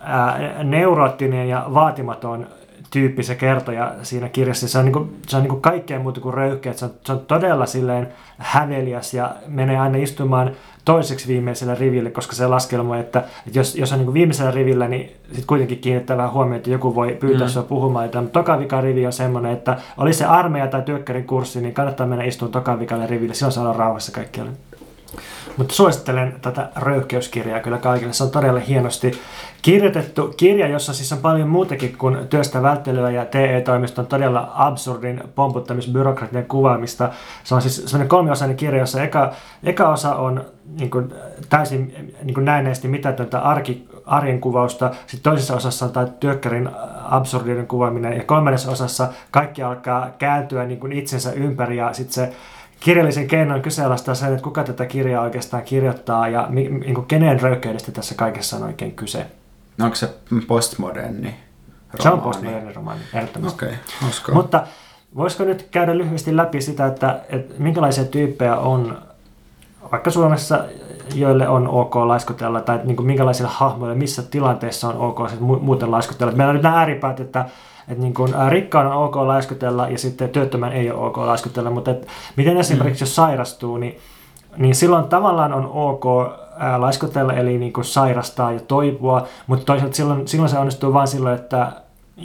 ää, 0.00 0.64
neuroottinen 0.64 1.48
ja 1.48 1.66
vaatimaton 1.74 2.46
tyyppi 2.90 3.22
se 3.22 3.34
kertoja 3.34 3.94
siinä 4.02 4.28
kirjassa. 4.28 4.68
Se 4.68 4.78
on, 4.78 4.84
niin 4.84 4.92
kuin, 4.92 5.20
se 5.26 5.36
on 5.36 5.42
niin 5.42 5.50
kuin 5.50 5.62
kaikkea 5.62 5.98
muuta 5.98 6.20
kuin 6.20 6.34
röyhkeä. 6.34 6.72
Se 6.72 6.84
on, 6.84 6.90
se 7.04 7.12
on 7.12 7.20
todella 7.20 7.66
silleen 7.66 8.08
häveliäs 8.38 9.14
ja 9.14 9.34
menee 9.46 9.78
aina 9.78 9.98
istumaan 9.98 10.50
toiseksi 10.84 11.28
viimeisellä 11.28 11.74
riville, 11.74 12.10
koska 12.10 12.36
se 12.36 12.46
laskelmoi, 12.46 13.00
että, 13.00 13.18
että 13.46 13.58
jos, 13.58 13.76
jos 13.76 13.92
on 13.92 13.98
niin 13.98 14.06
kuin 14.06 14.14
viimeisellä 14.14 14.50
rivillä, 14.50 14.88
niin 14.88 15.16
sitten 15.26 15.46
kuitenkin 15.46 15.78
kiinnittää 15.78 16.16
vähän 16.16 16.32
huomioon, 16.32 16.56
että 16.56 16.70
joku 16.70 16.94
voi 16.94 17.16
pyytää 17.20 17.46
mm. 17.46 17.50
sinua 17.50 17.66
puhumaan. 17.66 18.04
Että 18.04 18.22
toka 18.22 18.80
rivi 18.80 19.06
on 19.06 19.12
semmoinen, 19.12 19.52
että 19.52 19.76
oli 19.96 20.12
se 20.12 20.24
armeija 20.24 20.66
tai 20.66 20.82
työkkärin 20.82 21.26
kurssi, 21.26 21.60
niin 21.60 21.74
kannattaa 21.74 22.06
mennä 22.06 22.24
istumaan 22.24 22.52
toka 22.52 22.78
riville. 23.06 23.34
Silloin 23.34 23.52
saa 23.52 23.64
olla 23.64 23.72
rauhassa 23.72 24.12
kaikkialle. 24.12 24.52
Mutta 25.56 25.74
suosittelen 25.74 26.34
tätä 26.42 26.68
röyhkeyskirjaa 26.76 27.60
kyllä 27.60 27.78
kaikille. 27.78 28.12
Se 28.12 28.24
on 28.24 28.30
todella 28.30 28.60
hienosti 28.60 29.12
kirjoitettu 29.62 30.34
kirja, 30.36 30.68
jossa 30.68 30.92
siis 30.92 31.12
on 31.12 31.18
paljon 31.18 31.48
muutakin 31.48 31.96
kuin 31.98 32.28
työstä 32.28 32.62
välttelyä 32.62 33.10
ja 33.10 33.24
TE-toimiston 33.24 34.06
todella 34.06 34.52
absurdin 34.54 35.22
pomputtamisbyrokratian 35.34 36.44
kuvaamista. 36.44 37.10
Se 37.44 37.54
on 37.54 37.62
siis 37.62 37.76
semmoinen 37.76 38.08
kolmiosainen 38.08 38.56
kirja, 38.56 38.80
jossa 38.80 39.02
eka, 39.02 39.32
eka 39.62 39.88
osa 39.88 40.14
on 40.14 40.44
niin 40.78 40.90
kuin, 40.90 41.14
täysin 41.48 42.14
niin 42.22 42.34
kuin 42.34 42.44
näennäisesti 42.44 42.88
mitätöntä 42.88 43.40
arki, 43.40 43.88
arjen 44.06 44.40
kuvausta, 44.40 44.90
sitten 45.06 45.30
toisessa 45.30 45.56
osassa 45.56 45.86
on 45.86 45.92
tämä 45.92 46.06
työkkärin 46.06 46.70
absurdinen 47.04 47.66
kuvaaminen 47.66 48.16
ja 48.16 48.24
kolmannessa 48.24 48.70
osassa 48.70 49.08
kaikki 49.30 49.62
alkaa 49.62 50.10
kääntyä 50.18 50.64
niin 50.64 50.80
kuin 50.80 50.92
itsensä 50.92 51.32
ympäri 51.32 51.76
ja 51.76 51.92
sitten 51.92 52.14
se 52.14 52.32
kirjallisen 52.80 53.28
keinoin 53.28 53.62
kyseenalaistaa 53.62 54.14
sen, 54.14 54.32
että 54.32 54.42
kuka 54.42 54.64
tätä 54.64 54.86
kirjaa 54.86 55.22
oikeastaan 55.22 55.62
kirjoittaa 55.62 56.28
ja 56.28 56.46
niin 56.50 56.94
kuin 56.94 57.06
kenen 57.06 57.40
röyhkeydestä 57.40 57.92
tässä 57.92 58.14
kaikessa 58.14 58.56
on 58.56 58.62
oikein 58.62 58.92
kyse. 58.92 59.26
Onko 59.84 59.94
se 59.94 60.14
postmoderni 60.46 61.36
Se 62.00 62.08
on 62.08 62.12
romaani? 62.12 62.22
postmoderni 62.22 62.72
romaani, 62.72 63.00
ehdottomasti. 63.14 63.64
Okei, 63.64 63.78
okay. 64.08 64.34
Mutta 64.34 64.66
voisiko 65.16 65.44
nyt 65.44 65.68
käydä 65.70 65.98
lyhyesti 65.98 66.36
läpi 66.36 66.60
sitä, 66.60 66.86
että, 66.86 67.20
että 67.28 67.54
minkälaisia 67.58 68.04
tyyppejä 68.04 68.56
on 68.56 69.02
vaikka 69.92 70.10
Suomessa 70.10 70.64
joille 71.14 71.48
on 71.48 71.68
ok 71.68 71.96
laiskotella, 71.96 72.60
tai 72.60 72.80
niin 72.84 72.96
kuin 72.96 73.06
minkälaisilla 73.06 73.50
hahmoilla, 73.50 73.94
missä 73.94 74.22
tilanteessa 74.22 74.88
on 74.88 74.96
ok 74.96 75.30
sit 75.30 75.40
muuten 75.40 75.90
laiskotella. 75.90 76.32
Meillä 76.32 76.50
on 76.50 76.54
nyt 76.54 76.62
nämä 76.62 76.78
ääripäät, 76.78 77.20
että 77.20 77.44
että 77.88 78.02
niin 78.02 78.14
kuin, 78.14 78.34
rikkaan 78.48 78.86
on 78.86 78.92
ok 78.92 79.16
laiskotella 79.16 79.88
ja 79.88 79.98
sitten 79.98 80.28
työttömän 80.28 80.72
ei 80.72 80.90
ole 80.90 81.06
ok 81.06 81.16
laiskotella, 81.16 81.70
mutta 81.70 81.90
et, 81.90 82.06
miten 82.36 82.56
esimerkiksi 82.56 83.04
mm. 83.04 83.06
jos 83.06 83.16
sairastuu, 83.16 83.76
niin, 83.76 83.98
niin 84.56 84.74
silloin 84.74 85.04
tavallaan 85.04 85.52
on 85.52 85.70
ok 85.72 86.04
ää, 86.58 86.80
laiskotella, 86.80 87.32
eli 87.32 87.58
niin 87.58 87.72
kuin 87.72 87.84
sairastaa 87.84 88.52
ja 88.52 88.60
toipua, 88.60 89.26
mutta 89.46 89.64
toisaalta 89.64 89.96
silloin, 89.96 90.28
silloin 90.28 90.50
se 90.50 90.58
onnistuu 90.58 90.92
vain 90.92 91.08
silloin, 91.08 91.34
että 91.34 91.72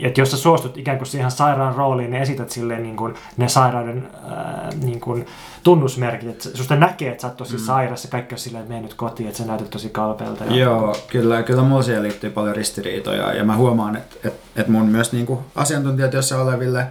että 0.01 0.21
jos 0.21 0.31
sä 0.31 0.37
suostut 0.37 0.77
ikään 0.77 0.97
kuin 0.97 1.07
siihen 1.07 1.31
sairaan 1.31 1.75
rooliin, 1.75 2.11
niin 2.11 2.21
esität 2.21 2.49
silleen 2.49 2.83
niin 2.83 2.95
kuin 2.95 3.13
ne 3.37 3.49
sairauden 3.49 4.07
ää, 4.29 4.69
niin 4.83 4.99
kuin 4.99 5.25
tunnusmerkit, 5.63 6.29
että 6.29 6.49
susta 6.53 6.75
näkee, 6.75 7.11
että 7.11 7.21
sä 7.21 7.27
oot 7.27 7.37
tosi 7.37 7.57
mm. 7.57 7.63
sairas 7.63 8.03
ja 8.03 8.09
kaikki 8.09 8.35
on 8.35 8.39
silleen, 8.39 8.61
että 8.61 8.73
mene 8.73 8.81
nyt 8.81 8.93
kotiin, 8.93 9.27
että 9.27 9.37
sä 9.37 9.45
näytät 9.45 9.69
tosi 9.69 9.89
kalpealta. 9.89 10.43
Ja... 10.43 10.55
Joo, 10.55 10.95
kyllä, 11.11 11.43
kyllä 11.43 11.63
mulla 11.63 11.83
siihen 11.83 12.03
liittyy 12.03 12.29
paljon 12.29 12.55
ristiriitoja 12.55 13.33
ja 13.33 13.43
mä 13.43 13.55
huomaan, 13.55 13.95
että, 13.95 14.15
että, 14.23 14.39
että 14.55 14.71
mun 14.71 14.85
myös 14.85 15.11
niin 15.11 15.25
kuin 15.25 15.39
asiantuntijatyössä 15.55 16.41
oleville 16.41 16.87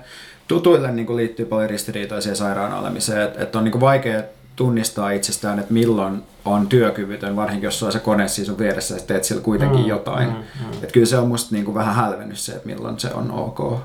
tutuille 0.49 0.93
niin 0.93 1.07
kuin 1.07 1.17
liittyy 1.17 1.47
paljon 1.47 1.71
ristiriitoja 1.71 2.21
siihen 2.21 2.37
sairaan 2.37 2.73
olemiseen, 2.73 3.23
että, 3.23 3.43
että 3.43 3.59
on 3.59 3.65
niin 3.65 3.73
kuin 3.73 3.81
vaikea 3.81 4.23
tunnistaa 4.57 5.11
itsestään, 5.11 5.59
että 5.59 5.73
milloin 5.73 6.23
on 6.45 6.69
työkyvytön, 6.69 7.37
varsinkin 7.37 7.67
jos 7.67 7.79
sulla 7.79 7.89
on 7.89 7.93
se 7.93 7.99
kone 7.99 8.29
siinä 8.29 8.47
sun 8.47 8.59
vieressä 8.59 8.95
ja 8.95 9.01
teet 9.07 9.25
sillä 9.25 9.43
kuitenkin 9.43 9.81
mm, 9.81 9.87
jotain. 9.87 10.29
Mm, 10.29 10.35
mm. 10.35 10.73
Että 10.73 10.93
kyllä 10.93 11.07
se 11.07 11.19
on 11.19 11.29
musta 11.29 11.55
niin 11.55 11.65
kuin 11.65 11.75
vähän 11.75 11.95
hälvennyt 11.95 12.39
se, 12.39 12.53
että 12.53 12.67
milloin 12.67 13.01
se 13.01 13.11
on 13.15 13.31
ok. 13.31 13.81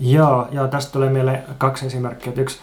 Joo, 0.00 0.48
joo 0.50 0.68
tästä 0.68 0.92
tulee 0.92 1.10
mieleen 1.10 1.42
kaksi 1.58 1.86
esimerkkiä. 1.86 2.32
Yksi 2.36 2.58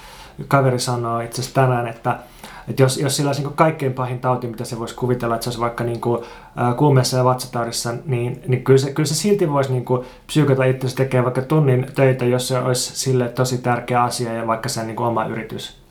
kaveri 0.48 0.80
sanoo 0.80 1.20
itse 1.20 1.42
asiassa 1.42 1.62
tänään, 1.62 1.88
että, 1.88 2.20
että 2.68 2.84
jos, 2.84 2.98
jos 2.98 3.16
sillä 3.16 3.30
olisi 3.30 3.42
niin 3.42 3.54
kaikkein 3.54 3.94
pahin 3.94 4.20
tauti, 4.20 4.48
mitä 4.48 4.66
se 4.66 4.80
voisi 4.80 4.96
kuvitella, 4.96 5.36
että 5.36 5.44
se 5.44 5.50
olisi 5.50 5.62
vaikka 5.62 5.84
niin 5.84 6.02
kuin, 6.02 6.24
äh, 6.62 6.76
kuumeessa 6.76 7.18
ja 7.18 7.24
vatsataudissa, 7.24 7.94
niin, 8.06 8.42
niin 8.48 8.64
kyllä, 8.64 8.78
se, 8.78 8.94
kyllä 8.94 9.08
se 9.08 9.16
silti 9.16 9.52
voisi 9.52 9.72
niin 9.72 9.86
kuin, 9.86 10.06
psyykata 10.28 10.64
itse 10.64 10.96
tekee 10.96 11.24
vaikka 11.24 11.42
tunnin 11.42 11.88
töitä, 11.96 12.26
jos 12.26 12.48
se 12.48 12.60
olisi 12.60 12.96
sille 12.96 13.30
tosi 13.30 13.58
tärkeä 13.58 14.04
asia 14.04 14.34
ja 14.34 14.48
vaikka 14.48 14.70
sen 14.70 14.88
niin 14.88 14.96
kuin 14.96 15.08
oma 15.08 15.26
yritys. 15.26 15.85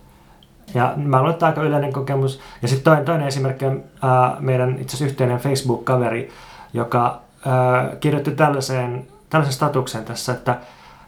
Ja 0.75 0.93
mä 0.97 1.17
luulen, 1.19 1.33
että 1.33 1.47
aika 1.47 1.63
yleinen 1.63 1.93
kokemus. 1.93 2.41
Ja 2.63 2.69
sitten 2.69 2.85
toinen, 2.85 3.05
toinen 3.05 3.29
esimerkki 3.29 3.65
on 3.65 3.83
ää, 4.03 4.37
meidän 4.41 4.71
itse 4.71 4.97
asiassa 4.97 5.05
yhteinen 5.05 5.39
Facebook-kaveri, 5.39 6.31
joka 6.73 7.21
ää, 7.47 7.97
kirjoitti 8.01 8.31
tällaiseen, 8.31 9.07
tällaisen 9.31 9.55
statuksen 9.55 10.05
tässä, 10.05 10.33
että 10.33 10.57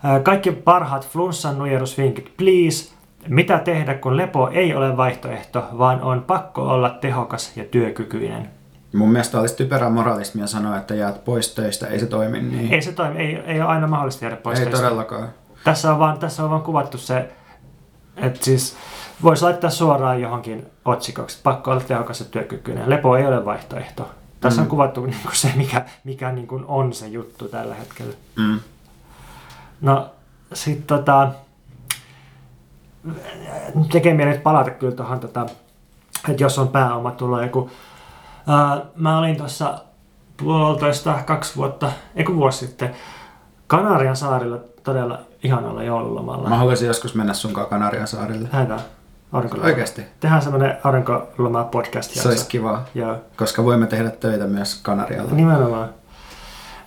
ää, 0.05 0.21
kaikki 0.21 0.53
parhaat 0.53 1.09
flunssan 1.09 1.59
nujerusvinkit, 1.59 2.33
please, 2.37 2.93
mitä 3.29 3.59
tehdä, 3.59 3.95
kun 3.95 4.17
lepo 4.17 4.49
ei 4.53 4.75
ole 4.75 4.97
vaihtoehto, 4.97 5.65
vaan 5.79 6.03
on 6.03 6.23
pakko 6.23 6.63
olla 6.63 6.91
tehokas 6.91 7.57
ja 7.57 7.65
työkykyinen. 7.65 8.49
Mun 8.95 9.13
mielestä 9.13 9.41
olisi 9.41 9.57
typerää 9.57 9.91
moralismia 9.91 10.47
sanoa, 10.47 10.77
että 10.77 10.95
jäät 10.95 11.25
pois 11.25 11.55
töistä, 11.55 11.87
ei 11.87 12.01
se 12.01 12.07
toimi 12.07 12.43
niin. 12.43 12.75
Ei 12.75 12.83
se 12.83 12.93
toimi, 12.93 13.19
ei, 13.19 13.37
ei 13.47 13.61
ole 13.61 13.69
aina 13.69 13.87
mahdollista 13.87 14.25
jäädä 14.25 14.37
pois 14.37 14.59
Ei 14.59 14.65
töistä. 14.65 14.83
todellakaan. 14.83 15.29
Tässä 15.65 15.93
on 15.93 15.99
vaan, 15.99 16.19
tässä 16.19 16.45
on 16.45 16.51
vaan 16.51 16.63
kuvattu 16.63 16.99
se, 16.99 17.29
että 18.17 18.45
siis 18.45 18.77
voisi 19.23 19.45
laittaa 19.45 19.71
suoraan 19.71 20.21
johonkin 20.21 20.67
otsikoksi, 20.85 21.39
pakko 21.43 21.71
olla 21.71 21.81
tehokas 21.81 22.21
ja 22.21 22.27
työkykyinen. 22.27 22.91
Lepo 22.91 23.17
ei 23.17 23.27
ole 23.27 23.45
vaihtoehto. 23.45 24.11
Tässä 24.41 24.61
mm. 24.61 24.65
on 24.65 24.71
kuvattu 24.71 25.07
niin 25.07 25.23
kuin 25.23 25.37
se, 25.37 25.53
mikä, 25.57 25.85
mikä 26.05 26.33
niin 26.33 26.47
kuin 26.47 26.65
on 26.69 26.93
se 26.93 27.09
juttu 27.09 27.49
tällä 27.49 27.75
hetkellä. 27.75 28.15
Mm. 28.37 28.61
No, 29.81 30.11
sitten 30.53 30.87
tota, 30.87 31.29
tekee 33.93 34.15
mieli 34.15 34.39
palata 34.39 34.71
kyllä 34.71 34.97
tuohon, 34.97 35.21
tota, 35.21 35.47
että 36.29 36.43
jos 36.43 36.59
on 36.59 36.69
pääoma 36.69 37.11
tulo 37.11 37.43
joku. 37.43 37.71
Ää, 38.47 38.81
mä 38.97 39.19
olin 39.19 39.37
tuossa 39.37 39.79
puolitoista, 40.37 41.19
kaksi 41.27 41.57
vuotta, 41.57 41.93
eikö 42.15 42.35
vuosi 42.35 42.67
sitten, 42.67 42.97
Kanarian 43.67 44.17
saarilla 44.17 44.59
todella 44.83 45.21
ihanalla 45.47 45.83
joululomalla. 45.83 46.49
Mä 46.49 46.57
haluaisin 46.57 46.87
joskus 46.89 47.15
mennä 47.15 47.35
sunkaan 47.35 47.67
Kanarian 47.67 48.09
saarille. 48.09 48.49
Lähdetään. 48.53 48.81
Aurinkoloma. 49.33 49.69
Oikeasti? 49.69 50.03
Tehdään 50.21 50.43
semmoinen 50.43 50.77
aurinkoloma 50.85 51.65
podcast 51.65 52.11
Se 52.11 52.29
olisi 52.29 52.47
kiva, 52.49 52.83
Joo. 52.95 53.17
koska 53.37 53.65
voimme 53.65 53.87
tehdä 53.87 54.11
töitä 54.11 54.47
myös 54.47 54.81
Kanarialla. 54.83 55.33
Nimenomaan. 55.33 55.89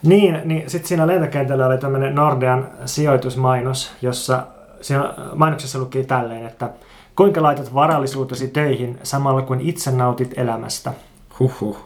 Niin, 0.04 0.42
niin 0.46 0.70
sitten 0.70 0.88
siinä 0.88 1.08
lentokentällä 1.08 1.66
oli 1.66 1.78
tämmöinen 1.78 2.16
Nordean 2.16 2.68
sijoitusmainos, 2.86 3.92
jossa 4.02 4.44
siinä 4.82 5.14
mainoksessa 5.36 5.80
luki 5.80 6.04
tälleen, 6.04 6.46
että 6.46 6.70
kuinka 7.16 7.44
laitat 7.44 7.74
varallisuutesi 7.74 8.48
töihin 8.48 9.00
samalla 9.04 9.42
kun 9.42 9.62
itse 9.62 9.92
nautit 9.92 10.34
elämästä. 10.38 10.94
Huhhuh. 11.40 11.78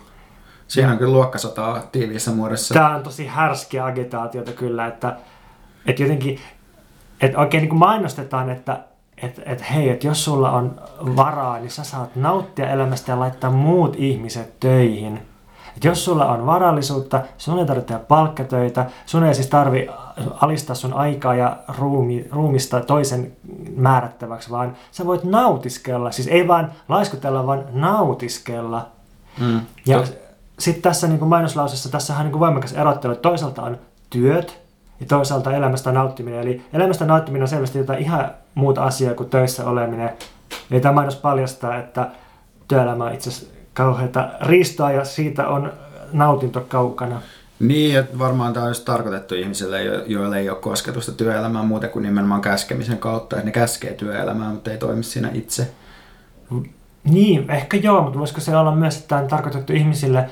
Siinä 0.68 0.92
on 0.92 0.98
kyllä 0.98 1.14
luokkasotaa 1.14 1.80
tiiviissä 1.92 2.32
muodossa. 2.32 2.74
Tämä 2.74 2.96
on 2.96 3.04
tosi 3.04 3.28
härskiä 3.28 3.86
agitaatiota 3.86 4.52
kyllä, 4.52 4.88
että, 4.88 5.16
että 5.86 6.02
jotenkin, 6.02 6.40
että 7.26 7.40
oikein 7.40 7.62
niin 7.62 7.70
kuin 7.70 7.80
mainostetaan, 7.80 8.50
että 8.50 8.80
että 9.18 9.42
et, 9.46 9.72
hei, 9.72 9.90
että 9.90 10.08
jos 10.08 10.26
sulla 10.26 10.52
on 10.52 10.82
varaa, 11.16 11.60
niin 11.60 11.72
sä 11.72 11.84
saat 11.84 12.16
nauttia 12.16 12.70
elämästä 12.70 13.12
ja 13.12 13.20
laittaa 13.20 13.50
muut 13.50 13.96
ihmiset 13.98 14.60
töihin. 14.60 15.22
Et 15.78 15.84
jos 15.84 16.06
sulla 16.06 16.26
on 16.26 16.46
varallisuutta, 16.46 17.22
sun 17.38 17.60
ei 17.60 17.66
tarvitse 17.66 17.88
tehdä 17.88 18.06
palkkatöitä, 18.08 18.86
sun 19.06 19.24
ei 19.24 19.36
siis 19.36 19.48
tarvi 19.48 19.90
alistaa 20.42 20.76
sun 20.76 20.94
aikaa 20.94 21.36
ja 21.36 21.58
ruumi, 21.78 22.28
ruumista 22.32 22.80
toisen 22.80 23.32
määrättäväksi, 23.76 24.50
vaan 24.50 24.78
sä 24.92 25.06
voit 25.06 25.24
nautiskella, 25.24 26.12
siis 26.12 26.28
ei 26.28 26.48
vaan 26.48 26.72
laiskutella, 26.90 27.48
vaan 27.48 27.66
nautiskella. 27.72 28.88
Mm. 29.40 29.62
Ja 29.86 30.04
sitten 30.60 30.82
tässä 30.82 31.08
niin 31.08 31.28
mainoslausessa, 31.28 31.92
tässä 31.92 32.18
on 32.18 32.26
niin 32.26 32.40
voimakas 32.40 32.74
erottelu, 32.74 33.14
että 33.14 33.30
toisaalta 33.30 33.62
on 33.62 33.78
työt 34.10 34.63
ja 35.04 35.08
toisaalta 35.08 35.52
elämästä 35.52 35.92
nauttiminen. 35.92 36.42
Eli 36.42 36.62
elämästä 36.74 37.06
nauttiminen 37.06 37.42
on 37.42 37.48
selvästi 37.48 37.78
jotain 37.78 38.00
ihan 38.00 38.32
muuta 38.56 38.84
asiaa 38.84 39.14
kuin 39.14 39.30
töissä 39.30 39.66
oleminen. 39.66 40.10
Eli 40.72 40.80
tämä 40.80 40.94
mainos 40.94 41.16
paljastaa, 41.16 41.78
että 41.78 42.08
työelämä 42.68 43.04
on 43.04 43.14
itse 43.14 43.30
asiassa 43.30 43.54
kauheita 43.74 44.30
riistoa 44.42 44.92
ja 44.92 45.06
siitä 45.06 45.48
on 45.48 45.74
nautinto 46.14 46.62
kaukana. 46.68 47.22
Niin, 47.60 48.00
että 48.00 48.20
varmaan 48.20 48.54
tämä 48.54 48.66
olisi 48.66 48.86
tarkoitettu 48.86 49.36
ihmisille, 49.36 49.84
jo- 49.84 50.04
joille 50.06 50.40
ei 50.40 50.50
ole 50.50 50.58
kosketusta 50.58 51.12
työelämään 51.12 51.66
muuten 51.66 51.90
kuin 51.90 52.04
nimenomaan 52.04 52.42
käskemisen 52.42 52.98
kautta, 52.98 53.36
että 53.36 53.46
ne 53.46 53.52
käskee 53.52 53.94
työelämään, 53.94 54.52
mutta 54.52 54.72
ei 54.72 54.78
toimi 54.78 55.04
siinä 55.04 55.30
itse. 55.34 55.72
Niin, 57.04 57.50
ehkä 57.50 57.78
joo, 57.78 58.02
mutta 58.02 58.20
voisiko 58.20 58.42
se 58.42 58.58
olla 58.58 58.76
myös, 58.76 58.96
että 58.96 59.08
tämä 59.08 59.22
on 59.22 59.28
tarkoitettu 59.28 59.74
ihmisille, 59.74 60.30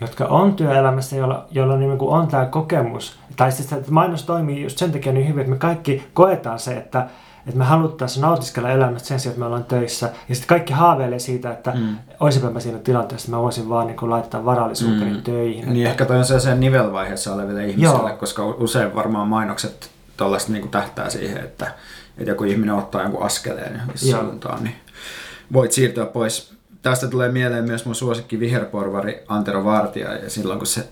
jotka 0.00 0.24
on 0.24 0.54
työelämässä, 0.54 1.16
joilla, 1.16 1.46
joilla 1.50 1.76
niin 1.76 1.98
kuin 1.98 2.10
on 2.10 2.28
tämä 2.28 2.46
kokemus. 2.46 3.18
Tai 3.36 3.52
siis 3.52 3.72
että 3.72 3.90
mainos 3.90 4.22
toimii 4.22 4.62
just 4.62 4.78
sen 4.78 4.92
takia 4.92 5.12
niin 5.12 5.28
hyvin, 5.28 5.40
että 5.40 5.50
me 5.50 5.58
kaikki 5.58 6.04
koetaan 6.14 6.58
se, 6.58 6.76
että, 6.76 7.06
että 7.46 7.58
me 7.58 7.64
haluttaisiin 7.64 8.22
nautiskella 8.22 8.70
elämästä 8.70 9.08
sen 9.08 9.20
sijaan, 9.20 9.32
että 9.32 9.40
me 9.40 9.46
ollaan 9.46 9.64
töissä. 9.64 10.10
Ja 10.28 10.34
sitten 10.34 10.48
kaikki 10.48 10.72
haaveilee 10.72 11.18
siitä, 11.18 11.50
että 11.50 11.70
mm. 11.70 11.96
olisinpä 12.20 12.50
mä 12.50 12.60
siinä 12.60 12.78
tilanteessa, 12.78 13.26
että 13.26 13.36
mä 13.36 13.42
voisin 13.42 13.68
vaan 13.68 13.86
niin 13.86 13.96
kuin 13.96 14.10
laittaa 14.10 14.44
varallisuuteni 14.44 15.10
mm. 15.10 15.22
töihin. 15.22 15.64
Niin 15.64 15.76
että... 15.76 15.90
ehkä 15.90 16.04
toi 16.04 16.18
on 16.18 16.24
sellaisen 16.24 16.60
nivelvaiheessa 16.60 17.34
oleville 17.34 17.66
ihmisille, 17.66 18.08
Joo. 18.08 18.16
koska 18.16 18.46
usein 18.46 18.94
varmaan 18.94 19.28
mainokset 19.28 19.90
tuollaista 20.16 20.52
niin 20.52 20.68
tähtää 20.68 21.10
siihen, 21.10 21.44
että, 21.44 21.72
että 22.18 22.30
joku 22.30 22.44
ihminen 22.44 22.74
ottaa 22.74 23.02
jonkun 23.02 23.22
askeleen 23.22 23.82
suuntaan, 23.94 24.64
niin 24.64 24.76
voit 25.52 25.72
siirtyä 25.72 26.06
pois. 26.06 26.59
Tästä 26.82 27.08
tulee 27.08 27.28
mieleen 27.28 27.64
myös 27.64 27.84
mun 27.84 27.94
suosikki 27.94 28.40
viherporvari 28.40 29.22
Antero 29.28 29.64
Vartija, 29.64 30.14
ja 30.14 30.30
silloin 30.30 30.58
kun 30.58 30.66
se 30.66 30.88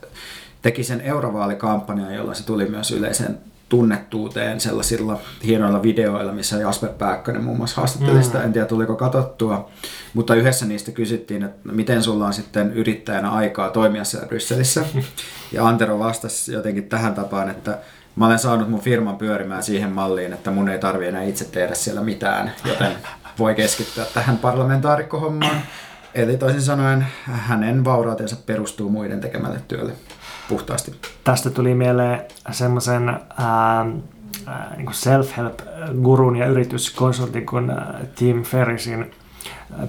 teki 0.62 0.84
sen 0.84 1.00
eurovaalikampanjan, 1.00 2.14
jolla 2.14 2.34
se 2.34 2.46
tuli 2.46 2.66
myös 2.66 2.90
yleiseen 2.90 3.38
tunnettuuteen 3.68 4.60
sellaisilla 4.60 5.20
hienoilla 5.44 5.82
videoilla, 5.82 6.32
missä 6.32 6.56
Jasper 6.56 6.90
Pääkkönen 6.98 7.44
muun 7.44 7.56
muassa 7.56 7.76
haastatteli 7.76 8.22
sitä, 8.22 8.38
mm. 8.38 8.44
en 8.44 8.52
tiedä 8.52 8.66
tuliko 8.66 8.96
katsottua, 8.96 9.70
mutta 10.14 10.34
yhdessä 10.34 10.66
niistä 10.66 10.90
kysyttiin, 10.90 11.42
että 11.42 11.72
miten 11.72 12.02
sulla 12.02 12.26
on 12.26 12.32
sitten 12.32 12.72
yrittäjänä 12.72 13.30
aikaa 13.30 13.70
toimia 13.70 14.04
siellä 14.04 14.28
Brysselissä, 14.28 14.84
ja 15.52 15.68
Antero 15.68 15.98
vastasi 15.98 16.52
jotenkin 16.52 16.88
tähän 16.88 17.14
tapaan, 17.14 17.50
että 17.50 17.78
mä 18.16 18.26
olen 18.26 18.38
saanut 18.38 18.70
mun 18.70 18.80
firman 18.80 19.16
pyörimään 19.16 19.62
siihen 19.62 19.92
malliin, 19.92 20.32
että 20.32 20.50
mun 20.50 20.68
ei 20.68 20.78
tarvi 20.78 21.06
enää 21.06 21.22
itse 21.22 21.44
tehdä 21.44 21.74
siellä 21.74 22.00
mitään, 22.00 22.52
joten 22.64 22.92
voi 23.38 23.54
keskittyä 23.54 24.04
tähän 24.14 24.38
parlamentaarikkohommaan. 24.38 25.56
Eli 26.14 26.36
toisin 26.36 26.62
sanoen 26.62 27.06
hänen 27.24 27.84
vaurautensa 27.84 28.36
perustuu 28.46 28.90
muiden 28.90 29.20
tekemälle 29.20 29.60
työlle 29.68 29.92
puhtaasti. 30.48 30.94
Tästä 31.24 31.50
tuli 31.50 31.74
mieleen 31.74 32.20
semmoisen 32.50 33.16
niin 34.76 34.88
self-help-gurun 34.92 36.36
ja 36.36 36.46
yrityskonsultin 36.46 37.46
kuin 37.46 37.72
Tim 38.14 38.42
Ferrisin 38.42 39.10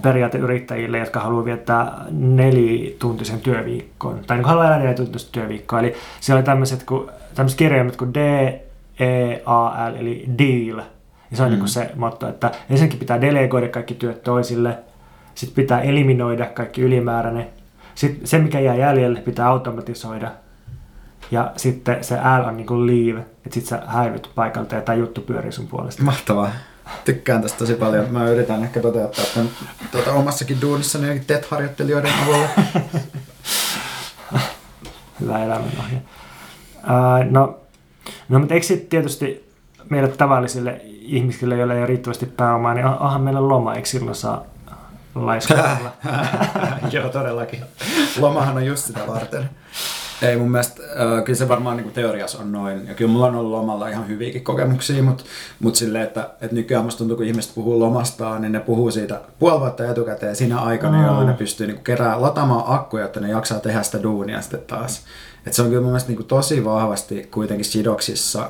periaateyrittäjille, 0.02 1.00
jotka 1.00 1.20
haluaa 1.20 1.46
viettää 1.46 2.06
nelituntisen 2.12 3.40
työviikon, 3.40 4.20
tai 4.28 4.38
niin 4.38 4.46
haluaa 4.46 4.66
elää 4.66 4.80
nelituntista 4.80 5.32
työviikkoa. 5.32 5.80
Eli 5.80 5.96
siellä 6.20 6.38
oli 6.38 6.46
tämmöiset, 6.46 6.84
kuin, 6.84 7.10
tämmöiset 7.36 7.58
kirjaimet 7.58 7.96
kuin 7.96 8.14
D, 8.14 8.18
E, 9.00 9.42
A, 9.46 9.92
L, 9.92 9.96
eli 9.96 10.26
deal. 10.38 10.82
Ja 11.32 11.38
se 11.38 11.44
on 11.44 11.52
mm. 11.52 11.58
niin 11.58 11.68
se 11.68 11.92
motto, 11.96 12.28
että 12.28 12.52
ensinnäkin 12.70 13.00
pitää 13.00 13.22
delegoida 13.22 13.68
kaikki 13.68 13.94
työt 13.94 14.24
toisille, 14.24 14.78
Sitten 15.36 15.56
pitää 15.56 15.82
eliminoida 15.82 16.46
kaikki 16.46 16.82
ylimääräinen. 16.82 17.50
Sitten 17.96 18.28
se, 18.28 18.40
mikä 18.40 18.60
jää 18.60 18.76
jäljelle, 18.76 19.22
pitää 19.22 19.48
automatisoida. 19.48 20.32
Ja 21.32 21.52
sitten 21.58 22.04
se 22.04 22.16
L 22.16 22.48
on 22.48 22.58
niin 22.58 22.68
kuin 22.68 22.88
leave, 22.88 23.20
että 23.20 23.54
sitten 23.54 23.80
sä 23.80 23.82
häivyt 23.88 24.30
paikalta 24.36 24.76
ja 24.76 24.82
tämä 24.82 24.96
juttu 24.96 25.22
pyörii 25.22 25.52
sun 25.52 25.68
puolesta. 25.68 26.04
Mahtavaa. 26.04 26.52
Tykkään 27.06 27.42
tästä 27.42 27.58
tosi 27.58 27.74
paljon. 27.74 28.12
Mä 28.12 28.30
yritän 28.30 28.64
ehkä 28.64 28.80
toteuttaa 28.80 29.26
tämän 29.34 29.50
tuota, 29.92 30.14
omassakin 30.14 30.62
duunissa 30.62 31.00
niin 31.00 31.26
TET-harjoittelijoiden 31.26 32.12
avulla. 32.24 32.48
Hyvä 35.22 35.46
elämänohje. 35.46 36.02
Uh, 36.78 37.32
no, 37.32 37.60
no, 38.30 38.40
mutta 38.40 38.54
eikö 38.54 38.66
sitten 38.66 38.90
tietysti 38.90 39.49
meille 39.90 40.08
tavallisille 40.08 40.82
ihmisille, 40.86 41.58
joilla 41.58 41.74
ei 41.74 41.80
ole 41.80 41.88
riittävästi 41.88 42.26
pääomaa, 42.26 42.74
niin 42.74 42.86
onhan 42.86 43.22
meillä 43.22 43.48
loma, 43.48 43.76
eikö 43.76 43.88
silloin 43.88 44.16
saa 44.16 44.46
laiskotella? 45.16 45.92
Joo, 46.92 47.10
todellakin. 47.10 47.60
Lomahan 48.20 48.56
on 48.56 48.66
just 48.66 48.86
sitä 48.86 49.00
varten. 49.08 49.50
Ei 50.22 50.38
mun 50.38 50.52
mielestä, 50.52 50.84
äh, 50.84 51.24
kyllä 51.24 51.38
se 51.38 51.48
varmaan 51.48 51.78
niin 51.78 51.92
teoriassa 51.92 52.40
on 52.40 52.52
noin. 52.52 52.88
Ja 52.88 52.94
kyllä 52.94 53.12
mulla 53.12 53.26
on 53.26 53.36
ollut 53.36 53.52
lomalla 53.52 53.88
ihan 53.88 54.08
hyviäkin 54.08 54.44
kokemuksia, 54.44 55.04
mutta 55.04 55.24
mut 55.60 55.76
silleen, 55.76 56.04
että, 56.04 56.30
että 56.42 56.56
nykyään 56.56 56.84
musta 56.84 56.98
tuntuu, 56.98 57.18
kun 57.18 57.26
ihmiset 57.26 57.56
puhuu 57.56 57.80
lomastaan, 57.80 58.42
niin 58.42 58.52
ne 58.52 58.60
puhuu 58.60 58.92
siitä 58.92 59.22
puoli 59.40 59.60
vuotta 59.60 59.92
etukäteen 59.92 60.36
siinä 60.36 60.60
aikana, 60.60 60.98
mm. 60.98 61.06
jolloin 61.06 61.28
ne 61.28 61.34
pystyy 61.34 61.68
niin 61.68 61.84
kerää 61.84 62.22
lataamaan 62.22 62.64
akkuja, 62.68 63.06
että 63.06 63.20
ne 63.20 63.30
jaksaa 63.30 63.60
tehdä 63.60 63.84
sitä 63.84 64.04
duunia 64.04 64.42
sitten 64.42 64.62
taas. 64.68 65.02
Et 65.48 65.54
se 65.54 65.62
on 65.62 65.68
kyllä 65.68 65.82
mun 65.82 65.92
mielestä 65.92 66.12
niin 66.12 66.26
tosi 66.26 66.66
vahvasti 66.66 67.28
kuitenkin 67.32 67.66
sidoksissa 67.66 68.50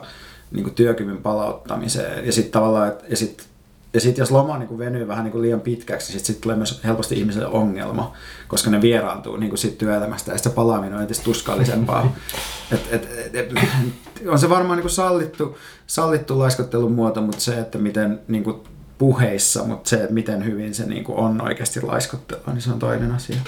niin 0.51 0.73
työkyvyn 0.73 1.17
palauttamiseen. 1.17 2.25
Ja 2.25 2.31
sitten 2.31 2.51
tavallaan, 2.51 2.87
että, 2.87 3.05
ja 3.09 3.15
sit 3.17 3.49
ja 3.93 3.99
sitten 3.99 4.21
jos 4.21 4.31
loma 4.31 4.57
niin 4.57 4.77
venyy 4.77 5.07
vähän 5.07 5.23
niin 5.23 5.31
kuin 5.31 5.41
liian 5.41 5.61
pitkäksi, 5.61 6.07
niin 6.07 6.19
sitten 6.19 6.35
sit 6.35 6.41
tulee 6.41 6.55
myös 6.55 6.83
helposti 6.83 7.19
ihmiselle 7.19 7.47
ongelma, 7.47 8.13
koska 8.47 8.69
ne 8.69 8.81
vieraantuu 8.81 9.37
niin 9.37 9.49
kuin 9.49 9.59
sit 9.59 9.77
työelämästä 9.77 10.31
ja 10.31 10.37
sitten 10.37 10.51
se 10.51 10.55
palaaminen 10.55 10.95
on 10.95 11.01
entistä 11.01 11.23
tuskallisempaa. 11.23 12.15
et, 12.71 12.87
et, 12.91 13.09
et, 13.33 13.35
et, 13.35 14.27
on 14.27 14.39
se 14.39 14.49
varmaan 14.49 14.77
niin 14.77 14.83
kuin 14.83 14.91
sallittu, 14.91 15.57
sallittu 15.87 16.39
laiskottelun 16.39 16.91
muoto, 16.91 17.21
mutta 17.21 17.41
se, 17.41 17.59
että 17.59 17.77
miten 17.77 18.19
niin 18.27 18.43
kuin 18.43 18.57
puheissa, 18.97 19.63
mutta 19.63 19.89
se, 19.89 19.95
että 19.95 20.13
miten 20.13 20.45
hyvin 20.45 20.75
se 20.75 20.85
niin 20.85 21.03
kuin 21.03 21.17
on 21.17 21.41
oikeasti 21.41 21.81
laiskottelua, 21.81 22.53
niin 22.53 22.61
se 22.61 22.71
on 22.71 22.79
toinen 22.79 23.11
asia. 23.11 23.39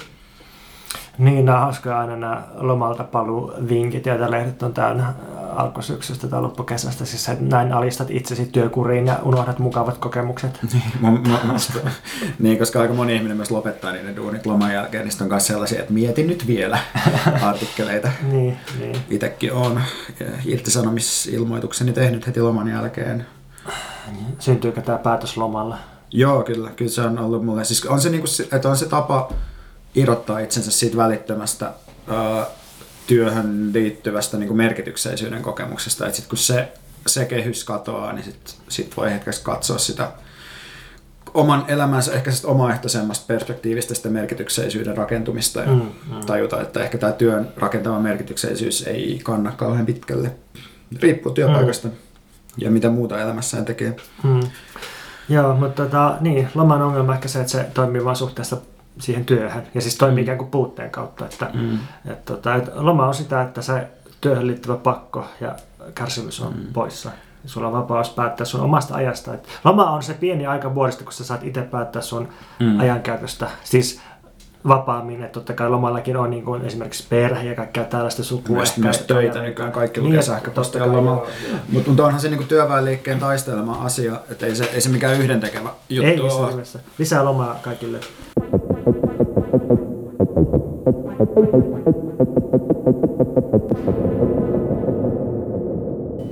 Niin, 1.18 1.44
nämä 1.44 1.60
hauskoja 1.60 1.98
aina 1.98 2.16
nämä 2.16 2.42
lomalta 2.54 3.04
paluu 3.04 3.52
vinkit, 3.68 4.06
joita 4.06 4.30
lehdet 4.30 4.62
on 4.62 4.74
täynnä 4.74 5.14
alkusyksystä 5.56 6.28
tai 6.28 6.42
loppukesästä. 6.42 7.04
Siis 7.04 7.28
että 7.28 7.44
näin 7.44 7.72
alistat 7.72 8.10
itsesi 8.10 8.46
työkuriin 8.46 9.06
ja 9.06 9.18
unohdat 9.22 9.58
mukavat 9.58 9.98
kokemukset. 9.98 10.58
niin, 10.72 10.82
mä, 11.00 11.10
mä, 11.10 11.56
niin, 12.38 12.58
koska 12.58 12.80
aika 12.80 12.94
moni 12.94 13.16
ihminen 13.16 13.36
myös 13.36 13.50
lopettaa 13.50 13.92
niiden 13.92 14.16
duunit 14.16 14.46
loman 14.46 14.72
jälkeen, 14.72 15.04
niin 15.04 15.22
on 15.22 15.28
myös 15.28 15.46
sellaisia, 15.46 15.80
että 15.80 15.92
mietin 15.92 16.26
nyt 16.26 16.46
vielä 16.46 16.78
artikkeleita. 17.42 18.08
niin, 18.30 18.56
niin. 18.78 18.96
Itsekin 19.10 19.52
olen 19.52 19.80
irtisanomisilmoitukseni 20.44 21.92
tehnyt 21.92 22.26
heti 22.26 22.40
loman 22.40 22.68
jälkeen. 22.68 23.26
Syntyykö 24.38 24.80
tämä 24.80 24.98
päätös 24.98 25.36
lomalla? 25.36 25.78
Joo, 26.10 26.42
kyllä, 26.42 26.70
kyllä 26.76 26.90
se 26.90 27.00
on 27.00 27.18
ollut 27.18 27.44
mulle. 27.44 27.64
Siis 27.64 27.86
on 27.86 28.00
se, 28.00 28.10
niin 28.10 28.20
kuin, 28.20 28.56
että 28.56 28.68
on 28.68 28.76
se 28.76 28.88
tapa 28.88 29.32
irrottaa 29.94 30.38
itsensä 30.38 30.70
siitä 30.70 30.96
välittömästä 30.96 31.72
ää, 32.08 32.46
työhön 33.06 33.70
liittyvästä 33.72 34.36
niin 34.36 34.48
kuin 34.48 34.56
merkityksellisyyden 34.56 35.42
kokemuksesta. 35.42 36.06
Että 36.06 36.16
sit 36.16 36.26
kun 36.28 36.38
se, 36.38 36.72
se 37.06 37.24
kehys 37.24 37.64
katoaa, 37.64 38.12
niin 38.12 38.24
sit, 38.24 38.56
sit 38.68 38.96
voi 38.96 39.10
hetkessä 39.10 39.44
katsoa 39.44 39.78
sitä 39.78 40.12
oman 41.34 41.64
elämänsä 41.68 42.12
ehkä 42.12 42.30
omaehtoisemmasta 42.44 43.24
perspektiivistä 43.26 43.94
sitä 43.94 44.08
merkityksellisyyden 44.08 44.96
rakentumista 44.96 45.60
ja 45.60 45.66
mm, 45.66 45.82
mm. 45.82 46.20
tajuta, 46.26 46.60
että 46.60 46.82
ehkä 46.82 46.98
tämä 46.98 47.12
työn 47.12 47.48
rakentama 47.56 48.00
merkityksellisyys 48.00 48.82
ei 48.86 49.20
kanna 49.24 49.52
kauhean 49.52 49.86
pitkälle. 49.86 50.30
Riippuu 51.00 51.32
työpaikasta 51.32 51.88
mm. 51.88 51.94
ja 52.56 52.70
mitä 52.70 52.90
muuta 52.90 53.20
elämässään 53.20 53.64
tekee. 53.64 53.96
Mm. 54.22 54.40
Joo, 55.28 55.54
mutta 55.54 55.84
tota, 55.84 56.16
niin, 56.20 56.48
loman 56.54 56.82
ongelma 56.82 57.14
ehkä 57.14 57.28
se, 57.28 57.40
että 57.40 57.52
se 57.52 57.66
toimii 57.74 58.04
vain 58.04 58.16
suhteessa 58.16 58.56
siihen 58.98 59.24
työhön. 59.24 59.62
Ja 59.74 59.80
siis 59.80 59.96
toimii 59.98 60.16
mm. 60.16 60.22
ikään 60.22 60.38
kuin 60.38 60.50
puutteen 60.50 60.90
kautta. 60.90 61.24
Että, 61.24 61.50
mm. 61.54 61.78
et, 62.10 62.24
tota, 62.24 62.54
et 62.54 62.70
loma 62.74 63.06
on 63.06 63.14
sitä, 63.14 63.42
että 63.42 63.62
se 63.62 63.86
työhön 64.20 64.46
liittyvä 64.46 64.76
pakko 64.76 65.24
ja 65.40 65.54
kärsimys 65.94 66.40
on 66.40 66.52
mm. 66.52 66.72
poissa. 66.72 67.10
Sulla 67.46 67.66
on 67.66 67.72
vapaus 67.72 68.10
päättää 68.10 68.44
sun 68.44 68.60
omasta 68.60 68.94
ajasta. 68.94 69.34
Et 69.34 69.48
loma 69.64 69.90
on 69.90 70.02
se 70.02 70.14
pieni 70.14 70.46
aika 70.46 70.74
vuodesta, 70.74 71.04
kun 71.04 71.12
sä 71.12 71.24
saat 71.24 71.44
itse 71.44 71.62
päättää 71.62 72.02
sun 72.02 72.28
mm. 72.60 72.80
ajankäytöstä. 72.80 73.50
Siis 73.64 74.00
vapaammin, 74.68 75.22
että 75.22 75.32
totta 75.32 75.52
kai 75.52 75.70
lomallakin 75.70 76.16
on 76.16 76.30
niin 76.30 76.44
kuin 76.44 76.64
esimerkiksi 76.64 77.06
perhe 77.08 77.48
ja 77.48 77.54
kaikkea 77.54 77.84
tällaista 77.84 78.24
sukua. 78.24 78.56
Myös, 78.56 78.76
myös 78.76 78.98
töitä 78.98 79.38
ja, 79.38 79.44
nykyään 79.44 79.72
kaikki 79.72 80.00
lukee 80.00 80.12
niin, 80.12 80.22
sähköpostia 80.22 80.92
lomalla. 80.92 81.26
Mutta 81.72 81.90
mut 81.90 82.00
onhan 82.00 82.20
se 82.20 82.28
niin 82.28 82.48
työväenliikkeen 82.48 83.18
taistelema 83.18 83.72
asia, 83.84 84.16
että 84.30 84.46
ei 84.46 84.54
se, 84.54 84.64
ei 84.64 84.80
se 84.80 84.88
mikään 84.88 85.20
yhdentekevä 85.20 85.68
juttu 85.88 86.10
ei 86.10 86.20
ole. 86.20 86.50
Ei 86.50 86.80
Lisää 86.98 87.24
lomaa 87.24 87.58
kaikille. 87.62 88.00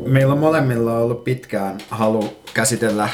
Meillä 0.07 0.32
on 0.32 0.38
molemmilla 0.38 0.99
ollut 0.99 1.24
pitkään 1.24 1.78
halu 1.91 2.24
käsitellä 2.55 3.09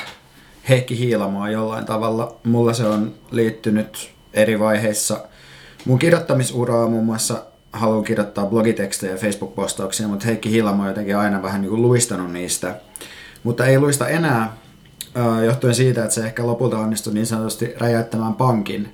Heikki 0.69 0.99
Hiilamoa 0.99 1.51
jollain 1.51 1.85
tavalla. 1.85 2.37
Mulla 2.45 2.73
se 2.73 2.87
on 2.87 3.13
liittynyt 3.31 4.11
eri 4.35 4.59
vaiheissa. 4.59 5.21
Mun 5.85 5.99
kirjoittamisuraa 5.99 6.89
muun 6.89 7.05
muassa 7.05 7.43
haluan 7.73 8.05
kirjoittaa 8.05 8.47
blogitekstejä 8.47 9.13
ja 9.13 9.19
Facebook-postauksia, 9.19 10.09
mutta 10.09 10.27
Heikki 10.27 10.51
Hiilamo 10.51 10.83
on 10.83 10.89
jotenkin 10.89 11.17
aina 11.17 11.43
vähän 11.43 11.61
niin 11.61 11.71
kuin 11.71 11.83
luistanut 11.83 12.33
niistä. 12.33 12.81
Mutta 13.43 13.67
ei 13.67 13.79
luista 13.79 14.09
enää, 14.09 14.57
johtuen 15.45 15.75
siitä, 15.75 16.03
että 16.03 16.15
se 16.15 16.25
ehkä 16.25 16.47
lopulta 16.47 16.79
onnistui 16.79 17.15
niin 17.15 17.27
sanotusti 17.27 17.75
räjäyttämään 17.79 18.35
pankin 18.35 18.89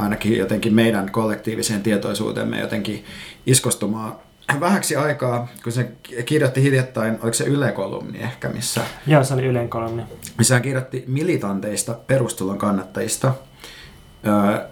ainakin 0.00 0.38
jotenkin 0.38 0.74
meidän 0.74 1.10
kollektiiviseen 1.12 1.82
tietoisuuteemme 1.82 2.60
jotenkin 2.60 3.04
iskostumaan 3.46 4.16
vähäksi 4.60 4.96
aikaa, 4.96 5.48
kun 5.62 5.72
se 5.72 5.92
kirjoitti 6.24 6.62
hiljattain, 6.62 7.12
oliko 7.12 7.32
se 7.32 7.44
Yle-kolumni 7.44 8.18
ehkä, 8.18 8.48
missä... 8.48 8.80
Joo, 9.06 9.24
se 9.24 9.34
oli 9.34 9.46
Ylen 9.46 9.68
kolumni. 9.68 10.02
Missä 10.38 10.54
hän 10.54 10.62
kirjoitti 10.62 11.04
militanteista 11.06 11.94
perustulon 12.06 12.58
kannattajista. 12.58 13.34
Öö, 14.26 14.68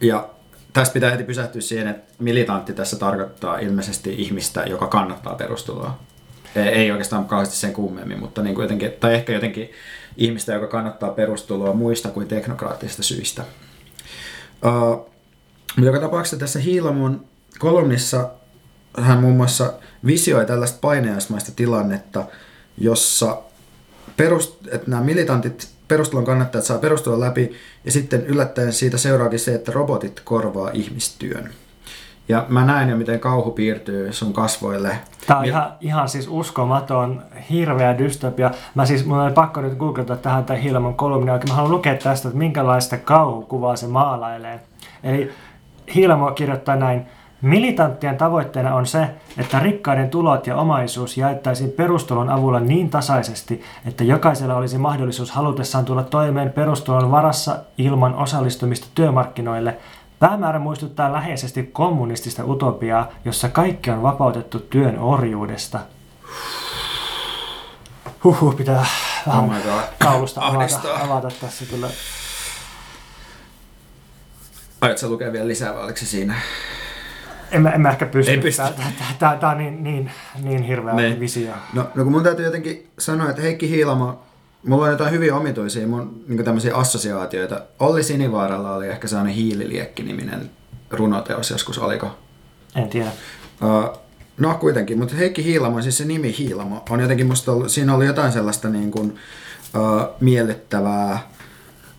ja 0.00 0.28
tästä 0.72 0.92
pitää 0.92 1.10
heti 1.10 1.24
pysähtyä 1.24 1.60
siihen, 1.60 1.88
että 1.88 2.14
militantti 2.18 2.72
tässä 2.72 2.96
tarkoittaa 2.96 3.58
ilmeisesti 3.58 4.14
ihmistä, 4.18 4.62
joka 4.62 4.86
kannattaa 4.86 5.34
perustuloa. 5.34 5.98
Ei 6.54 6.90
oikeastaan 6.90 7.24
kauheasti 7.24 7.56
sen 7.56 7.72
kummemmin, 7.72 8.20
mutta 8.20 8.42
niin 8.42 8.54
kuin 8.54 8.64
jotenkin, 8.64 8.92
tai 9.00 9.14
ehkä 9.14 9.32
jotenkin 9.32 9.70
ihmistä, 10.16 10.52
joka 10.52 10.66
kannattaa 10.66 11.10
perustuloa 11.10 11.72
muista 11.72 12.08
kuin 12.08 12.28
teknokraattisista 12.28 13.02
syistä. 13.02 13.44
Uh, 14.64 15.10
joka 15.82 16.00
tapauksessa 16.00 16.36
tässä 16.36 16.58
Hiilamon 16.58 17.24
kolumnissa 17.58 18.30
hän 18.98 19.18
muun 19.18 19.36
muassa 19.36 19.72
visioi 20.06 20.46
tällaista 20.46 20.78
painajaismaista 20.80 21.52
tilannetta, 21.56 22.24
jossa 22.78 23.42
perust, 24.16 24.54
että 24.72 24.90
nämä 24.90 25.02
militantit 25.02 25.68
perustulon 25.88 26.24
kannattajat 26.24 26.64
saa 26.64 26.78
perustulon 26.78 27.20
läpi 27.20 27.52
ja 27.84 27.92
sitten 27.92 28.26
yllättäen 28.26 28.72
siitä 28.72 28.98
seuraakin 28.98 29.38
se, 29.38 29.54
että 29.54 29.72
robotit 29.72 30.20
korvaa 30.20 30.70
ihmistyön. 30.72 31.50
Ja 32.28 32.46
mä 32.48 32.64
näen 32.64 32.88
jo, 32.88 32.96
miten 32.96 33.20
kauhu 33.20 33.50
piirtyy 33.50 34.12
sun 34.12 34.32
kasvoille. 34.32 34.98
Tämä 35.26 35.40
on 35.40 35.44
ihan, 35.44 35.72
ihan 35.80 36.08
siis 36.08 36.28
uskomaton, 36.30 37.22
hirveä 37.50 37.98
dystopia. 37.98 38.50
Mä 38.74 38.86
siis, 38.86 39.06
mun 39.06 39.18
oli 39.18 39.32
pakko 39.32 39.60
nyt 39.60 39.78
googlata 39.78 40.16
tähän 40.16 40.44
tämän 40.44 40.62
Hilman 40.62 40.94
kolumni, 40.94 41.30
oikein 41.30 41.50
mä 41.50 41.54
haluan 41.54 41.72
lukea 41.72 41.94
tästä, 41.94 42.28
että 42.28 42.38
minkälaista 42.38 42.96
kauhukuvaa 42.96 43.76
se 43.76 43.86
maalailee. 43.86 44.60
Eli 45.02 45.32
Hilmo 45.94 46.30
kirjoittaa 46.30 46.76
näin, 46.76 47.06
Militanttien 47.44 48.16
tavoitteena 48.16 48.74
on 48.74 48.86
se, 48.86 49.10
että 49.38 49.58
rikkaiden 49.58 50.10
tulot 50.10 50.46
ja 50.46 50.56
omaisuus 50.56 51.16
jaettaisiin 51.16 51.70
perustulon 51.70 52.30
avulla 52.30 52.60
niin 52.60 52.90
tasaisesti, 52.90 53.62
että 53.86 54.04
jokaisella 54.04 54.54
olisi 54.54 54.78
mahdollisuus 54.78 55.30
halutessaan 55.30 55.84
tulla 55.84 56.02
toimeen 56.02 56.52
perustulon 56.52 57.10
varassa 57.10 57.56
ilman 57.78 58.14
osallistumista 58.14 58.86
työmarkkinoille. 58.94 59.76
Päämäärä 60.24 60.58
muistuttaa 60.58 61.12
läheisesti 61.12 61.62
kommunistista 61.62 62.44
utopiaa, 62.44 63.12
jossa 63.24 63.48
kaikki 63.48 63.90
on 63.90 64.02
vapautettu 64.02 64.58
työn 64.58 64.98
orjuudesta. 64.98 65.80
Huhhuh, 68.24 68.56
pitää 68.56 68.86
vähän 69.26 69.44
oh 69.44 69.82
kaulusta 69.98 70.46
avata, 70.46 70.94
avata 71.00 71.28
tässä 71.40 71.64
kyllä. 71.70 71.88
Aiotko 74.80 75.08
lukea 75.08 75.32
vielä 75.32 75.48
lisää 75.48 75.74
vai 75.74 75.84
oliko 75.84 75.98
se 75.98 76.06
siinä? 76.06 76.34
En 77.50 77.62
mä, 77.62 77.70
en 77.70 77.80
mä 77.80 77.90
ehkä 77.90 78.06
pysty. 78.06 78.32
Ei 78.32 78.38
pysty. 78.38 78.62
Tämä, 79.18 79.50
on 79.50 79.58
niin, 79.58 79.84
niin, 79.84 80.10
niin 80.42 80.62
hirveä 80.62 80.94
niin. 80.94 81.20
visio. 81.20 81.52
No, 81.72 81.90
no 81.94 82.04
kun 82.04 82.12
mun 82.12 82.22
täytyy 82.22 82.44
jotenkin 82.44 82.90
sanoa, 82.98 83.30
että 83.30 83.42
Heikki 83.42 83.70
Hiilamo 83.70 84.22
mulla 84.66 84.84
on 84.84 84.90
jotain 84.90 85.12
hyvin 85.12 85.32
omituisia 85.32 85.86
mun 85.86 86.24
niin 86.28 86.44
tämmöisiä 86.44 86.76
assosiaatioita. 86.76 87.60
Olli 87.78 88.02
Sinivaaralla 88.02 88.74
oli 88.74 88.88
ehkä 88.88 89.08
sellainen 89.08 89.34
Hiililiekki-niminen 89.34 90.50
runoteos 90.90 91.50
joskus, 91.50 91.78
oliko? 91.78 92.10
En 92.76 92.88
tiedä. 92.88 93.10
Uh, 93.62 93.98
no 94.38 94.54
kuitenkin, 94.54 94.98
mutta 94.98 95.14
Heikki 95.14 95.44
Hiilamo, 95.44 95.82
siis 95.82 95.98
se 95.98 96.04
nimi 96.04 96.34
Hiilamo, 96.38 96.84
on 96.90 97.00
jotenkin 97.00 97.26
musta 97.26 97.52
ollut, 97.52 97.68
siinä 97.68 97.94
oli 97.94 98.06
jotain 98.06 98.32
sellaista 98.32 98.68
niin 98.68 98.90
kuin, 98.90 99.10
uh, 99.10 100.02
miellyttävää. 100.20 101.30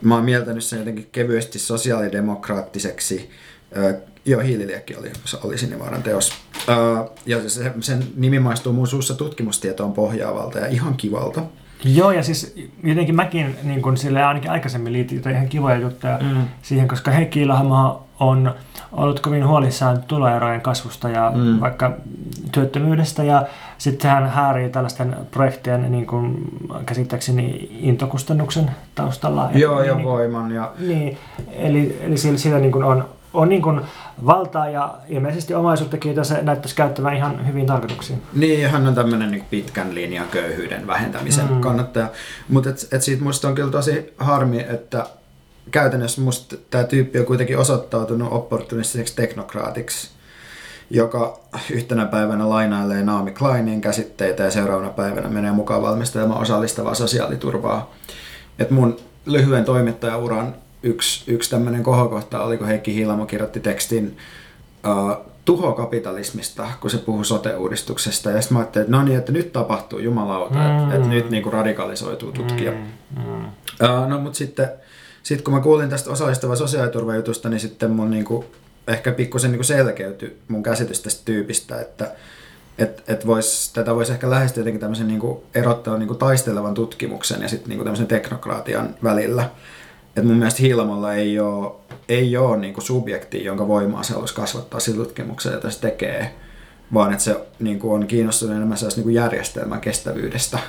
Mä 0.02 0.16
oon 0.16 0.26
mieltänyt 0.26 0.64
sen 0.64 0.80
jotenkin 0.80 1.10
kevyesti 1.12 1.60
sosiaalidemokraattiseksi. 1.60 3.30
Uh, 3.78 4.02
joo, 4.26 4.42
Hiililiekki 4.42 4.96
oli, 4.96 5.12
oli 5.44 5.58
Sinivaaran 5.58 6.04
teos. 6.04 6.32
Uh, 6.58 7.12
ja 7.26 7.50
se, 7.50 7.72
sen 7.82 8.08
nimi 8.16 8.40
maistuu 8.40 8.74
mun 8.74 8.88
suussa 8.88 9.14
tutkimustietoon 9.14 9.94
pohjaavalta 9.94 10.60
ja 10.60 10.68
ihan 10.68 10.98
kivalta. 10.98 11.42
Joo, 11.86 12.12
ja 12.12 12.24
siis 12.24 12.56
jotenkin 12.84 13.16
mäkin 13.16 13.56
niin 13.64 13.82
kun 13.82 13.98
sille 13.98 14.24
ainakin 14.24 14.52
aikaisemmin 14.52 14.94
liitin 14.94 15.22
ihan 15.32 15.48
kivoja 15.48 15.78
juttuja 15.78 16.20
mm. 16.22 16.42
siihen, 16.62 16.88
koska 16.88 17.12
Heikki 17.12 17.42
Ilahama 17.42 18.04
on 18.20 18.56
ollut 18.92 19.20
kovin 19.20 19.48
huolissaan 19.48 20.04
tuloerojen 20.04 20.62
kasvusta 20.62 21.10
ja 21.10 21.32
mm. 21.36 21.60
vaikka 21.60 21.92
työttömyydestä 22.52 23.24
ja 23.24 23.46
sitten 23.78 24.12
hän 24.12 24.30
häärii 24.30 24.70
tällaisten 24.70 25.16
projektien 25.32 25.92
niin 25.92 26.08
kuin 26.08 26.38
käsittääkseni 26.86 27.70
intokustannuksen 27.80 28.72
taustalla. 28.96 29.50
Joo, 29.54 29.84
ja 29.84 29.96
niin, 29.96 30.06
voiman. 30.06 30.52
Ja... 30.52 30.72
Niin, 30.80 31.18
eli, 31.52 32.00
eli 32.02 32.18
sillä, 32.18 32.38
sillä 32.38 32.60
niin 32.60 32.72
kuin 32.72 32.84
on, 32.84 33.06
on 33.36 33.50
niin 33.50 33.62
kuin 33.62 33.82
valtaa 34.26 34.70
ja 34.70 34.96
ilmeisesti 35.08 35.54
omaisuuttakin, 35.54 36.10
jota 36.10 36.24
se 36.24 36.42
näyttäisi 36.42 36.76
käyttävän 36.76 37.16
ihan 37.16 37.48
hyvin 37.48 37.66
tarkoituksiin. 37.66 38.22
Niin, 38.34 38.70
hän 38.70 38.88
on 38.88 38.96
tämmöinen 38.96 39.32
niin 39.32 39.46
pitkän 39.50 39.96
linjan 39.96 40.28
köyhyyden 40.28 40.88
vähentämisen 40.88 41.52
mm. 41.52 41.62
kannattaja. 41.62 42.08
Mutta 42.50 42.70
et, 42.70 42.88
et 42.92 43.02
siitä 43.02 43.24
musta 43.24 43.48
on 43.48 43.56
kyllä 43.56 43.72
tosi 43.72 44.14
harmi, 44.18 44.66
että 44.70 45.06
käytännössä 45.72 46.22
musta 46.22 46.56
tämä 46.70 46.84
tyyppi 46.84 47.20
on 47.20 47.26
kuitenkin 47.26 47.58
osoittautunut 47.58 48.34
opportunistiseksi 48.34 49.16
teknokraatiksi, 49.16 50.10
joka 50.90 51.40
yhtenä 51.72 52.06
päivänä 52.06 52.50
lainailee 52.50 53.04
Naomi 53.04 53.32
Kleinin 53.32 53.82
käsitteitä 53.82 54.44
ja 54.44 54.52
seuraavana 54.52 54.90
päivänä 54.90 55.30
menee 55.30 55.52
mukaan 55.52 55.82
valmistelemaan 55.82 56.42
osallistavaa 56.42 56.96
sosiaaliturvaa. 56.96 57.94
Et 58.60 58.72
mun 58.72 58.98
lyhyen 59.26 59.66
toimittajauran 59.66 60.56
yksi, 60.86 61.32
yksi 61.32 61.50
tämmöinen 61.50 61.84
kohokohta 61.84 62.44
oli, 62.44 62.58
kun 62.58 62.68
Heikki 62.68 62.94
Hiilamo 62.94 63.26
kirjoitti 63.26 63.60
tekstin 63.60 64.18
uh, 64.88 65.26
tuhokapitalismista, 65.46 66.68
kun 66.82 66.90
se 66.90 66.98
puhui 66.98 67.26
sote-uudistuksesta. 67.26 68.32
Ja 68.32 68.42
sitten 68.42 68.58
mä 68.58 68.60
ajattelin, 68.60 68.86
että 68.86 68.98
no 68.98 69.04
niin, 69.04 69.18
että 69.18 69.32
nyt 69.32 69.54
tapahtuu 69.54 70.00
jumalauta, 70.00 70.56
mm. 70.56 70.84
että, 70.84 70.96
että 70.96 71.08
nyt 71.08 71.30
niinku 71.30 71.50
radikalisoituu 71.52 72.32
tutkija. 72.32 72.72
Mm. 72.72 72.78
Mm. 73.26 73.46
Uh, 73.46 74.08
no 74.08 74.20
mutta 74.20 74.38
sitten 74.38 74.70
sit 75.24 75.42
kun 75.42 75.54
mä 75.54 75.60
kuulin 75.60 75.90
tästä 75.90 76.12
osallistava 76.12 76.56
sosiaaliturvajutusta, 76.56 77.50
niin 77.50 77.60
sitten 77.60 77.92
mun 77.92 78.12
niinku, 78.12 78.46
ehkä 78.88 79.12
pikkusen 79.12 79.52
niinku 79.52 79.64
selkeytyi 79.64 80.38
mun 80.48 80.64
käsitys 80.64 81.02
tästä 81.02 81.22
tyypistä, 81.26 81.82
että 81.82 82.12
et, 82.78 83.04
et 83.08 83.28
vois, 83.28 83.72
tätä 83.74 83.96
voisi 83.96 84.12
ehkä 84.12 84.30
lähestyä 84.30 84.62
jotenkin 84.62 84.82
tämmöisen 84.82 85.08
niinku 85.08 85.44
erottaa 85.56 85.98
niinku 85.98 86.16
taistelevan 86.16 86.74
tutkimuksen 86.74 87.42
ja 87.42 87.48
sitten 87.48 87.70
niinku 87.70 87.84
tämmöisen 87.84 88.08
teknokraatian 88.08 88.96
välillä. 89.04 89.50
Et 90.18 90.24
mun 90.24 90.36
mielestä 90.36 90.62
Hiilamolla 90.62 91.14
ei 91.14 91.40
ole, 91.40 91.72
ei 92.10 92.38
ole 92.38 92.58
niinku 92.58 92.82
subjekti, 92.82 93.44
jonka 93.44 93.68
voimaa 93.68 94.04
se 94.04 94.16
olisi 94.16 94.36
kasvattaa 94.36 94.80
sillä 94.80 95.06
tutkimuksella, 95.06 95.58
jota 95.58 95.72
se 95.72 95.82
tekee, 95.82 96.36
vaan 96.94 97.12
että 97.12 97.24
se 97.24 97.48
niinku 97.60 97.94
on 97.94 98.08
kiinnostunut 98.08 98.56
enemmän 98.56 98.78
niinku 98.96 99.10
järjestelmän 99.10 99.82
kestävyydestä. 99.82 100.60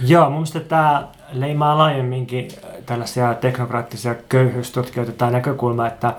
Joo, 0.00 0.24
mun 0.24 0.32
mielestä 0.32 0.60
tämä 0.60 1.08
leimaa 1.32 1.78
laajemminkin 1.78 2.48
tällaisia 2.86 3.34
teknokraattisia 3.34 4.14
köyhyystutkijoita 4.28 5.12
tai 5.12 5.32
näkökulma, 5.32 5.86
että 5.86 6.14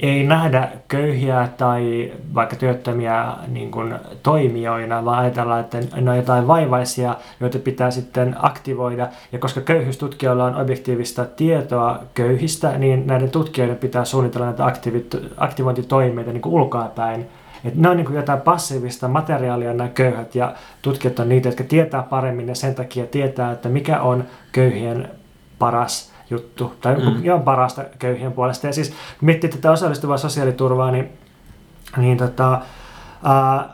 ei 0.00 0.22
nähdä 0.22 0.68
köyhiä 0.88 1.48
tai 1.56 2.12
vaikka 2.34 2.56
työttömiä 2.56 3.26
niin 3.48 3.70
kuin 3.70 3.94
toimijoina, 4.22 5.04
vaan 5.04 5.18
ajatellaan, 5.18 5.60
että 5.60 5.78
ne 6.00 6.10
on 6.10 6.16
jotain 6.16 6.46
vaivaisia, 6.46 7.16
joita 7.40 7.58
pitää 7.58 7.90
sitten 7.90 8.36
aktivoida. 8.38 9.08
Ja 9.32 9.38
koska 9.38 9.60
köyhyystutkijoilla 9.60 10.44
on 10.44 10.56
objektiivista 10.56 11.24
tietoa 11.24 12.00
köyhistä, 12.14 12.78
niin 12.78 13.06
näiden 13.06 13.30
tutkijoiden 13.30 13.76
pitää 13.76 14.04
suunnitella 14.04 14.46
näitä 14.46 14.64
aktivointitoimeita 15.36 16.32
niin 16.32 16.42
kuin 16.42 16.54
ulkoapäin. 16.54 17.26
Et 17.64 17.74
ne 17.74 17.88
on 17.88 17.96
niin 17.96 18.06
kuin 18.06 18.16
jotain 18.16 18.40
passiivista 18.40 19.08
materiaalia 19.08 19.74
nämä 19.74 19.88
köyhät 19.88 20.34
ja 20.34 20.54
tutkijat 20.82 21.18
on 21.18 21.28
niitä, 21.28 21.48
jotka 21.48 21.64
tietää 21.64 22.02
paremmin 22.02 22.48
ja 22.48 22.54
sen 22.54 22.74
takia 22.74 23.06
tietää, 23.06 23.52
että 23.52 23.68
mikä 23.68 24.00
on 24.00 24.24
köyhien 24.52 25.08
paras 25.58 26.12
juttu, 26.30 26.72
tai 26.80 26.94
mm. 26.96 27.24
ihan 27.24 27.42
parasta 27.42 27.84
köyhien 27.98 28.32
puolesta. 28.32 28.66
Ja 28.66 28.72
siis 28.72 28.92
miettii 29.20 29.50
tätä 29.50 29.70
osallistuvaa 29.70 30.16
sosiaaliturvaa, 30.16 30.90
niin, 30.90 31.08
niin 31.96 32.18
tota, 32.18 32.60
ää, 33.24 33.68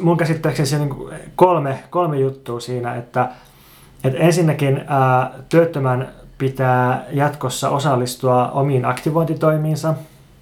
mun 0.00 0.16
käsittääkseni 0.16 0.66
se 0.66 0.78
niin 0.78 0.94
kolme, 1.36 1.78
kolme 1.90 2.18
juttua 2.18 2.60
siinä, 2.60 2.94
että, 2.94 3.28
että 4.04 4.18
ensinnäkin 4.18 4.84
ää, 4.86 5.30
työttömän 5.48 6.08
pitää 6.38 7.04
jatkossa 7.10 7.70
osallistua 7.70 8.50
omiin 8.50 8.84
aktivointitoimiinsa, 8.84 9.94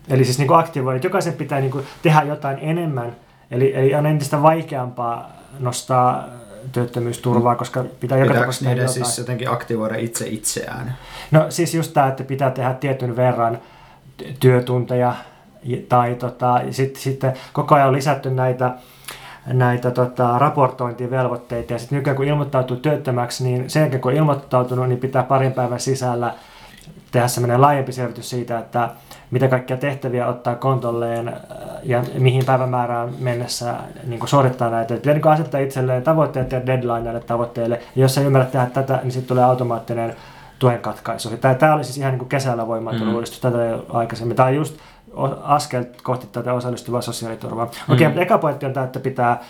eli 0.09 0.25
siis 0.25 0.39
niin 0.39 0.49
kuin 0.49 0.59
aktivoinnit, 0.59 1.05
jokaisen 1.05 1.33
pitää 1.33 1.61
niin 1.61 1.70
kuin 1.70 1.85
tehdä 2.03 2.22
jotain 2.22 2.59
enemmän, 2.61 3.16
eli, 3.51 3.72
eli 3.77 3.95
on 3.95 4.07
entistä 4.07 4.43
vaikeampaa 4.43 5.31
nostaa 5.61 6.25
työttömyysturvaa, 6.72 7.54
koska 7.54 7.84
pitää 8.00 8.18
joka 8.18 8.34
tapauksessa 8.34 8.64
niiden 8.64 8.82
jotain. 8.82 9.04
siis 9.04 9.18
jotenkin 9.18 9.50
aktivoida 9.50 9.96
itse 9.96 10.26
itseään? 10.28 10.96
No 11.30 11.46
siis 11.48 11.74
just 11.74 11.92
tämä, 11.92 12.08
että 12.08 12.24
pitää 12.24 12.50
tehdä 12.50 12.74
tietyn 12.74 13.16
verran 13.16 13.58
työtunteja 14.40 15.14
tai 15.88 16.14
tota, 16.14 16.60
sitten 16.70 17.02
sit 17.02 17.20
koko 17.52 17.74
ajan 17.74 17.88
on 17.88 17.94
lisätty 17.94 18.30
näitä 18.30 18.74
näitä 19.46 19.90
tota, 19.90 20.38
raportointivelvoitteita 20.38 21.72
ja 21.72 21.78
sitten 21.78 21.96
nykyään 21.96 22.16
kun 22.16 22.26
ilmoittautuu 22.26 22.76
työttömäksi, 22.76 23.44
niin 23.44 23.70
sen 23.70 23.80
jälkeen 23.80 24.00
kun 24.00 24.12
on 24.12 24.18
ilmoittautunut, 24.18 24.88
niin 24.88 24.98
pitää 24.98 25.22
parin 25.22 25.52
päivän 25.52 25.80
sisällä 25.80 26.34
tehdä 27.10 27.28
semmoinen 27.28 27.60
laajempi 27.60 27.92
selvitys 27.92 28.30
siitä, 28.30 28.58
että 28.58 28.90
mitä 29.30 29.48
kaikkia 29.48 29.76
tehtäviä 29.76 30.26
ottaa 30.26 30.54
kontolleen 30.54 31.36
ja 31.85 32.03
mihin 32.18 32.45
päivämäärään 32.45 33.09
mennessä 33.18 33.74
niin 34.07 34.18
kuin 34.18 34.28
suorittaa 34.28 34.70
näitä. 34.70 34.95
Pitää 34.95 35.14
niin 35.14 35.28
asettaa 35.28 35.61
itselleen 35.61 36.03
tavoitteet 36.03 36.53
ja 36.53 36.66
deadline 36.66 37.01
näille 37.01 37.20
tavoitteille. 37.20 37.80
Ja 37.97 38.03
jos 38.03 38.18
ei 38.18 38.24
ymmärrä 38.24 38.47
tehdä 38.51 38.66
tätä, 38.66 39.01
niin 39.03 39.12
sitten 39.12 39.28
tulee 39.28 39.45
automaattinen 39.45 40.16
tuen 40.59 40.78
katkaisu. 40.78 41.37
Tämä, 41.37 41.55
tämä 41.55 41.74
oli 41.74 41.85
siis 41.85 41.99
ihan 41.99 42.12
niin 42.12 42.18
kuin 42.18 42.28
kesällä 42.28 42.66
voimaantunut 42.66 43.12
mm. 43.12 43.14
uudistus, 43.14 43.41
tätä 43.41 43.68
ei 43.68 43.78
aikaisemmin. 43.89 44.37
Tämä 44.37 44.49
on 44.49 44.55
just 44.55 44.76
askel 45.43 45.85
kohti 46.03 46.26
tätä 46.32 46.53
osallistuvaa 46.53 47.01
sosiaaliturvaa. 47.01 47.64
Okei, 47.64 47.78
okay, 47.89 47.99
mm. 47.99 48.05
mutta 48.05 48.22
eka 48.22 48.39
pointti 48.39 48.66
on 48.66 48.72
tämä, 48.72 48.87
että 48.87 49.01
pitää, 49.01 49.41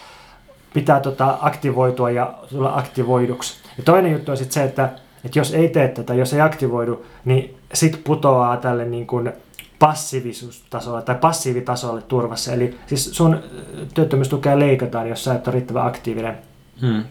pitää 0.74 1.00
tota 1.00 1.38
aktivoitua 1.40 2.10
ja 2.10 2.34
tulla 2.50 2.76
aktivoiduksi. 2.76 3.56
Ja 3.78 3.84
toinen 3.84 4.12
juttu 4.12 4.30
on 4.30 4.36
sitten 4.36 4.54
se, 4.54 4.64
että, 4.64 4.88
että 5.24 5.38
jos 5.38 5.54
ei 5.54 5.68
tee 5.68 5.88
tätä, 5.88 6.14
jos 6.14 6.32
ei 6.32 6.40
aktivoidu, 6.40 7.06
niin 7.24 7.56
sitten 7.74 8.02
putoaa 8.04 8.56
tälle 8.56 8.84
niin 8.84 9.06
kuin 9.06 9.32
passiivisuustasolle 9.84 11.02
tai 11.02 11.14
passiivitasolle 11.14 12.02
turvassa. 12.02 12.52
Eli 12.52 12.78
siis 12.86 13.04
sun 13.04 13.40
työttömyystukea 13.94 14.58
leikataan, 14.58 15.08
jos 15.08 15.24
sä 15.24 15.34
et 15.34 15.48
ole 15.48 15.54
riittävän 15.54 15.86
aktiivinen. 15.86 16.38
Hmm. 16.80 17.04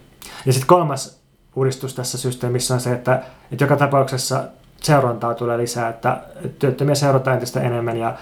Ja 0.45 0.53
sitten 0.53 0.67
kolmas 0.67 1.19
uudistus 1.55 1.93
tässä 1.93 2.17
systeemissä 2.17 2.73
on 2.73 2.79
se, 2.79 2.93
että, 2.93 3.21
että 3.51 3.63
joka 3.63 3.75
tapauksessa 3.75 4.43
seurantaa 4.81 5.33
tulee 5.33 5.57
lisää, 5.57 5.89
että 5.89 6.21
työttömiä 6.59 6.95
seurataan 6.95 7.33
entistä 7.33 7.61
enemmän 7.61 7.97
ja, 7.97 8.13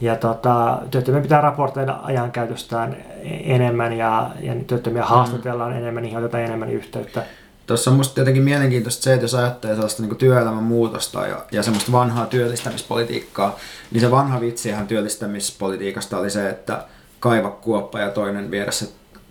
ja 0.00 0.16
tota, 0.16 0.78
työttömiä 0.90 1.20
pitää 1.20 1.40
raportoida 1.40 1.98
ajankäytöstään 2.02 2.96
enemmän 3.44 3.92
ja, 3.92 4.30
ja 4.40 4.54
työttömiä 4.66 5.04
haastatellaan 5.04 5.72
hmm. 5.72 5.82
enemmän, 5.82 6.02
niihin 6.02 6.18
otetaan 6.18 6.44
enemmän 6.44 6.70
yhteyttä. 6.70 7.22
Tuossa 7.66 7.90
on 7.90 7.96
musta 7.96 8.20
jotenkin 8.20 8.42
mielenkiintoista 8.42 9.02
se, 9.02 9.14
että 9.14 9.24
jos 9.24 9.34
ajattelee 9.34 9.76
sellaista 9.76 10.02
niin 10.02 10.16
työelämän 10.16 10.62
muutosta 10.62 11.26
ja, 11.26 11.44
ja 11.52 11.62
semmoista 11.62 11.92
vanhaa 11.92 12.26
työllistämispolitiikkaa, 12.26 13.58
niin 13.90 14.00
se 14.00 14.10
vanha 14.10 14.40
vitsihän 14.40 14.86
työllistämispolitiikasta 14.86 16.18
oli 16.18 16.30
se, 16.30 16.48
että 16.48 16.84
kaiva 17.20 17.50
kuoppa 17.50 18.00
ja 18.00 18.10
toinen 18.10 18.50
vieressä 18.50 18.86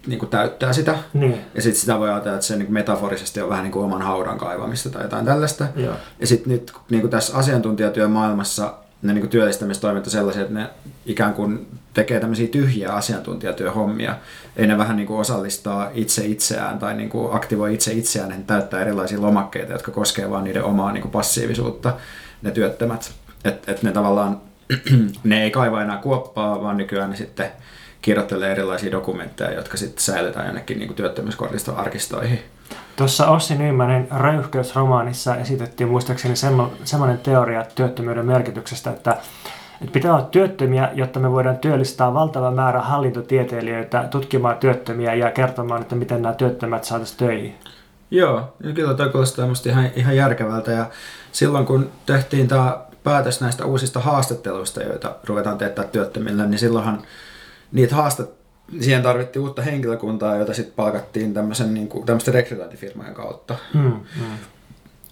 niin 0.08 0.20
kuin 0.20 0.30
täyttää 0.30 0.74
sitä. 0.74 0.98
Niin. 1.14 1.42
Ja 1.56 1.62
sitten 1.62 1.82
sitä 1.82 2.00
voi 2.00 2.10
ajatella, 2.10 2.36
että 2.36 2.48
se 2.48 2.56
niin 2.56 2.74
metaforisesti 2.74 3.42
on 3.42 3.50
vähän 3.50 3.64
niin 3.64 3.72
kuin 3.72 3.86
oman 3.86 4.02
haudan 4.02 4.38
kaivamista 4.38 4.90
tai 4.90 5.04
jotain 5.04 5.26
tällaista. 5.26 5.68
Joo. 5.76 5.96
Ja 6.20 6.28
sitten 6.28 6.54
nyt 6.54 6.74
niin 6.90 7.02
kuin 7.02 7.12
tässä 7.12 7.38
asiantuntijatyömaailmassa 7.38 8.74
ne 9.02 9.14
niin 9.14 9.30
työllistämistoimet 9.30 10.06
on 10.06 10.12
sellaisia, 10.12 10.42
että 10.42 10.54
ne 10.54 10.70
ikään 11.06 11.34
kuin 11.34 11.68
tekee 11.94 12.20
tämmöisiä 12.20 12.48
tyhjiä 12.48 12.92
asiantuntijatyöhommia. 12.92 14.16
Ei 14.56 14.68
ne 14.68 14.78
vähän 14.78 14.96
niin 14.96 15.08
kuin 15.08 15.20
osallistaa 15.20 15.90
itse 15.94 16.26
itseään 16.26 16.80
tai 16.80 16.94
niin 16.94 17.10
kuin 17.10 17.36
aktivoi 17.36 17.74
itse 17.74 17.94
itseään, 17.94 18.30
ne 18.30 18.44
täyttää 18.48 18.82
erilaisia 18.82 19.22
lomakkeita, 19.22 19.72
jotka 19.72 19.92
koskevat 19.92 20.32
vain 20.32 20.44
niiden 20.44 20.64
omaa 20.64 20.92
niin 20.92 21.02
kuin 21.02 21.12
passiivisuutta, 21.12 21.94
ne 22.42 22.52
työttömät. 22.52 23.12
Että 23.46 23.72
et 23.72 23.84
ne 23.84 23.92
tavallaan, 23.92 24.42
ne 25.24 25.44
ei 25.44 25.52
kaiva 25.52 25.82
enää 25.82 25.98
kuoppaa, 25.98 26.62
vaan 26.62 26.78
nykyään 26.78 27.10
ne 27.10 27.16
sitten 27.16 27.52
kirjoittelee 28.02 28.52
erilaisia 28.52 28.92
dokumentteja, 28.92 29.54
jotka 29.54 29.78
sitten 29.78 30.04
säilytään 30.04 30.46
jonnekin 30.46 30.80
niin 30.80 30.94
työttömyyskortiston 30.94 31.78
arkistoihin. 31.78 32.40
Tuossa 32.96 33.28
Ossi 33.28 33.56
Nymanin 33.56 34.08
röyhkeysromaanissa 34.12 35.36
esitettiin 35.36 35.90
muistaakseni 35.90 36.36
semmoinen 36.84 37.18
teoria 37.24 37.66
työttömyyden 37.76 38.26
merkityksestä, 38.26 38.90
että, 38.92 39.18
että 39.82 39.94
pitää 39.94 40.14
olla 40.16 40.26
työttömiä, 40.26 40.92
jotta 40.94 41.20
me 41.20 41.32
voidaan 41.32 41.58
työllistää 41.58 42.14
valtava 42.14 42.52
määrä 42.52 42.82
hallintotieteilijöitä 42.82 44.08
tutkimaan 44.12 44.58
työttömiä 44.58 45.14
ja 45.14 45.32
kertomaan, 45.32 45.82
että 45.82 45.96
miten 45.96 46.22
nämä 46.22 46.36
työttömät 46.36 46.84
saataisiin 46.84 47.20
töihin. 47.20 47.56
Joo, 48.12 48.54
ja 48.64 48.74
kyllä 48.74 48.94
toi 48.94 49.10
kuulostaa 49.10 49.48
ihan, 49.66 49.90
ihan 49.96 50.16
järkevältä. 50.16 50.72
Ja 50.72 50.86
silloin 51.32 51.66
kun 51.66 51.90
tehtiin 52.06 52.48
tämä 52.48 52.78
päätös 53.04 53.42
näistä 53.42 53.66
uusista 53.66 54.00
haastatteluista, 54.00 54.84
joita 54.84 55.16
ruvetaan 55.24 55.58
teettää 55.58 55.86
työttömillä, 55.86 56.46
niin 56.46 56.60
silloinhan 56.60 57.02
niitä 57.72 57.96
haastat, 57.96 58.30
siihen 58.80 59.04
tarvittiin 59.04 59.44
uutta 59.44 59.62
henkilökuntaa, 59.62 60.36
jota 60.36 60.54
sitten 60.54 60.76
palkattiin 60.76 61.34
tämmöisen, 61.34 61.74
niin 61.74 61.88
kuin, 61.88 62.06
tämmöisten 62.06 62.34
rekrytointifirmojen 62.34 63.14
kautta. 63.14 63.56
Hmm, 63.74 63.92
hmm. 63.92 64.38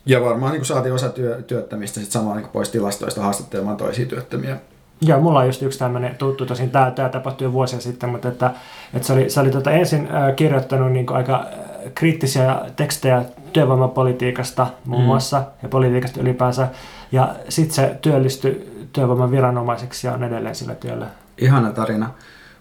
Ja 0.06 0.22
varmaan 0.22 0.52
niin 0.52 0.60
kuin 0.60 0.68
saatiin 0.68 0.94
osa 0.94 1.10
työ, 1.10 1.42
työttömistä 1.42 2.00
sit 2.00 2.12
samaan 2.12 2.38
niin 2.38 2.50
pois 2.50 2.70
tilastoista 2.70 3.22
haastattelemaan 3.22 3.78
toisia 3.78 4.06
työttömiä. 4.06 4.58
Joo, 5.02 5.20
mulla 5.20 5.40
on 5.40 5.46
just 5.46 5.62
yksi 5.62 5.80
tämmöinen 5.80 6.16
tuttu, 6.16 6.46
tosin 6.46 6.70
tämä, 6.70 6.92
tämä 6.92 7.10
tapahtui 7.10 7.46
jo 7.46 7.54
vuosia 7.54 7.80
sitten, 7.80 8.10
mutta 8.10 8.28
että, 8.28 8.52
että 8.94 9.08
se 9.08 9.14
oli, 9.14 9.30
se 9.30 9.40
oli 9.40 9.50
tota 9.50 9.72
ensin 9.72 10.08
äh, 10.16 10.36
kirjoittanut 10.36 10.92
niin 10.92 11.14
aika 11.14 11.36
äh, 11.36 11.92
kriittisiä 11.96 12.62
tekstejä 12.76 13.26
työvoimapolitiikasta 13.54 14.68
muun 14.86 15.02
mm. 15.02 15.06
muassa 15.06 15.44
ja 15.64 15.70
politiikasta 15.70 16.22
ylipäänsä, 16.22 16.68
ja 17.12 17.36
sitten 17.50 17.76
se 17.76 17.98
työllistyi 18.02 18.88
työvoiman 18.94 19.32
viranomaiseksi 19.32 20.08
ja 20.08 20.14
on 20.14 20.24
edelleen 20.24 20.56
sillä 20.56 20.76
työllä. 20.76 21.08
Ihana 21.38 21.72
tarina. 21.72 22.10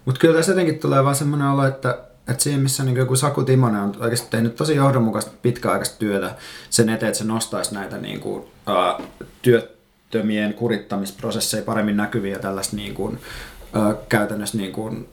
Mutta 0.05 0.21
kyllä 0.21 0.35
tässä 0.35 0.53
jotenkin 0.53 0.79
tulee 0.79 1.05
vaan 1.05 1.15
semmoinen 1.15 1.49
olo, 1.49 1.67
että, 1.67 1.99
että 2.29 2.43
siinä 2.43 2.63
missä 2.63 2.85
niin 2.85 2.97
joku 2.97 3.17
Saku 3.17 3.43
Timonen 3.43 3.81
on 3.81 3.97
oikeasti 4.01 4.31
tehnyt 4.31 4.57
tosi 4.57 4.75
johdonmukaista 4.75 5.31
pitkäaikaista 5.43 5.99
työtä 5.99 6.35
sen 6.71 6.89
eteen, 6.89 7.09
että 7.09 7.19
se 7.19 7.25
nostaisi 7.25 7.75
näitä 7.75 7.99
niin 7.99 8.21
kuin, 8.21 8.43
uh, 8.43 9.07
työttömien 9.43 10.55
kurittamisprosesseja 10.55 11.63
paremmin 11.63 11.97
näkyviä 11.97 12.39
tällaista 12.39 12.77
niin 12.77 12.95
kuin, 12.95 13.15
uh, 13.15 13.95
käytännössä 14.09 14.59
niin 14.59 14.73
kuin, 14.73 15.09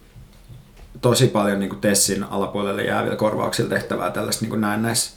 tosi 1.01 1.27
paljon 1.27 1.59
niin 1.59 1.69
kuin 1.69 1.81
Tessin 1.81 2.23
alapuolelle 2.23 2.83
jäävillä 2.83 3.15
korvauksilla 3.15 3.69
tehtävää 3.69 4.11
tällaista 4.11 4.41
niin 4.41 4.49
kuin 4.49 4.61
näennäis, 4.61 5.15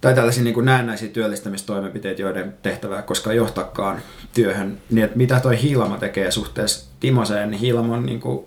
tai 0.00 0.14
tällaisia 0.14 0.44
niin 0.44 0.54
kuin 0.54 0.66
näennäisiä 0.66 1.08
työllistämistoimenpiteitä, 1.08 2.22
joiden 2.22 2.54
tehtävää 2.62 3.02
koskaan 3.02 3.36
johtakaan 3.36 4.02
työhön. 4.34 4.78
Niin 4.90 5.04
että 5.04 5.16
mitä 5.16 5.40
toi 5.40 5.62
Hiilamo 5.62 5.96
tekee 5.96 6.30
suhteessa 6.30 6.91
Timoseen, 7.02 7.50
niin 7.50 7.60
Hiilamo 7.60 7.94
on, 7.94 8.06
niin 8.06 8.20
kuin, 8.20 8.44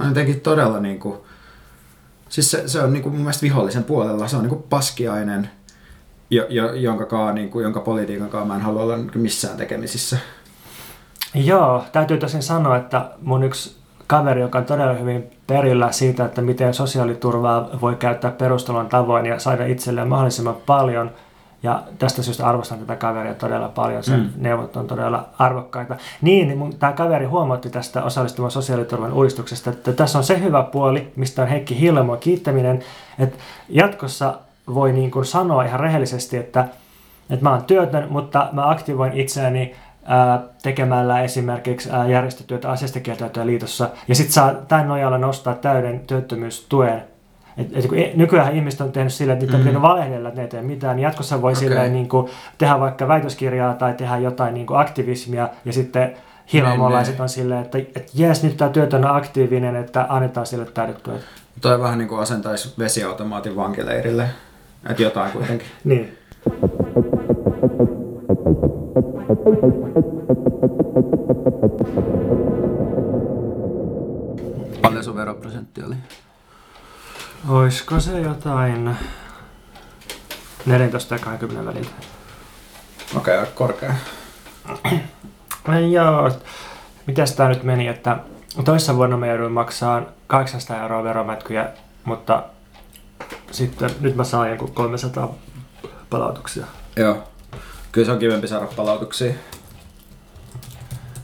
on 0.00 0.08
jotenkin 0.08 0.40
todella 0.40 0.80
niin 0.80 0.98
kuin, 0.98 1.18
siis 2.28 2.50
se, 2.50 2.68
se 2.68 2.82
on 2.82 2.92
niin 2.92 3.02
kuin 3.02 3.12
mun 3.12 3.22
mielestä 3.22 3.42
vihollisen 3.42 3.84
puolella, 3.84 4.28
se 4.28 4.36
on 4.36 4.42
niin 4.42 4.48
kuin 4.48 4.62
paskiainen, 4.62 5.50
jo, 6.30 6.46
jo, 6.48 6.72
jonka, 6.72 7.06
kaa, 7.06 7.32
niin 7.32 7.50
kuin, 7.50 7.62
jonka 7.62 7.80
politiikan 7.80 8.28
kanssa 8.28 8.46
mä 8.46 8.54
en 8.54 8.60
halua 8.60 8.82
olla 8.82 8.96
niin 8.96 9.10
missään 9.18 9.56
tekemisissä. 9.56 10.18
Joo, 11.34 11.84
täytyy 11.92 12.18
tosin 12.18 12.42
sanoa, 12.42 12.76
että 12.76 13.10
mun 13.22 13.44
yksi 13.44 13.76
kaveri, 14.06 14.40
joka 14.40 14.58
on 14.58 14.64
todella 14.64 14.94
hyvin 14.94 15.30
perillä 15.46 15.92
siitä, 15.92 16.24
että 16.24 16.42
miten 16.42 16.74
sosiaaliturvaa 16.74 17.68
voi 17.80 17.96
käyttää 17.96 18.30
perustulon 18.30 18.88
tavoin 18.88 19.26
ja 19.26 19.38
saada 19.38 19.66
itselleen 19.66 20.08
mahdollisimman 20.08 20.56
paljon. 20.66 21.10
Ja 21.62 21.82
tästä 21.98 22.22
syystä 22.22 22.46
arvostan 22.46 22.78
tätä 22.78 22.96
kaveria 22.96 23.34
todella 23.34 23.68
paljon, 23.68 24.04
sen 24.04 24.20
mm. 24.20 24.30
neuvot 24.36 24.76
on 24.76 24.86
todella 24.86 25.28
arvokkaita. 25.38 25.96
Niin, 26.22 26.48
niin 26.48 26.58
mun, 26.58 26.76
tämä 26.76 26.92
kaveri 26.92 27.24
huomautti 27.24 27.70
tästä 27.70 28.02
osallistuvan 28.02 28.50
sosiaaliturvan 28.50 29.12
uudistuksesta, 29.12 29.70
että 29.70 29.92
tässä 29.92 30.18
on 30.18 30.24
se 30.24 30.40
hyvä 30.40 30.62
puoli, 30.62 31.12
mistä 31.16 31.42
on 31.42 31.48
Heikki 31.48 31.80
Hillemo 31.80 32.16
kiittäminen, 32.16 32.82
että 33.18 33.38
jatkossa 33.68 34.34
voi 34.74 34.92
niin 34.92 35.10
kuin 35.10 35.24
sanoa 35.24 35.64
ihan 35.64 35.80
rehellisesti, 35.80 36.36
että, 36.36 36.68
että 37.30 37.42
mä 37.42 37.50
oon 37.50 37.64
työtön, 37.64 38.06
mutta 38.10 38.48
mä 38.52 38.70
aktivoin 38.70 39.12
itseäni 39.12 39.74
tekemällä 40.62 41.20
esimerkiksi 41.20 41.88
järjestötyötä 42.08 42.70
asiasta 42.70 43.00
liitossa, 43.44 43.90
ja 44.08 44.14
sitten 44.14 44.32
saa 44.32 44.54
tämän 44.54 44.88
nojalla 44.88 45.18
nostaa 45.18 45.54
täyden 45.54 46.00
työttömyystuen. 46.00 47.17
Et, 47.58 47.76
et, 47.76 47.86
kun 47.86 47.98
e, 47.98 48.12
nykyään 48.14 48.56
ihmiset 48.56 48.80
on 48.80 48.92
tehnyt 48.92 49.12
sillä, 49.12 49.32
että 49.32 49.44
niitä 49.46 49.70
mm. 49.70 49.76
on 49.76 49.82
valehdella, 49.82 50.28
että 50.28 50.40
ne 50.40 50.44
ei 50.44 50.50
tee 50.50 50.62
mitään, 50.62 50.96
niin 50.96 51.02
jatkossa 51.02 51.42
voi 51.42 51.52
okay. 51.52 51.60
silleen, 51.60 51.92
niin 51.92 52.08
kuin, 52.08 52.30
tehdä 52.58 52.80
vaikka 52.80 53.08
väitöskirjaa 53.08 53.74
tai 53.74 53.94
tehdä 53.94 54.18
jotain 54.18 54.54
niin 54.54 54.66
kuin 54.66 54.80
aktivismia, 54.80 55.48
ja 55.64 55.72
sitten 55.72 56.16
hilmolaiset 56.52 57.20
on 57.20 57.28
silleen, 57.28 57.62
että 57.62 57.78
et, 57.78 58.10
jes, 58.14 58.42
nyt 58.42 58.56
tämä 58.56 58.70
työtön 58.70 59.04
on 59.04 59.16
aktiivinen, 59.16 59.76
että 59.76 60.06
annetaan 60.08 60.46
sille 60.46 60.64
täydet 60.64 61.02
tuet. 61.02 61.20
Toi 61.60 61.80
vähän 61.80 61.98
niin 61.98 62.08
kuin 62.08 62.20
asentaisi 62.20 62.74
vesiautomaatin 62.78 63.56
vankileirille, 63.56 64.28
että 64.90 65.02
jotain 65.02 65.32
kuitenkin. 65.32 65.68
niin. 65.84 66.18
Paljon 74.82 75.04
sun 75.04 75.16
veroprosentti 75.16 75.82
oli? 75.82 75.94
Oisko 77.48 78.00
se 78.00 78.20
jotain 78.20 78.96
14 80.66 81.14
ja 81.14 81.18
20 81.18 81.70
välillä? 81.70 81.90
Okei, 83.16 83.38
okay, 83.38 83.52
korkea. 83.54 83.94
Joo, 85.92 86.30
mitäs 87.06 87.32
tää 87.32 87.48
nyt 87.48 87.62
meni, 87.62 87.88
että 87.88 88.18
toissa 88.64 88.96
vuonna 88.96 89.16
me 89.16 89.28
jouduin 89.28 89.52
maksaa 89.52 90.02
800 90.26 90.82
euroa 90.82 91.04
veromätkyjä, 91.04 91.68
mutta 92.04 92.42
sitten 93.50 93.90
nyt 94.00 94.16
mä 94.16 94.24
saan 94.24 94.50
joku 94.50 94.66
300 94.66 95.34
palautuksia. 96.10 96.66
Joo. 96.96 97.22
Kyllä 97.92 98.04
se 98.04 98.12
on 98.12 98.18
kivempi 98.18 98.48
saada 98.48 98.66
palautuksia. 98.76 99.34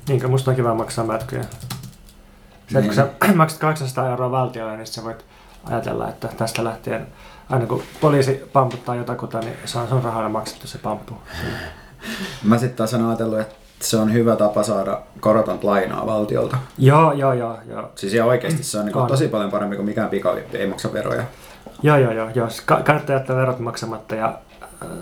Niinkö, 0.08 0.28
musta 0.28 0.50
on 0.50 0.56
kiva 0.56 0.74
maksaa 0.74 1.04
mätkyjä. 1.04 1.42
Se, 1.42 2.78
niin. 2.78 2.84
kun 2.84 2.94
sä 2.94 3.08
maksat 3.34 3.60
800 3.60 4.10
euroa 4.10 4.30
valtiolle, 4.30 4.76
niin 4.76 4.86
sä 4.86 5.04
voit 5.04 5.24
ajatella, 5.70 6.08
että 6.08 6.28
tästä 6.28 6.64
lähtien 6.64 7.06
aina 7.50 7.66
kun 7.66 7.82
poliisi 8.00 8.50
pamputtaa 8.52 8.94
jotakuta, 8.94 9.40
niin 9.40 9.56
se 9.64 9.78
on 9.78 9.88
sun 9.88 10.04
rahalla 10.04 10.28
maksettu 10.28 10.66
se 10.66 10.78
pamppu. 10.78 11.14
Mä 12.44 12.58
sitten 12.58 12.76
taas 12.76 12.94
on 12.94 13.08
ajatellut, 13.08 13.40
että 13.40 13.54
se 13.80 13.96
on 13.96 14.12
hyvä 14.12 14.36
tapa 14.36 14.62
saada 14.62 15.00
korotonta 15.20 15.66
lainaa 15.66 16.06
valtiolta. 16.06 16.56
Joo, 16.78 17.12
joo, 17.12 17.32
joo. 17.32 17.58
joo. 17.68 17.90
Siis 17.94 18.14
ihan 18.14 18.28
oikeasti 18.28 18.62
se 18.62 18.78
on, 18.78 18.86
niin 18.86 18.96
on. 18.96 19.06
tosi 19.06 19.28
paljon 19.28 19.50
parempi 19.50 19.76
kuin 19.76 19.86
mikään 19.86 20.10
pikavippi, 20.10 20.58
ei 20.58 20.66
maksa 20.66 20.92
veroja. 20.92 21.22
Joo, 21.82 21.96
joo, 21.96 22.12
joo. 22.12 22.30
joo. 22.34 22.48
Kannattaa 22.66 23.16
jättää 23.16 23.36
verot 23.36 23.58
maksamatta 23.58 24.14
ja 24.14 24.38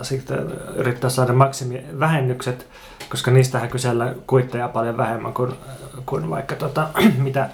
sitten 0.01 0.51
yrittää 0.75 1.09
saada 1.09 1.33
maksimivähennykset, 1.33 2.67
koska 3.09 3.31
niistähän 3.31 3.69
kysellä 3.69 4.13
kuitteja 4.27 4.67
paljon 4.67 4.97
vähemmän 4.97 5.33
kuin, 5.33 5.53
kuin 6.05 6.29
vaikka 6.29 6.55
tota, 6.55 6.87
mitä, 7.17 7.49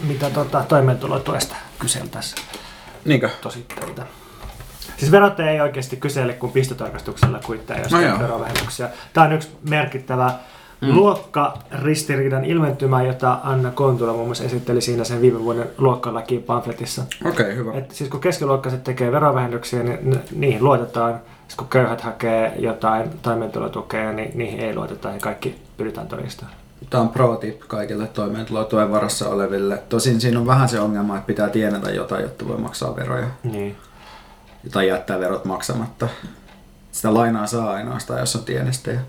mitä 0.00 0.30
tota, 0.30 0.64
toimeentulotuesta 0.68 1.56
kyseltäisiin. 1.78 2.46
Niinkö? 3.04 3.30
Tositteita. 3.40 4.02
Siis 4.96 5.12
verottaja 5.12 5.50
ei 5.50 5.60
oikeasti 5.60 5.96
kysele 5.96 6.32
kuin 6.32 6.52
pistotarkastuksella 6.52 7.40
kuitteja, 7.46 7.80
jos 7.80 7.92
no 7.92 8.18
verovähennyksiä. 8.18 8.88
Tämä 9.12 9.26
on 9.26 9.32
yksi 9.32 9.48
merkittävä 9.68 10.32
mm. 10.80 10.94
luokkaristiriidan 10.94 12.44
ilmentymä, 12.44 13.02
jota 13.02 13.38
Anna 13.44 13.70
Kontula 13.70 14.12
muun 14.12 14.26
muassa 14.26 14.44
esitteli 14.44 14.80
siinä 14.80 15.04
sen 15.04 15.20
viime 15.20 15.40
vuoden 15.40 15.70
luokkalaki 15.78 16.38
pamfletissa. 16.38 17.02
Okei, 17.24 17.46
okay, 17.46 17.56
hyvä. 17.56 17.72
Et 17.72 17.90
siis 17.90 18.10
kun 18.10 18.20
keskiluokkaiset 18.20 18.84
tekee 18.84 19.12
verovähennyksiä, 19.12 19.82
niin 19.82 20.20
niihin 20.32 20.64
luotetaan– 20.64 21.20
kun 21.56 21.68
köyhät 21.68 22.00
hakee 22.00 22.52
jotain 22.58 23.10
toimeentulotukea, 23.22 24.12
niin 24.12 24.30
niihin 24.34 24.60
ei 24.60 24.74
luoteta 24.74 25.10
ja 25.10 25.18
kaikki 25.18 25.62
pyritään 25.76 26.08
todistamaan. 26.08 26.61
Tämä 26.90 27.02
on 27.02 27.08
pro 27.08 27.36
tip 27.36 27.60
kaikille 27.60 28.06
toimeentulotuen 28.06 28.92
varassa 28.92 29.28
oleville. 29.28 29.82
Tosin 29.88 30.20
siinä 30.20 30.40
on 30.40 30.46
vähän 30.46 30.68
se 30.68 30.80
ongelma, 30.80 31.16
että 31.16 31.26
pitää 31.26 31.48
tienata 31.48 31.90
jotain, 31.90 32.22
jotta 32.22 32.48
voi 32.48 32.58
maksaa 32.58 32.96
veroja. 32.96 33.26
Niin. 33.42 33.76
Tai 34.72 34.88
jättää 34.88 35.20
verot 35.20 35.44
maksamatta. 35.44 36.08
Sitä 36.92 37.14
lainaa 37.14 37.46
saa 37.46 37.72
ainoastaan, 37.72 38.20
jos 38.20 38.36
on 38.36 38.44
tienestäjä. 38.44 39.00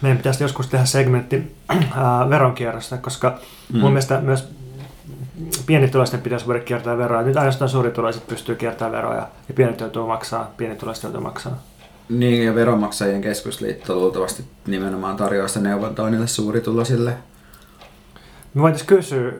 Meidän 0.00 0.16
pitäisi 0.16 0.44
joskus 0.44 0.66
tehdä 0.66 0.84
segmentti 0.84 1.56
veronkierrosta, 2.30 2.96
koska 2.96 3.38
mm. 3.72 3.80
mun 3.80 3.90
mielestä 3.90 4.20
myös 4.20 4.48
pienituloisten 5.66 6.20
pitäisi 6.20 6.46
voida 6.46 6.60
kiertää 6.60 6.98
veroja. 6.98 7.22
Nyt 7.22 7.36
ainoastaan 7.36 7.68
suurituloiset 7.68 8.26
pystyy 8.26 8.54
kiertämään 8.54 8.92
veroja 8.92 9.28
ja 9.48 9.54
pienet 9.54 9.80
joutuu 9.80 10.06
maksaa, 10.06 10.50
pienituloiset 10.56 11.04
joutuu 11.04 11.20
maksaa. 11.20 11.62
Niin, 12.08 12.44
ja 12.44 12.54
Veronmaksajien 12.54 13.20
keskusliitto 13.20 13.94
luultavasti 13.94 14.44
nimenomaan 14.66 15.16
tarjoaa 15.16 15.48
sitä 15.48 15.60
neuvontaa 15.60 16.10
niille 16.10 16.26
suurituloisille. 16.26 17.12
Me 18.54 18.62
voitaisiin 18.62 18.88
kysyä 18.88 19.32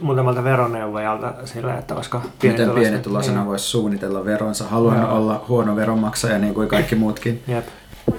muutamalta 0.00 0.44
veroneuvojalta 0.44 1.34
sillä, 1.44 1.78
että 1.78 1.94
olisiko 1.94 2.22
Miten 2.42 2.70
pienituloisena 2.70 3.40
niin. 3.40 3.48
voisi 3.48 3.64
suunnitella 3.64 4.24
veronsa? 4.24 4.64
Haluan 4.64 5.00
no. 5.00 5.16
olla 5.16 5.44
huono 5.48 5.76
veronmaksaja 5.76 6.38
niin 6.38 6.54
kuin 6.54 6.68
kaikki 6.68 6.94
muutkin. 6.94 7.42
Jep. 7.48 7.66